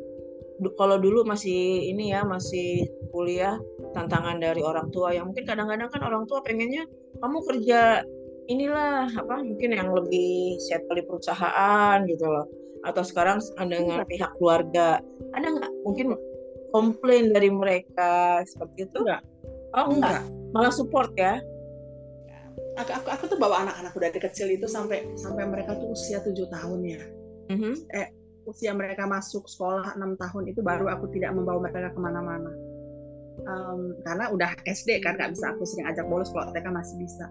kalau 0.81 0.97
dulu 0.97 1.27
masih 1.29 1.92
ini 1.92 2.16
ya 2.16 2.25
masih 2.25 2.88
kuliah 3.12 3.61
tantangan 3.92 4.40
dari 4.40 4.64
orang 4.64 4.88
tua 4.88 5.12
yang 5.12 5.29
mungkin 5.29 5.45
kadang-kadang 5.45 5.88
kan 5.92 6.01
orang 6.05 6.25
tua 6.25 6.40
pengennya 6.40 6.88
kamu 7.21 7.38
kerja 7.45 8.05
inilah 8.47 9.11
apa 9.12 9.42
mungkin 9.42 9.75
yang 9.75 9.90
lebih 9.92 10.57
settle 10.62 10.97
di 10.97 11.05
perusahaan 11.05 11.99
gitu 12.09 12.25
loh 12.25 12.47
atau 12.87 13.03
sekarang 13.03 13.42
dengan 13.59 14.07
pihak 14.07 14.31
keluarga 14.38 15.03
ada 15.35 15.47
nggak 15.51 15.73
mungkin 15.83 16.14
komplain 16.71 17.35
dari 17.35 17.51
mereka 17.51 18.45
seperti 18.47 18.87
itu 18.87 18.99
enggak 19.03 19.23
oh 19.75 19.90
enggak, 19.90 20.23
enggak. 20.23 20.55
malah 20.55 20.73
support 20.73 21.11
ya 21.19 21.42
aku, 22.77 22.91
aku 22.93 23.09
aku 23.09 23.25
tuh 23.33 23.39
bawa 23.41 23.65
anak-anakku 23.67 23.99
dari 23.99 24.19
kecil 24.21 24.49
itu 24.53 24.69
sampai 24.69 25.09
sampai 25.17 25.49
mereka 25.49 25.75
tuh 25.77 25.97
usia 25.97 26.21
tujuh 26.23 26.47
tahun 26.53 26.81
ya. 26.85 27.03
Mm-hmm. 27.47 27.75
eh 27.95 28.09
usia 28.47 28.75
mereka 28.75 29.07
masuk 29.07 29.47
sekolah 29.47 29.95
enam 29.99 30.19
tahun 30.19 30.51
itu 30.51 30.62
baru 30.62 30.91
aku 30.91 31.11
tidak 31.15 31.35
membawa 31.35 31.67
mereka 31.67 31.91
ke 31.95 32.01
mana-mana. 32.01 32.53
Um, 33.47 33.95
karena 34.03 34.33
udah 34.33 34.51
SD 34.65 35.03
kan 35.05 35.19
nggak 35.19 35.37
bisa 35.37 35.55
aku 35.55 35.62
sering 35.67 35.87
ajak 35.91 36.07
bolos 36.09 36.31
kalau 36.31 36.51
TK 36.55 36.67
masih 36.71 36.97
bisa. 36.99 37.27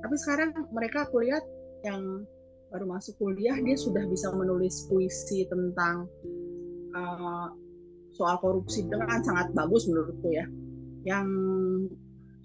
Tapi 0.00 0.14
sekarang 0.16 0.50
mereka 0.72 1.08
aku 1.08 1.20
lihat 1.24 1.44
yang 1.84 2.24
baru 2.70 2.86
masuk 2.86 3.18
kuliah 3.18 3.56
dia 3.58 3.74
sudah 3.74 4.04
bisa 4.06 4.30
menulis 4.30 4.86
puisi 4.86 5.44
tentang 5.50 6.06
uh, 6.94 7.50
soal 8.14 8.36
korupsi 8.38 8.86
dengan 8.86 9.20
sangat 9.24 9.52
bagus 9.52 9.88
menurutku 9.90 10.28
ya. 10.32 10.46
Yang 11.04 11.28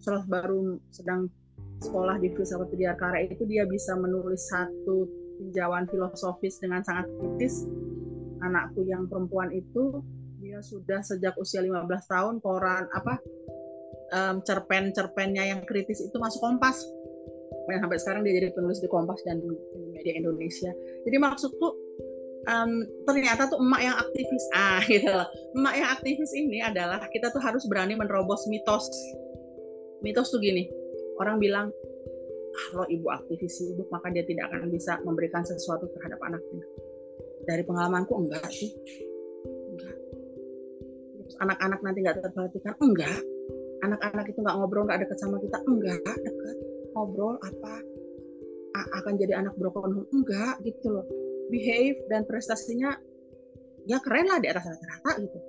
setelah 0.01 0.23
baru 0.27 0.79
sedang 0.91 1.29
sekolah 1.83 2.21
di 2.21 2.31
filsafat 2.31 2.71
Widyarkara 2.71 3.27
itu 3.27 3.43
dia 3.49 3.67
bisa 3.67 3.97
menulis 3.99 4.47
satu 4.47 5.09
tinjauan 5.41 5.89
filosofis 5.91 6.59
dengan 6.63 6.79
sangat 6.85 7.09
kritis. 7.19 7.67
Anakku 8.43 8.85
yang 8.87 9.09
perempuan 9.09 9.51
itu 9.51 9.99
dia 10.39 10.61
sudah 10.61 11.01
sejak 11.01 11.33
usia 11.41 11.65
15 11.65 11.89
tahun 12.05 12.35
koran 12.39 12.85
apa 12.93 13.17
um, 14.13 14.35
cerpen-cerpennya 14.45 15.55
yang 15.55 15.61
kritis 15.65 15.99
itu 16.03 16.15
masuk 16.15 16.39
Kompas. 16.39 16.77
Dan 17.65 17.81
sampai 17.81 17.97
sekarang 17.97 18.21
dia 18.21 18.37
jadi 18.37 18.53
penulis 18.53 18.77
di 18.77 18.89
Kompas 18.91 19.19
dan 19.25 19.41
di 19.41 19.49
media 19.89 20.13
Indonesia. 20.21 20.69
Jadi 21.07 21.17
maksudku 21.17 21.67
um, 22.45 22.71
ternyata 23.09 23.49
tuh 23.49 23.57
emak 23.57 23.81
yang 23.81 23.95
aktivis. 23.97 24.45
Ah 24.55 24.79
gitu 24.85 25.09
loh. 25.09 25.27
Emak 25.57 25.73
yang 25.75 25.89
aktivis 25.89 26.31
ini 26.37 26.61
adalah 26.61 27.01
kita 27.09 27.33
tuh 27.33 27.41
harus 27.41 27.65
berani 27.65 27.97
menerobos 27.97 28.45
mitos. 28.47 28.85
Mitos 30.05 30.29
tuh 30.29 30.37
gini 30.37 30.84
orang 31.19 31.37
bilang 31.39 31.67
kalau 32.55 32.87
ibu 32.87 33.07
aktivis 33.11 33.59
hidup 33.59 33.87
maka 33.91 34.07
dia 34.15 34.23
tidak 34.23 34.47
akan 34.51 34.71
bisa 34.71 34.99
memberikan 35.03 35.43
sesuatu 35.43 35.91
terhadap 35.91 36.19
anaknya. 36.23 36.63
Dari 37.45 37.63
pengalamanku 37.67 38.13
enggak 38.15 38.47
sih. 38.49 38.71
Anak-anak 41.43 41.79
nanti 41.83 41.99
nggak 41.99 42.23
terperhatikan 42.23 42.73
enggak. 42.79 43.19
Anak-anak 43.83 44.25
itu 44.31 44.39
nggak 44.39 44.55
ngobrol 44.55 44.87
nggak 44.87 45.03
deket 45.03 45.17
sama 45.19 45.37
kita 45.43 45.59
enggak. 45.67 45.99
Deket 46.23 46.57
ngobrol 46.95 47.35
apa 47.43 47.73
akan 48.75 49.13
jadi 49.19 49.39
anak 49.39 49.55
broken 49.59 49.91
home 49.91 50.09
enggak 50.15 50.55
gitu 50.63 50.95
loh. 50.95 51.05
Behave 51.51 51.99
dan 52.09 52.25
prestasinya 52.25 52.95
ya 53.85 54.01
keren 54.01 54.25
lah 54.31 54.39
di 54.41 54.47
atas 54.49 54.65
rata-rata 54.65 55.11
gitu. 55.21 55.39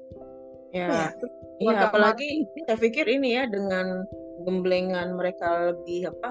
Ya, 0.75 0.87
ya? 0.91 1.09
Iya 1.57 1.89
apalagi 1.89 2.45
saya 2.69 2.77
pikir 2.77 3.09
ini 3.09 3.33
ya 3.33 3.49
dengan 3.49 4.05
gemblengan 4.47 5.19
mereka 5.19 5.75
lebih 5.75 6.15
apa 6.15 6.31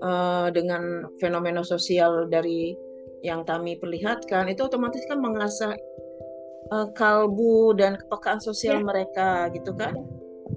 uh, 0.00 0.48
dengan 0.50 1.06
fenomena 1.20 1.60
sosial 1.60 2.26
dari 2.26 2.74
yang 3.20 3.44
kami 3.44 3.76
perlihatkan 3.76 4.48
itu 4.48 4.64
otomatis 4.64 5.04
kan 5.04 5.20
mengasah 5.20 5.76
uh, 6.72 6.88
kalbu 6.96 7.76
dan 7.76 8.00
kepekaan 8.00 8.40
sosial 8.40 8.80
ya. 8.80 8.84
mereka 8.84 9.52
gitu 9.52 9.76
kan 9.76 9.92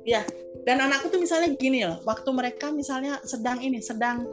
ya 0.07 0.23
dan 0.63 0.79
anakku 0.79 1.11
tuh 1.11 1.19
misalnya 1.19 1.51
gini 1.59 1.83
loh 1.83 1.99
waktu 2.07 2.29
mereka 2.31 2.71
misalnya 2.71 3.19
sedang 3.27 3.59
ini 3.59 3.83
sedang 3.83 4.23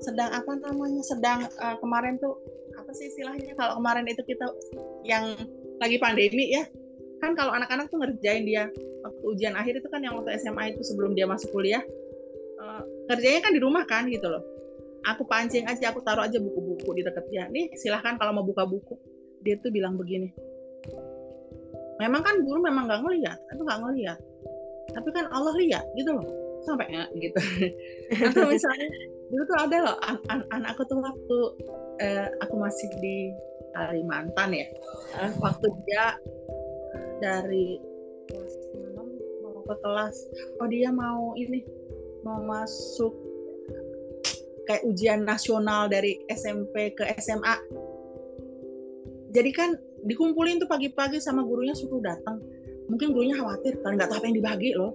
sedang 0.00 0.32
apa 0.32 0.56
namanya 0.64 1.04
sedang 1.04 1.44
uh, 1.60 1.76
kemarin 1.80 2.16
tuh 2.16 2.40
apa 2.74 2.90
sih 2.96 3.12
istilahnya 3.12 3.52
kalau 3.54 3.78
kemarin 3.78 4.08
itu 4.08 4.22
kita 4.24 4.48
yang 5.04 5.36
lagi 5.78 6.00
pandemi 6.00 6.56
ya 6.56 6.64
kan 7.22 7.36
kalau 7.36 7.52
anak-anak 7.56 7.88
tuh 7.88 8.00
ngerjain 8.00 8.44
dia 8.44 8.68
waktu 9.04 9.22
ujian 9.24 9.54
akhir 9.56 9.80
itu 9.80 9.88
kan 9.92 10.00
yang 10.04 10.16
waktu 10.16 10.36
SMA 10.40 10.76
itu 10.76 10.80
sebelum 10.84 11.12
dia 11.16 11.28
masuk 11.28 11.52
kuliah 11.52 11.84
uh, 12.64 12.82
kerjanya 13.12 13.40
kan 13.44 13.52
di 13.52 13.60
rumah 13.60 13.84
kan 13.84 14.08
gitu 14.08 14.24
loh. 14.24 14.40
Aku 15.04 15.28
pancing 15.28 15.68
aja 15.68 15.92
aku 15.92 16.00
taruh 16.00 16.24
aja 16.24 16.40
buku-buku 16.40 16.96
di 16.96 17.04
dekat 17.04 17.28
dia. 17.28 17.44
Nih 17.52 17.76
silahkan 17.76 18.16
kalau 18.16 18.40
mau 18.40 18.44
buka 18.44 18.64
buku. 18.64 18.96
Dia 19.44 19.60
tuh 19.60 19.68
bilang 19.68 20.00
begini. 20.00 20.32
Memang 22.00 22.24
kan 22.24 22.40
guru 22.40 22.64
memang 22.64 22.88
nggak 22.88 23.00
ngelihat 23.04 23.38
itu 23.52 23.62
nggak 23.62 23.80
ngelihat 23.84 24.18
tapi 24.94 25.08
kan 25.10 25.26
Allah 25.34 25.54
lihat 25.56 25.84
gitu 25.98 26.12
loh. 26.14 26.26
Sampai 26.64 26.88
ya 26.88 27.04
gitu. 27.16 27.40
Atau 28.28 28.48
misalnya 28.48 28.88
dulu 29.28 29.42
tuh 29.48 29.58
ada 29.58 29.76
loh 29.84 29.96
an 30.04 30.16
an 30.28 30.40
anakku 30.52 30.84
tuh 30.88 31.00
waktu 31.02 31.38
eh, 32.00 32.28
aku 32.40 32.54
masih 32.56 32.88
di 33.02 33.32
Kalimantan 33.74 34.54
ya. 34.54 34.66
Waktu 35.42 35.66
dia 35.84 36.14
dari 37.18 37.80
kelas 38.30 38.54
mau 39.42 39.60
ke 39.66 39.76
kelas. 39.82 40.16
Oh 40.62 40.68
dia 40.70 40.88
mau 40.94 41.34
ini 41.36 41.64
mau 42.24 42.40
masuk 42.40 43.12
kayak 44.64 44.82
ujian 44.88 45.22
nasional 45.28 45.92
dari 45.92 46.24
SMP 46.32 46.96
ke 46.96 47.04
SMA 47.20 47.84
jadi 49.34 49.50
kan 49.50 49.74
dikumpulin 50.06 50.62
tuh 50.62 50.70
pagi-pagi 50.70 51.18
sama 51.18 51.42
gurunya 51.42 51.74
suruh 51.74 51.98
datang. 51.98 52.38
Mungkin 52.86 53.10
gurunya 53.10 53.34
khawatir 53.34 53.82
kan 53.82 53.98
nggak 53.98 54.06
tahu 54.06 54.22
apa 54.22 54.26
yang 54.30 54.36
dibagi 54.38 54.70
loh. 54.78 54.94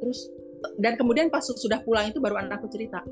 Terus 0.00 0.32
dan 0.80 0.96
kemudian 0.96 1.28
pas 1.28 1.44
sudah 1.44 1.84
pulang 1.84 2.08
itu 2.08 2.18
baru 2.24 2.40
anakku 2.40 2.72
cerita. 2.72 3.04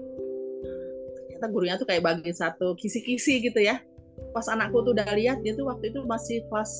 Ternyata 1.28 1.46
gurunya 1.52 1.76
tuh 1.76 1.84
kayak 1.84 2.00
bagi 2.00 2.32
satu 2.32 2.72
kisi-kisi 2.80 3.44
gitu 3.44 3.60
ya. 3.60 3.76
Pas 4.32 4.48
anakku 4.48 4.80
tuh 4.88 4.96
udah 4.96 5.12
lihat 5.12 5.44
dia 5.44 5.52
tuh 5.52 5.68
waktu 5.68 5.92
itu 5.92 6.00
masih 6.08 6.40
kelas 6.48 6.72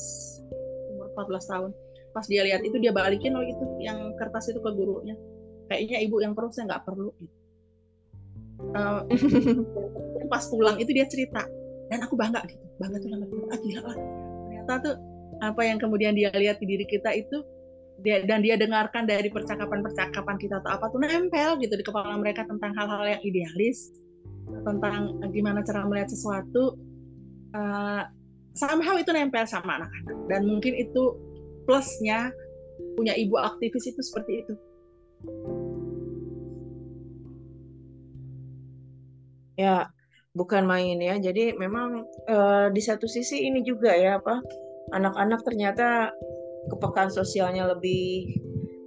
umur 0.96 1.12
14 1.12 1.52
tahun. 1.52 1.70
Pas 2.16 2.24
dia 2.24 2.40
lihat 2.40 2.64
itu 2.64 2.80
dia 2.80 2.96
balikin 2.96 3.36
loh 3.36 3.44
itu 3.44 3.64
yang 3.84 4.16
kertas 4.16 4.48
itu 4.48 4.64
ke 4.64 4.70
gurunya 4.72 5.12
kayaknya 5.66 5.98
ibu 6.06 6.16
yang 6.22 6.32
perlu 6.32 6.50
saya 6.54 6.74
nggak 6.74 6.84
perlu 6.86 7.10
gitu. 7.18 7.36
uh, 8.74 9.02
pas 10.32 10.44
pulang 10.48 10.76
itu 10.80 10.90
dia 10.90 11.06
cerita 11.06 11.44
dan 11.90 11.98
aku 12.02 12.18
bangga 12.18 12.42
gitu 12.50 12.64
bangga 12.82 12.96
tuh 12.98 13.08
banget 13.12 13.28
ah 13.52 13.58
gila 13.60 13.80
lah. 13.86 13.98
Ternyata 14.46 14.72
tuh 14.82 14.94
apa 15.44 15.60
yang 15.62 15.78
kemudian 15.78 16.12
dia 16.16 16.32
lihat 16.32 16.58
di 16.58 16.66
diri 16.66 16.86
kita 16.88 17.12
itu 17.12 17.44
dia 18.04 18.24
dan 18.28 18.44
dia 18.44 18.60
dengarkan 18.60 19.08
dari 19.08 19.32
percakapan-percakapan 19.32 20.36
kita 20.36 20.60
atau 20.60 20.76
apa 20.76 20.92
tuh 20.92 21.00
nempel 21.00 21.56
gitu 21.60 21.74
di 21.76 21.84
kepala 21.84 22.16
mereka 22.20 22.44
tentang 22.44 22.76
hal-hal 22.76 23.16
yang 23.16 23.22
idealis 23.24 23.92
tentang 24.64 25.16
gimana 25.32 25.64
cara 25.64 25.84
melihat 25.88 26.12
sesuatu. 26.12 26.76
Uh, 27.56 28.04
somehow 28.52 28.96
itu 29.00 29.08
nempel 29.12 29.48
sama 29.48 29.80
anak-anak. 29.80 30.16
Dan 30.28 30.40
mungkin 30.44 30.76
itu 30.76 31.16
plusnya 31.64 32.30
punya 32.96 33.16
ibu 33.16 33.36
aktivis 33.40 33.88
itu 33.88 34.00
seperti 34.00 34.44
itu 34.44 34.54
ya 39.56 39.88
bukan 40.36 40.68
main 40.68 41.00
ya. 41.00 41.16
Jadi 41.16 41.56
memang 41.56 42.04
uh, 42.28 42.68
di 42.70 42.82
satu 42.84 43.08
sisi 43.08 43.48
ini 43.48 43.64
juga 43.64 43.96
ya 43.96 44.20
apa 44.20 44.44
anak-anak 44.92 45.40
ternyata 45.42 46.12
kepekaan 46.70 47.10
sosialnya 47.10 47.72
lebih 47.72 48.36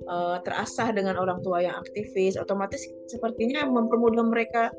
uh, 0.08 0.38
terasah 0.46 0.94
dengan 0.94 1.18
orang 1.18 1.42
tua 1.42 1.66
yang 1.66 1.76
aktivis, 1.76 2.38
otomatis 2.38 2.80
sepertinya 3.10 3.66
mempermudah 3.68 4.24
mereka 4.24 4.70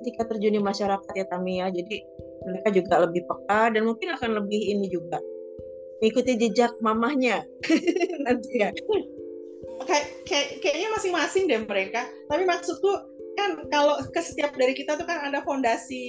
ketika 0.00 0.32
terjun 0.32 0.56
di 0.56 0.62
masyarakat 0.62 1.12
ya 1.12 1.26
Tami 1.28 1.60
ya. 1.60 1.68
Jadi 1.68 1.98
mereka 2.40 2.68
juga 2.72 2.94
lebih 3.04 3.22
peka 3.28 3.74
dan 3.74 3.82
mungkin 3.84 4.16
akan 4.16 4.30
lebih 4.40 4.60
ini 4.72 4.88
juga 4.88 5.20
mengikuti 6.00 6.40
jejak 6.40 6.72
mamahnya 6.80 7.44
nanti 8.24 8.64
ya. 8.64 8.72
Kayak, 9.84 10.06
kayak 10.28 10.46
kayaknya 10.60 10.88
masing-masing 10.92 11.44
deh 11.48 11.60
mereka. 11.64 12.04
Tapi 12.28 12.44
maksudku 12.44 12.90
kan 13.38 13.56
kalau 13.72 13.96
ke 14.12 14.20
setiap 14.20 14.52
dari 14.58 14.76
kita 14.76 15.00
tuh 15.00 15.06
kan 15.08 15.32
ada 15.32 15.40
fondasi 15.40 16.04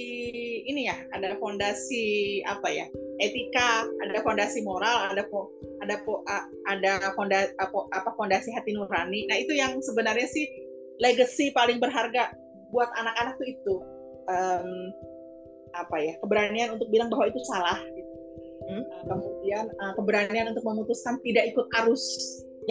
ini 0.68 0.90
ya, 0.90 0.96
ada 1.16 1.36
fondasi 1.40 2.40
apa 2.44 2.68
ya? 2.68 2.86
etika, 3.22 3.86
ada 4.02 4.18
fondasi 4.26 4.66
moral, 4.66 5.14
ada 5.14 5.22
po, 5.30 5.46
ada 5.78 5.94
po, 6.02 6.26
ada 6.66 7.14
fondasi 7.14 7.54
apa 7.62 8.10
fondasi 8.18 8.50
hati 8.50 8.74
nurani. 8.74 9.30
Nah, 9.30 9.38
itu 9.38 9.54
yang 9.54 9.78
sebenarnya 9.78 10.26
sih 10.26 10.50
legacy 10.98 11.54
paling 11.54 11.78
berharga 11.78 12.34
buat 12.74 12.90
anak-anak 12.98 13.38
tuh 13.38 13.46
itu. 13.46 13.74
Um, 14.26 14.90
apa 15.72 15.96
ya? 16.02 16.12
Keberanian 16.20 16.76
untuk 16.76 16.90
bilang 16.90 17.08
bahwa 17.08 17.30
itu 17.30 17.40
salah 17.46 17.78
gitu. 17.94 18.12
Hmm? 18.62 18.84
kemudian 19.10 19.66
uh, 19.82 19.92
keberanian 19.98 20.54
untuk 20.54 20.62
memutuskan 20.62 21.18
tidak 21.26 21.50
ikut 21.50 21.66
arus 21.82 22.04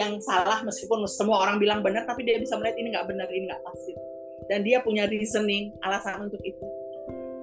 yang 0.00 0.16
salah 0.24 0.64
meskipun 0.64 1.04
semua 1.04 1.44
orang 1.44 1.60
bilang 1.60 1.84
benar 1.84 2.08
tapi 2.08 2.24
dia 2.24 2.40
bisa 2.40 2.56
melihat 2.56 2.76
ini 2.80 2.88
nggak 2.96 3.06
benar 3.08 3.28
ini 3.28 3.44
nggak 3.48 3.62
pas 3.64 3.76
gitu. 3.84 4.02
Dan 4.48 4.64
dia 4.64 4.80
punya 4.82 5.06
reasoning 5.06 5.72
alasan 5.84 6.28
untuk 6.28 6.40
itu. 6.42 6.66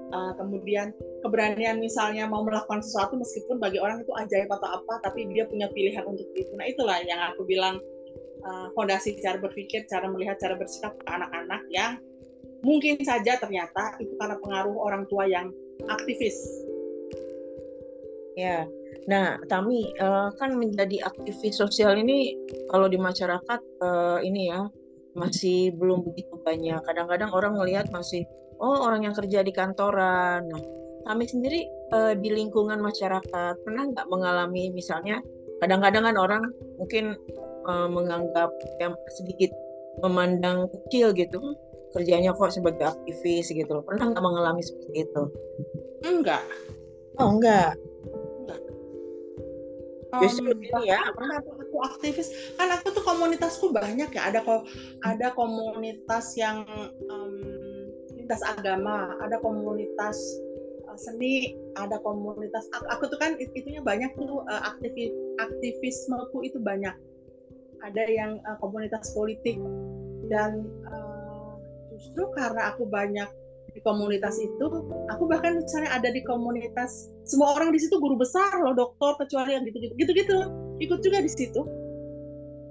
Uh, 0.09 0.33
kemudian 0.41 0.89
keberanian 1.21 1.77
misalnya 1.77 2.25
mau 2.25 2.41
melakukan 2.41 2.81
sesuatu 2.81 3.13
meskipun 3.13 3.61
bagi 3.61 3.77
orang 3.77 4.01
itu 4.01 4.09
ajaib 4.17 4.49
atau 4.49 4.81
apa 4.81 5.05
tapi 5.05 5.29
dia 5.29 5.45
punya 5.45 5.69
pilihan 5.69 6.01
untuk 6.09 6.25
itu. 6.33 6.49
Nah 6.57 6.65
itulah 6.65 6.97
yang 7.05 7.21
aku 7.29 7.45
bilang 7.45 7.77
uh, 8.41 8.73
fondasi 8.73 9.21
cara 9.21 9.37
berpikir 9.37 9.85
cara 9.85 10.09
melihat 10.09 10.41
cara 10.41 10.57
bersikap 10.57 10.97
ke 10.97 11.05
anak-anak 11.05 11.61
yang 11.69 12.01
mungkin 12.65 12.97
saja 13.05 13.37
ternyata 13.37 14.01
itu 14.01 14.11
karena 14.17 14.35
pengaruh 14.41 14.75
orang 14.81 15.05
tua 15.05 15.29
yang 15.29 15.53
aktivis. 15.85 16.35
Ya 18.33 18.65
nah 19.09 19.41
Tami 19.49 19.89
uh, 19.97 20.29
kan 20.37 20.53
menjadi 20.53 21.01
aktivis 21.01 21.57
sosial 21.57 21.97
ini 21.97 22.37
kalau 22.69 22.85
di 22.85 23.01
masyarakat 23.01 23.61
uh, 23.81 24.21
ini 24.21 24.53
ya 24.53 24.69
masih 25.17 25.73
belum 25.75 26.05
begitu 26.05 26.37
banyak. 26.45 26.79
Kadang-kadang 26.85 27.33
orang 27.33 27.57
melihat 27.57 27.89
masih 27.89 28.23
oh 28.61 28.85
orang 28.85 29.09
yang 29.09 29.15
kerja 29.17 29.41
di 29.41 29.51
kantoran. 29.51 30.45
Nah, 30.45 30.61
kami 31.09 31.25
sendiri 31.25 31.65
uh, 31.95 32.13
di 32.13 32.29
lingkungan 32.29 32.77
masyarakat 32.77 33.53
pernah 33.65 33.83
nggak 33.89 34.07
mengalami 34.11 34.69
misalnya 34.69 35.23
kadang-kadang 35.59 36.05
kan 36.05 36.15
orang 36.15 36.43
mungkin 36.77 37.17
uh, 37.65 37.89
menganggap 37.89 38.53
yang 38.77 38.93
sedikit 39.19 39.49
memandang 39.99 40.69
kecil 40.71 41.11
gitu 41.11 41.41
kerjanya 41.89 42.31
kok 42.37 42.53
sebagai 42.53 42.93
aktivis 42.93 43.49
gitu 43.49 43.81
loh. 43.81 43.83
Pernah 43.83 44.13
nggak 44.13 44.23
mengalami 44.23 44.61
seperti 44.61 45.09
itu? 45.09 45.23
Enggak. 46.05 46.45
Oh 47.17 47.33
enggak. 47.35 47.73
Justru 50.17 50.49
um, 50.49 50.57
ini 50.57 50.89
ya. 50.89 51.05
apa 51.05 51.21
aku 51.45 51.77
aktivis. 51.85 52.33
Kan 52.57 52.73
aku 52.73 52.89
tuh 52.97 53.05
komunitasku 53.05 53.69
banyak 53.69 54.09
ya. 54.09 54.33
Ada 54.33 54.41
kok 54.41 54.65
ada 55.05 55.27
komunitas 55.37 56.33
yang 56.33 56.65
um, 57.13 57.33
lintas 58.17 58.41
agama 58.41 59.13
ada 59.21 59.37
komunitas 59.41 60.17
uh, 60.89 60.97
seni 60.97 61.57
ada 61.77 62.01
komunitas 62.01 62.65
aku, 62.73 62.85
aku 62.89 63.03
tuh 63.13 63.19
kan 63.21 63.37
itunya 63.37 63.81
banyak 63.85 64.09
tuh 64.17 64.41
uh, 64.49 64.61
aktivis 64.65 65.13
aktivismeku 65.37 66.41
itu 66.41 66.57
banyak. 66.57 66.93
Ada 67.85 68.03
yang 68.09 68.41
uh, 68.49 68.57
komunitas 68.57 69.13
politik. 69.13 69.61
Dan 70.29 70.65
uh, 70.89 71.53
justru 71.93 72.33
karena 72.33 72.73
aku 72.73 72.89
banyak 72.89 73.29
di 73.73 73.81
komunitas 73.85 74.35
itu 74.41 74.65
aku 75.09 75.23
bahkan 75.29 75.61
misalnya 75.61 75.93
ada 75.95 76.09
di 76.09 76.21
komunitas 76.25 77.09
semua 77.25 77.53
orang 77.53 77.69
di 77.69 77.79
situ 77.79 78.01
guru 78.01 78.17
besar 78.17 78.61
loh 78.61 78.73
dokter 78.73 79.25
kecuali 79.25 79.55
yang 79.55 79.63
gitu-gitu 79.67 79.93
gitu-gitu. 79.97 80.37
Ikut 80.79 80.99
juga 81.05 81.21
di 81.21 81.31
situ. 81.31 81.61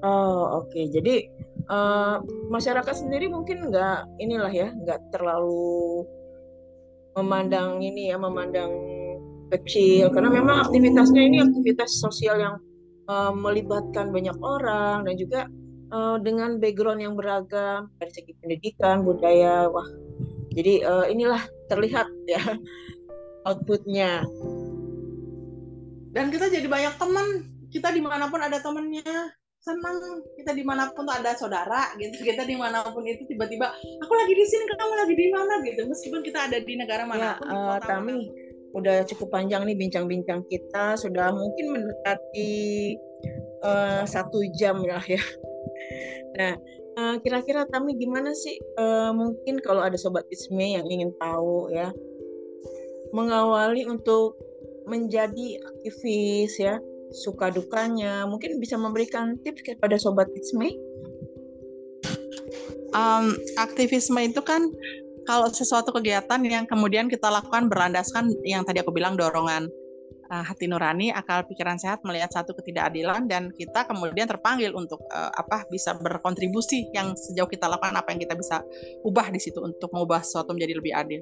Oh 0.02 0.62
oke. 0.62 0.70
Okay. 0.70 0.90
jadi 0.90 1.26
uh, 1.70 2.22
masyarakat 2.50 2.94
sendiri 2.94 3.26
mungkin 3.30 3.70
nggak 3.70 4.18
inilah 4.22 4.50
ya 4.50 4.68
nggak 4.70 5.10
terlalu 5.14 6.06
memandang 7.18 7.82
ini 7.82 8.10
ya 8.10 8.16
memandang 8.18 8.70
kecil. 9.50 10.12
Karena 10.14 10.30
memang 10.30 10.68
aktivitasnya 10.68 11.22
ini 11.24 11.38
aktivitas 11.42 11.98
sosial 11.98 12.36
yang 12.38 12.54
uh, 13.10 13.32
melibatkan 13.34 14.12
banyak 14.12 14.36
orang 14.38 15.08
dan 15.08 15.14
juga 15.18 15.40
uh, 15.92 16.16
dengan 16.20 16.60
background 16.60 17.00
yang 17.02 17.14
beragam 17.16 17.88
dari 17.98 18.12
segi 18.12 18.32
pendidikan 18.38 19.02
budaya 19.02 19.66
wah 19.72 19.88
jadi 20.58 20.82
uh, 20.82 21.06
inilah 21.06 21.38
terlihat 21.70 22.10
ya 22.26 22.42
outputnya. 23.46 24.26
Dan 26.10 26.34
kita 26.34 26.50
jadi 26.50 26.66
banyak 26.66 26.98
teman. 26.98 27.46
Kita 27.70 27.94
di 27.94 28.02
mana 28.02 28.26
pun 28.26 28.42
ada 28.42 28.58
temannya 28.58 29.06
senang. 29.62 30.24
Kita 30.34 30.50
di 30.56 30.66
mana 30.66 30.90
pun 30.90 31.06
tuh 31.06 31.14
ada 31.14 31.38
saudara 31.38 31.94
gitu. 31.94 32.10
Kita 32.34 32.42
di 32.42 32.58
mana 32.58 32.82
pun 32.90 33.06
itu 33.06 33.22
tiba-tiba 33.30 33.70
aku 34.02 34.12
lagi 34.18 34.34
di 34.34 34.44
sini 34.50 34.64
kamu 34.66 34.94
lagi 34.98 35.14
di 35.14 35.26
mana? 35.30 35.54
gitu. 35.62 35.80
Meskipun 35.86 36.20
kita 36.26 36.50
ada 36.50 36.58
di 36.58 36.74
negara 36.74 37.06
mana 37.06 37.38
ya, 37.38 37.46
uh, 37.46 37.78
Tami 37.78 38.18
udah 38.74 39.06
cukup 39.06 39.30
panjang 39.30 39.62
nih 39.62 39.78
bincang-bincang 39.78 40.42
kita. 40.50 40.98
Sudah 40.98 41.30
mungkin 41.30 41.78
mendekati 41.78 42.50
uh, 43.62 44.02
satu 44.02 44.42
jam 44.58 44.82
lah 44.82 45.04
ya. 45.06 45.22
Nah 46.34 46.58
Eh, 46.98 47.16
kira-kira 47.22 47.62
Tami 47.70 47.94
gimana 47.94 48.34
sih 48.34 48.58
uh, 48.74 49.14
mungkin 49.14 49.62
kalau 49.62 49.86
ada 49.86 49.94
sobat 49.94 50.26
Isme 50.34 50.74
yang 50.74 50.82
ingin 50.90 51.14
tahu 51.22 51.70
ya 51.70 51.94
mengawali 53.14 53.86
untuk 53.86 54.34
menjadi 54.90 55.62
aktivis 55.62 56.58
ya 56.58 56.82
suka 57.14 57.54
dukanya 57.54 58.26
mungkin 58.26 58.58
bisa 58.58 58.74
memberikan 58.74 59.38
tips 59.46 59.62
kepada 59.62 59.94
sobat 59.94 60.26
Isme? 60.34 60.74
Um, 62.90 63.38
aktivisme 63.62 64.18
itu 64.18 64.42
kan 64.42 64.66
kalau 65.22 65.46
sesuatu 65.54 65.94
kegiatan 65.94 66.42
yang 66.42 66.66
kemudian 66.66 67.06
kita 67.06 67.30
lakukan 67.30 67.70
berlandaskan 67.70 68.34
yang 68.42 68.66
tadi 68.66 68.82
aku 68.82 68.90
bilang 68.90 69.14
dorongan 69.14 69.70
uh, 70.28 70.44
hati 70.44 70.68
nurani, 70.68 71.10
akal 71.12 71.44
pikiran 71.48 71.80
sehat 71.80 72.04
melihat 72.04 72.30
satu 72.32 72.52
ketidakadilan 72.56 73.26
dan 73.26 73.50
kita 73.52 73.88
kemudian 73.88 74.28
terpanggil 74.28 74.72
untuk 74.76 75.00
uh, 75.12 75.32
apa 75.34 75.64
bisa 75.72 75.96
berkontribusi 75.96 76.88
yang 76.92 77.16
sejauh 77.16 77.48
kita 77.48 77.66
lakukan 77.66 77.96
apa 77.96 78.08
yang 78.14 78.20
kita 78.22 78.34
bisa 78.36 78.62
ubah 79.04 79.28
di 79.32 79.40
situ 79.40 79.58
untuk 79.60 79.90
mengubah 79.92 80.20
sesuatu 80.22 80.52
menjadi 80.54 80.74
lebih 80.78 80.92
adil. 80.94 81.20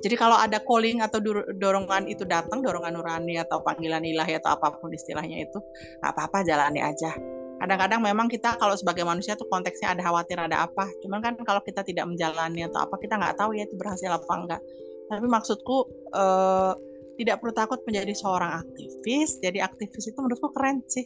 Jadi 0.00 0.14
kalau 0.16 0.36
ada 0.36 0.58
calling 0.64 1.04
atau 1.04 1.20
dorongan 1.56 2.08
itu 2.08 2.24
datang, 2.24 2.64
dorongan 2.64 2.96
nurani 2.96 3.40
atau 3.40 3.60
panggilan 3.60 4.02
ilahi 4.02 4.40
atau 4.40 4.56
apa 4.56 4.76
pun 4.80 4.92
istilahnya 4.92 5.46
itu, 5.46 5.58
apa-apa 6.02 6.42
jalani 6.42 6.80
aja. 6.80 7.12
Kadang-kadang 7.56 8.04
memang 8.04 8.28
kita 8.28 8.60
kalau 8.60 8.76
sebagai 8.76 9.08
manusia 9.08 9.32
tuh 9.32 9.48
konteksnya 9.48 9.96
ada 9.96 10.04
khawatir 10.04 10.36
ada 10.36 10.68
apa. 10.68 10.92
Cuman 11.00 11.24
kan 11.24 11.40
kalau 11.40 11.64
kita 11.64 11.80
tidak 11.88 12.04
menjalani 12.04 12.68
atau 12.68 12.84
apa 12.84 13.00
kita 13.00 13.16
nggak 13.16 13.36
tahu 13.40 13.56
ya 13.56 13.64
itu 13.64 13.80
berhasil 13.80 14.12
apa 14.12 14.32
enggak. 14.36 14.60
Tapi 15.08 15.24
maksudku 15.24 15.76
eh, 16.12 16.72
tidak 17.16 17.40
perlu 17.40 17.52
takut 17.56 17.80
menjadi 17.88 18.12
seorang 18.12 18.62
aktivis. 18.62 19.40
Jadi 19.40 19.58
aktivis 19.60 20.08
itu 20.08 20.18
menurutku 20.20 20.52
keren 20.52 20.84
sih. 20.86 21.04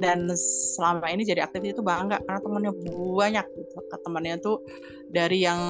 Dan 0.00 0.32
selama 0.76 1.12
ini 1.12 1.28
jadi 1.28 1.44
aktivis 1.44 1.76
itu 1.76 1.84
bangga 1.84 2.20
karena 2.24 2.40
temennya 2.40 2.72
banyak 3.16 3.46
gitu. 3.56 3.76
Temennya 4.04 4.36
tuh 4.40 4.64
dari 5.12 5.44
yang 5.44 5.60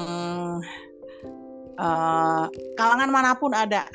uh, 1.78 2.46
kalangan 2.78 3.10
mana 3.10 3.34
pun 3.38 3.54
ada. 3.54 3.86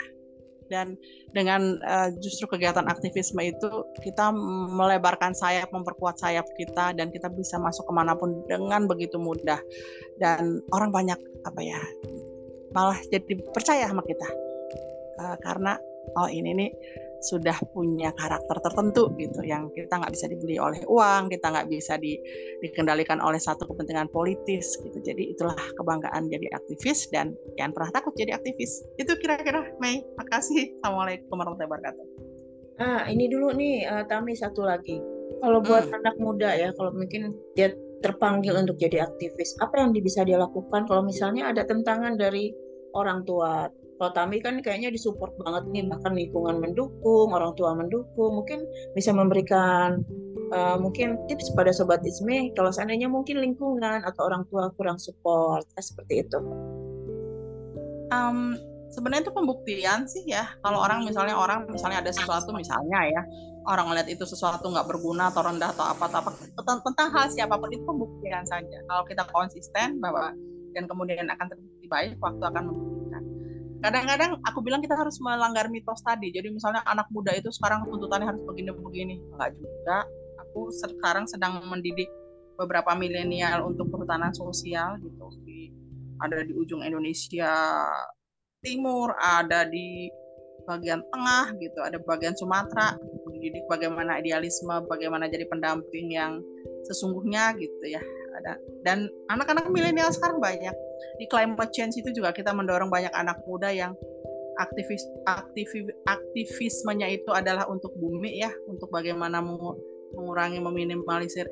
Dan 0.65 0.97
dengan 1.29 1.77
uh, 1.85 2.09
justru 2.17 2.49
kegiatan 2.49 2.89
aktivisme 2.89 3.37
itu 3.37 3.69
kita 4.01 4.33
melebarkan 4.73 5.37
sayap, 5.37 5.69
memperkuat 5.69 6.17
sayap 6.17 6.43
kita 6.57 6.97
dan 6.97 7.13
kita 7.13 7.29
bisa 7.29 7.61
masuk 7.61 7.85
ke 7.85 7.93
mana 7.93 8.17
pun 8.17 8.41
dengan 8.49 8.89
begitu 8.89 9.21
mudah. 9.21 9.61
Dan 10.17 10.65
orang 10.73 10.89
banyak 10.89 11.19
apa 11.45 11.61
ya 11.61 11.79
malah 12.75 12.99
jadi 13.07 13.39
percaya 13.55 13.87
sama 13.87 14.03
kita 14.03 14.27
uh, 15.19 15.37
karena 15.43 15.77
oh 16.21 16.29
ini 16.29 16.51
nih 16.53 16.71
sudah 17.25 17.57
punya 17.73 18.13
karakter 18.13 18.61
tertentu 18.61 19.09
gitu 19.17 19.41
yang 19.41 19.73
kita 19.73 19.97
nggak 19.97 20.13
bisa 20.13 20.29
dibeli 20.29 20.61
oleh 20.61 20.77
uang 20.85 21.33
kita 21.33 21.49
nggak 21.49 21.67
bisa 21.73 21.97
di, 21.97 22.19
dikendalikan 22.61 23.17
oleh 23.17 23.41
satu 23.41 23.65
kepentingan 23.65 24.11
politis 24.13 24.77
gitu. 24.85 24.97
Jadi 25.01 25.33
itulah 25.33 25.57
kebanggaan 25.57 26.29
jadi 26.29 26.45
aktivis 26.53 27.09
dan 27.09 27.33
jangan 27.57 27.71
pernah 27.73 27.91
takut 27.97 28.13
jadi 28.13 28.37
aktivis. 28.37 28.85
Itu 29.01 29.17
kira-kira 29.17 29.65
Mei. 29.81 30.05
Makasih. 30.21 30.77
Assalamualaikum 30.79 31.33
warahmatullahi 31.33 31.71
wabarakatuh. 31.71 32.05
Ah 32.77 33.07
ini 33.09 33.25
dulu 33.31 33.55
nih 33.55 33.87
uh, 33.89 34.03
Tami 34.05 34.37
satu 34.37 34.67
lagi. 34.67 35.01
Kalau 35.41 35.59
buat 35.65 35.89
hmm. 35.89 35.97
anak 35.97 36.15
muda 36.21 36.53
ya 36.53 36.69
kalau 36.77 36.93
mungkin 36.93 37.33
dia 37.57 37.73
terpanggil 38.05 38.53
untuk 38.53 38.77
jadi 38.77 39.01
aktivis 39.01 39.57
apa 39.63 39.81
yang 39.81 39.89
bisa 39.97 40.21
dia 40.21 40.37
lakukan? 40.37 40.85
Kalau 40.85 41.01
misalnya 41.01 41.49
ada 41.49 41.65
tentangan 41.65 42.19
dari 42.19 42.53
orang 42.93 43.25
tua 43.25 43.65
kalau 43.95 44.11
Tami 44.11 44.43
kan 44.43 44.59
kayaknya 44.59 44.91
disupport 44.91 45.31
banget 45.39 45.63
nih 45.71 45.83
bahkan 45.87 46.11
lingkungan 46.11 46.59
mendukung 46.59 47.31
orang 47.31 47.55
tua 47.55 47.71
mendukung 47.71 48.43
mungkin 48.43 48.67
bisa 48.91 49.15
memberikan 49.15 50.03
uh, 50.51 50.75
mungkin 50.75 51.15
tips 51.31 51.55
pada 51.55 51.71
sobat 51.71 52.03
Isme 52.03 52.51
kalau 52.53 52.75
seandainya 52.75 53.07
mungkin 53.07 53.39
lingkungan 53.39 54.03
atau 54.03 54.27
orang 54.27 54.43
tua 54.51 54.67
kurang 54.75 54.99
support 54.99 55.63
seperti 55.79 56.27
itu. 56.27 56.39
Um, 58.11 58.59
sebenarnya 58.91 59.31
itu 59.31 59.33
pembuktian 59.33 60.05
sih 60.11 60.27
ya. 60.27 60.43
Kalau 60.61 60.83
orang 60.83 61.07
misalnya 61.07 61.39
orang 61.39 61.65
misalnya 61.71 62.03
ada 62.03 62.11
sesuatu 62.11 62.51
misalnya 62.51 62.99
ya 63.07 63.21
orang 63.65 63.89
melihat 63.89 64.07
itu 64.13 64.23
sesuatu 64.29 64.69
nggak 64.69 64.85
berguna 64.85 65.33
atau 65.33 65.41
rendah 65.41 65.73
atau 65.73 65.85
apa 65.89 66.05
apa 66.05 66.29
tentang, 66.85 67.09
hal 67.09 67.25
siapa 67.33 67.57
pun 67.57 67.69
itu 67.73 67.81
pembuktian 67.81 68.45
saja. 68.45 68.77
Kalau 68.85 69.03
kita 69.09 69.25
konsisten 69.33 69.97
bahwa 69.97 70.31
dan 70.77 70.85
kemudian 70.85 71.25
akan 71.31 71.47
terbukti 71.49 71.87
baik, 71.89 72.13
waktu 72.21 72.43
akan. 72.45 72.94
Kadang-kadang 73.85 74.41
aku 74.41 74.65
bilang 74.65 74.81
kita 74.81 74.97
harus 74.97 75.21
melanggar 75.21 75.69
mitos 75.69 76.01
tadi. 76.01 76.33
Jadi 76.33 76.49
misalnya 76.49 76.81
anak 76.89 77.05
muda 77.13 77.29
itu 77.37 77.53
sekarang 77.53 77.85
tuntutannya 77.85 78.25
harus 78.25 78.41
begini-begini. 78.41 79.21
Enggak 79.29 79.53
juga. 79.53 80.09
Aku 80.41 80.73
sekarang 80.73 81.29
sedang 81.29 81.61
mendidik 81.69 82.09
beberapa 82.57 82.97
milenial 82.97 83.69
untuk 83.69 83.93
perhutanan 83.93 84.33
sosial 84.33 84.97
gitu. 85.05 85.29
Di, 85.45 85.69
ada 86.17 86.41
di 86.41 86.57
ujung 86.57 86.81
Indonesia 86.81 87.53
timur, 88.65 89.13
ada 89.21 89.69
di 89.69 90.09
bagian 90.65 91.05
tengah 91.13 91.53
gitu, 91.61 91.77
ada 91.85 92.01
bagian 92.01 92.33
Sumatera, 92.33 92.97
mendidik 93.29 93.69
bagaimana 93.69 94.17
idealisme, 94.17 94.73
bagaimana 94.89 95.29
jadi 95.29 95.45
pendamping 95.45 96.09
yang 96.09 96.41
sesungguhnya 96.89 97.53
gitu 97.61 97.85
ya. 97.85 98.01
Ada. 98.41 98.53
Dan 98.83 99.07
anak-anak 99.31 99.71
milenial 99.71 100.11
sekarang 100.11 100.43
banyak. 100.43 100.75
Di 101.21 101.25
climate 101.31 101.71
change 101.71 101.99
itu 101.99 102.11
juga 102.11 102.35
kita 102.35 102.51
mendorong 102.51 102.91
banyak 102.91 103.11
anak 103.15 103.39
muda 103.47 103.71
yang 103.71 103.95
aktivis 104.55 105.03
aktif 105.27 105.67
aktivismenya 106.07 107.11
itu 107.11 107.31
adalah 107.31 107.67
untuk 107.71 107.95
bumi 107.95 108.43
ya. 108.43 108.51
Untuk 108.67 108.91
bagaimana 108.91 109.39
mengurangi 110.15 110.59
meminimalisir 110.59 111.47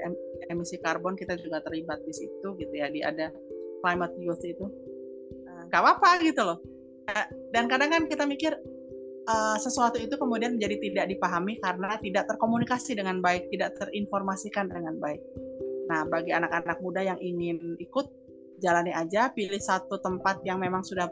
emisi 0.52 0.80
karbon 0.84 1.16
kita 1.16 1.40
juga 1.40 1.64
terlibat 1.64 2.04
di 2.04 2.14
situ 2.14 2.48
gitu 2.60 2.74
ya 2.74 2.92
di 2.92 3.00
ada 3.04 3.32
climate 3.84 4.16
youth 4.20 4.44
itu. 4.44 4.66
Nah, 5.48 5.68
nggak 5.72 5.82
apa-apa 5.82 6.10
gitu 6.24 6.42
loh. 6.44 6.60
Nah, 7.04 7.28
dan 7.52 7.68
kadang 7.68 7.92
kan 7.92 8.04
kita 8.08 8.24
mikir 8.24 8.56
uh, 9.28 9.58
sesuatu 9.60 10.00
itu 10.00 10.16
kemudian 10.16 10.56
menjadi 10.56 10.78
tidak 10.80 11.06
dipahami 11.16 11.60
karena 11.60 11.96
tidak 12.00 12.24
terkomunikasi 12.32 12.96
dengan 12.96 13.20
baik 13.24 13.48
tidak 13.52 13.76
terinformasikan 13.80 14.68
dengan 14.72 15.00
baik 15.00 15.20
nah 15.94 16.10
bagi 16.10 16.34
anak-anak 16.34 16.82
muda 16.82 17.06
yang 17.06 17.22
ingin 17.22 17.78
ikut 17.78 18.10
jalani 18.66 18.89
aja 18.89 19.30
pilih 19.30 19.62
satu 19.62 20.02
tempat 20.02 20.41
yang 20.41 20.58
memang 20.58 20.82
sudah 20.82 21.06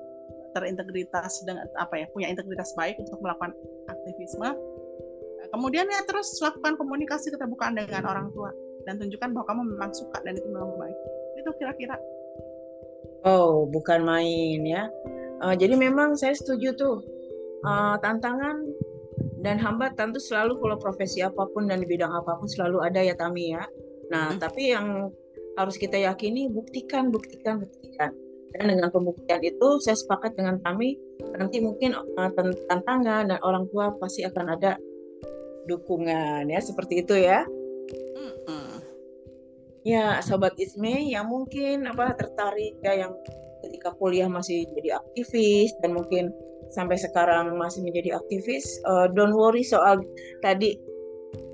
terintegritas 0.58 1.46
dengan 1.46 1.70
apa 1.78 2.02
ya 2.02 2.06
punya 2.10 2.34
integritas 2.34 2.74
baik 2.74 2.98
untuk 2.98 3.22
melakukan 3.22 3.54
aktivisme. 3.88 4.50
Kemudian 5.54 5.86
ya 5.86 6.02
terus 6.10 6.34
lakukan 6.42 6.80
komunikasi 6.82 7.30
keterbukaan 7.30 7.78
dengan 7.78 8.08
orang 8.10 8.34
tua 8.34 8.50
dan 8.90 8.98
tunjukkan 8.98 9.30
bahwa 9.36 9.46
kamu 9.46 9.62
memang 9.78 9.92
suka 9.94 10.18
dan 10.26 10.34
itu 10.34 10.48
memang 10.50 10.74
baik. 10.82 10.98
Itu 11.38 11.50
kira-kira. 11.62 11.96
Oh 13.22 13.70
bukan 13.70 14.02
main 14.02 14.66
ya. 14.66 14.90
Uh, 15.46 15.54
jadi 15.54 15.78
memang 15.78 16.18
saya 16.18 16.34
setuju 16.34 16.74
tuh. 16.74 16.98
Uh, 17.62 17.94
tantangan 18.02 18.58
dan 19.46 19.62
hambatan 19.62 20.10
tentu 20.10 20.18
selalu 20.18 20.58
kalau 20.58 20.78
profesi 20.82 21.22
apa 21.22 21.46
pun 21.54 21.70
dan 21.70 21.78
di 21.78 21.86
bidang 21.86 22.10
apa 22.10 22.42
pun 22.42 22.50
selalu 22.50 22.82
ada 22.82 23.06
ya 23.06 23.14
Tami 23.14 23.54
ya 23.54 23.62
nah 24.12 24.36
hmm. 24.36 24.40
tapi 24.44 24.76
yang 24.76 25.10
harus 25.56 25.76
kita 25.80 25.96
yakini 26.00 26.52
buktikan 26.52 27.10
buktikan 27.10 27.64
buktikan. 27.64 28.12
Dan 28.52 28.68
dengan 28.68 28.92
pembuktian 28.92 29.40
itu 29.40 29.80
saya 29.80 29.96
sepakat 29.96 30.36
dengan 30.36 30.60
kami 30.60 31.00
nanti 31.40 31.64
mungkin 31.64 31.96
uh, 31.96 32.32
tantangan 32.68 33.32
dan 33.32 33.40
orang 33.48 33.64
tua 33.72 33.96
pasti 33.96 34.28
akan 34.28 34.60
ada 34.60 34.76
dukungan 35.72 36.52
ya 36.52 36.60
seperti 36.60 37.00
itu 37.00 37.16
ya. 37.16 37.48
Ya 39.82 40.22
sobat 40.22 40.54
Isme 40.62 41.10
yang 41.10 41.26
mungkin 41.26 41.90
apa 41.90 42.14
tertarik 42.14 42.78
ya 42.86 43.02
yang 43.02 43.18
ketika 43.66 43.90
kuliah 43.98 44.30
masih 44.30 44.70
jadi 44.78 45.02
aktivis 45.02 45.74
dan 45.82 45.98
mungkin 45.98 46.30
sampai 46.70 47.02
sekarang 47.02 47.58
masih 47.58 47.82
menjadi 47.82 48.22
aktivis 48.22 48.64
uh, 48.86 49.10
don't 49.10 49.34
worry 49.34 49.66
soal 49.66 49.98
tadi 50.46 50.78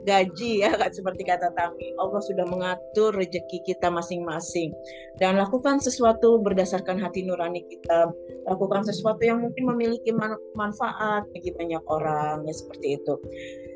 gaji 0.08 0.64
ya 0.64 0.72
kan 0.80 0.88
seperti 0.90 1.28
kata 1.28 1.52
Tami. 1.52 1.92
Allah 2.00 2.22
sudah 2.24 2.48
mengatur 2.48 3.12
rezeki 3.12 3.68
kita 3.68 3.92
masing-masing. 3.92 4.72
Dan 5.20 5.36
lakukan 5.36 5.84
sesuatu 5.84 6.40
berdasarkan 6.40 6.96
hati 6.96 7.28
nurani 7.28 7.60
kita. 7.68 8.08
Lakukan 8.48 8.88
sesuatu 8.88 9.20
yang 9.20 9.44
mungkin 9.44 9.68
memiliki 9.68 10.16
manfaat 10.56 11.28
bagi 11.36 11.52
banyak 11.52 11.84
orang 11.92 12.48
ya 12.48 12.54
seperti 12.56 12.88
itu. 12.96 13.14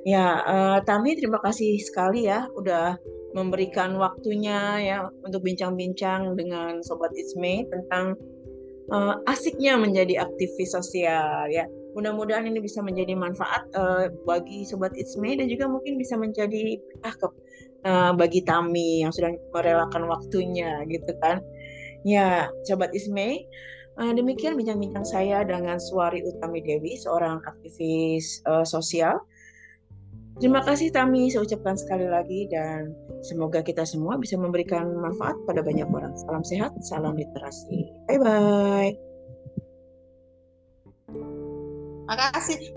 Ya 0.08 0.40
uh, 0.48 0.80
Tami 0.88 1.20
terima 1.20 1.44
kasih 1.44 1.78
sekali 1.84 2.26
ya 2.26 2.48
udah 2.56 2.96
memberikan 3.36 3.96
waktunya 4.00 4.80
ya 4.80 4.98
untuk 5.24 5.44
bincang-bincang 5.44 6.36
dengan 6.36 6.84
Sobat 6.84 7.12
Isme 7.16 7.68
tentang 7.68 8.16
uh, 8.92 9.16
asiknya 9.28 9.80
menjadi 9.80 10.28
aktivis 10.28 10.76
sosial 10.76 11.48
ya 11.48 11.68
mudah-mudahan 11.94 12.48
ini 12.48 12.64
bisa 12.64 12.80
menjadi 12.80 13.14
manfaat 13.16 13.68
uh, 13.76 14.08
bagi 14.24 14.64
sobat 14.64 14.96
Isme 14.96 15.36
dan 15.36 15.48
juga 15.52 15.68
mungkin 15.68 16.00
bisa 16.00 16.16
menjadi 16.16 16.80
ah 17.04 17.16
uh, 17.86 18.12
bagi 18.16 18.42
Tami 18.48 19.04
yang 19.04 19.12
sudah 19.12 19.32
merelakan 19.52 20.08
waktunya 20.08 20.84
gitu 20.88 21.12
kan 21.20 21.44
ya 22.08 22.48
sobat 22.64 22.96
Isme 22.96 23.44
uh, 24.00 24.12
demikian 24.16 24.56
bincang-bincang 24.56 25.04
saya 25.04 25.44
dengan 25.44 25.78
Suari 25.78 26.24
Utami 26.24 26.64
Dewi 26.64 26.96
seorang 26.96 27.44
aktivis 27.44 28.40
uh, 28.48 28.64
sosial 28.64 29.20
Terima 30.40 30.64
kasih 30.64 30.90
Tami, 30.90 31.30
saya 31.30 31.46
ucapkan 31.46 31.78
sekali 31.78 32.08
lagi 32.10 32.50
dan 32.50 32.96
semoga 33.22 33.62
kita 33.62 33.86
semua 33.86 34.18
bisa 34.18 34.40
memberikan 34.40 34.90
manfaat 34.96 35.38
pada 35.46 35.62
banyak 35.62 35.86
orang. 35.86 36.18
Salam 36.18 36.42
sehat, 36.42 36.72
salam 36.82 37.14
literasi. 37.14 37.92
Bye-bye. 38.10 39.11
Makasih. 42.12 42.76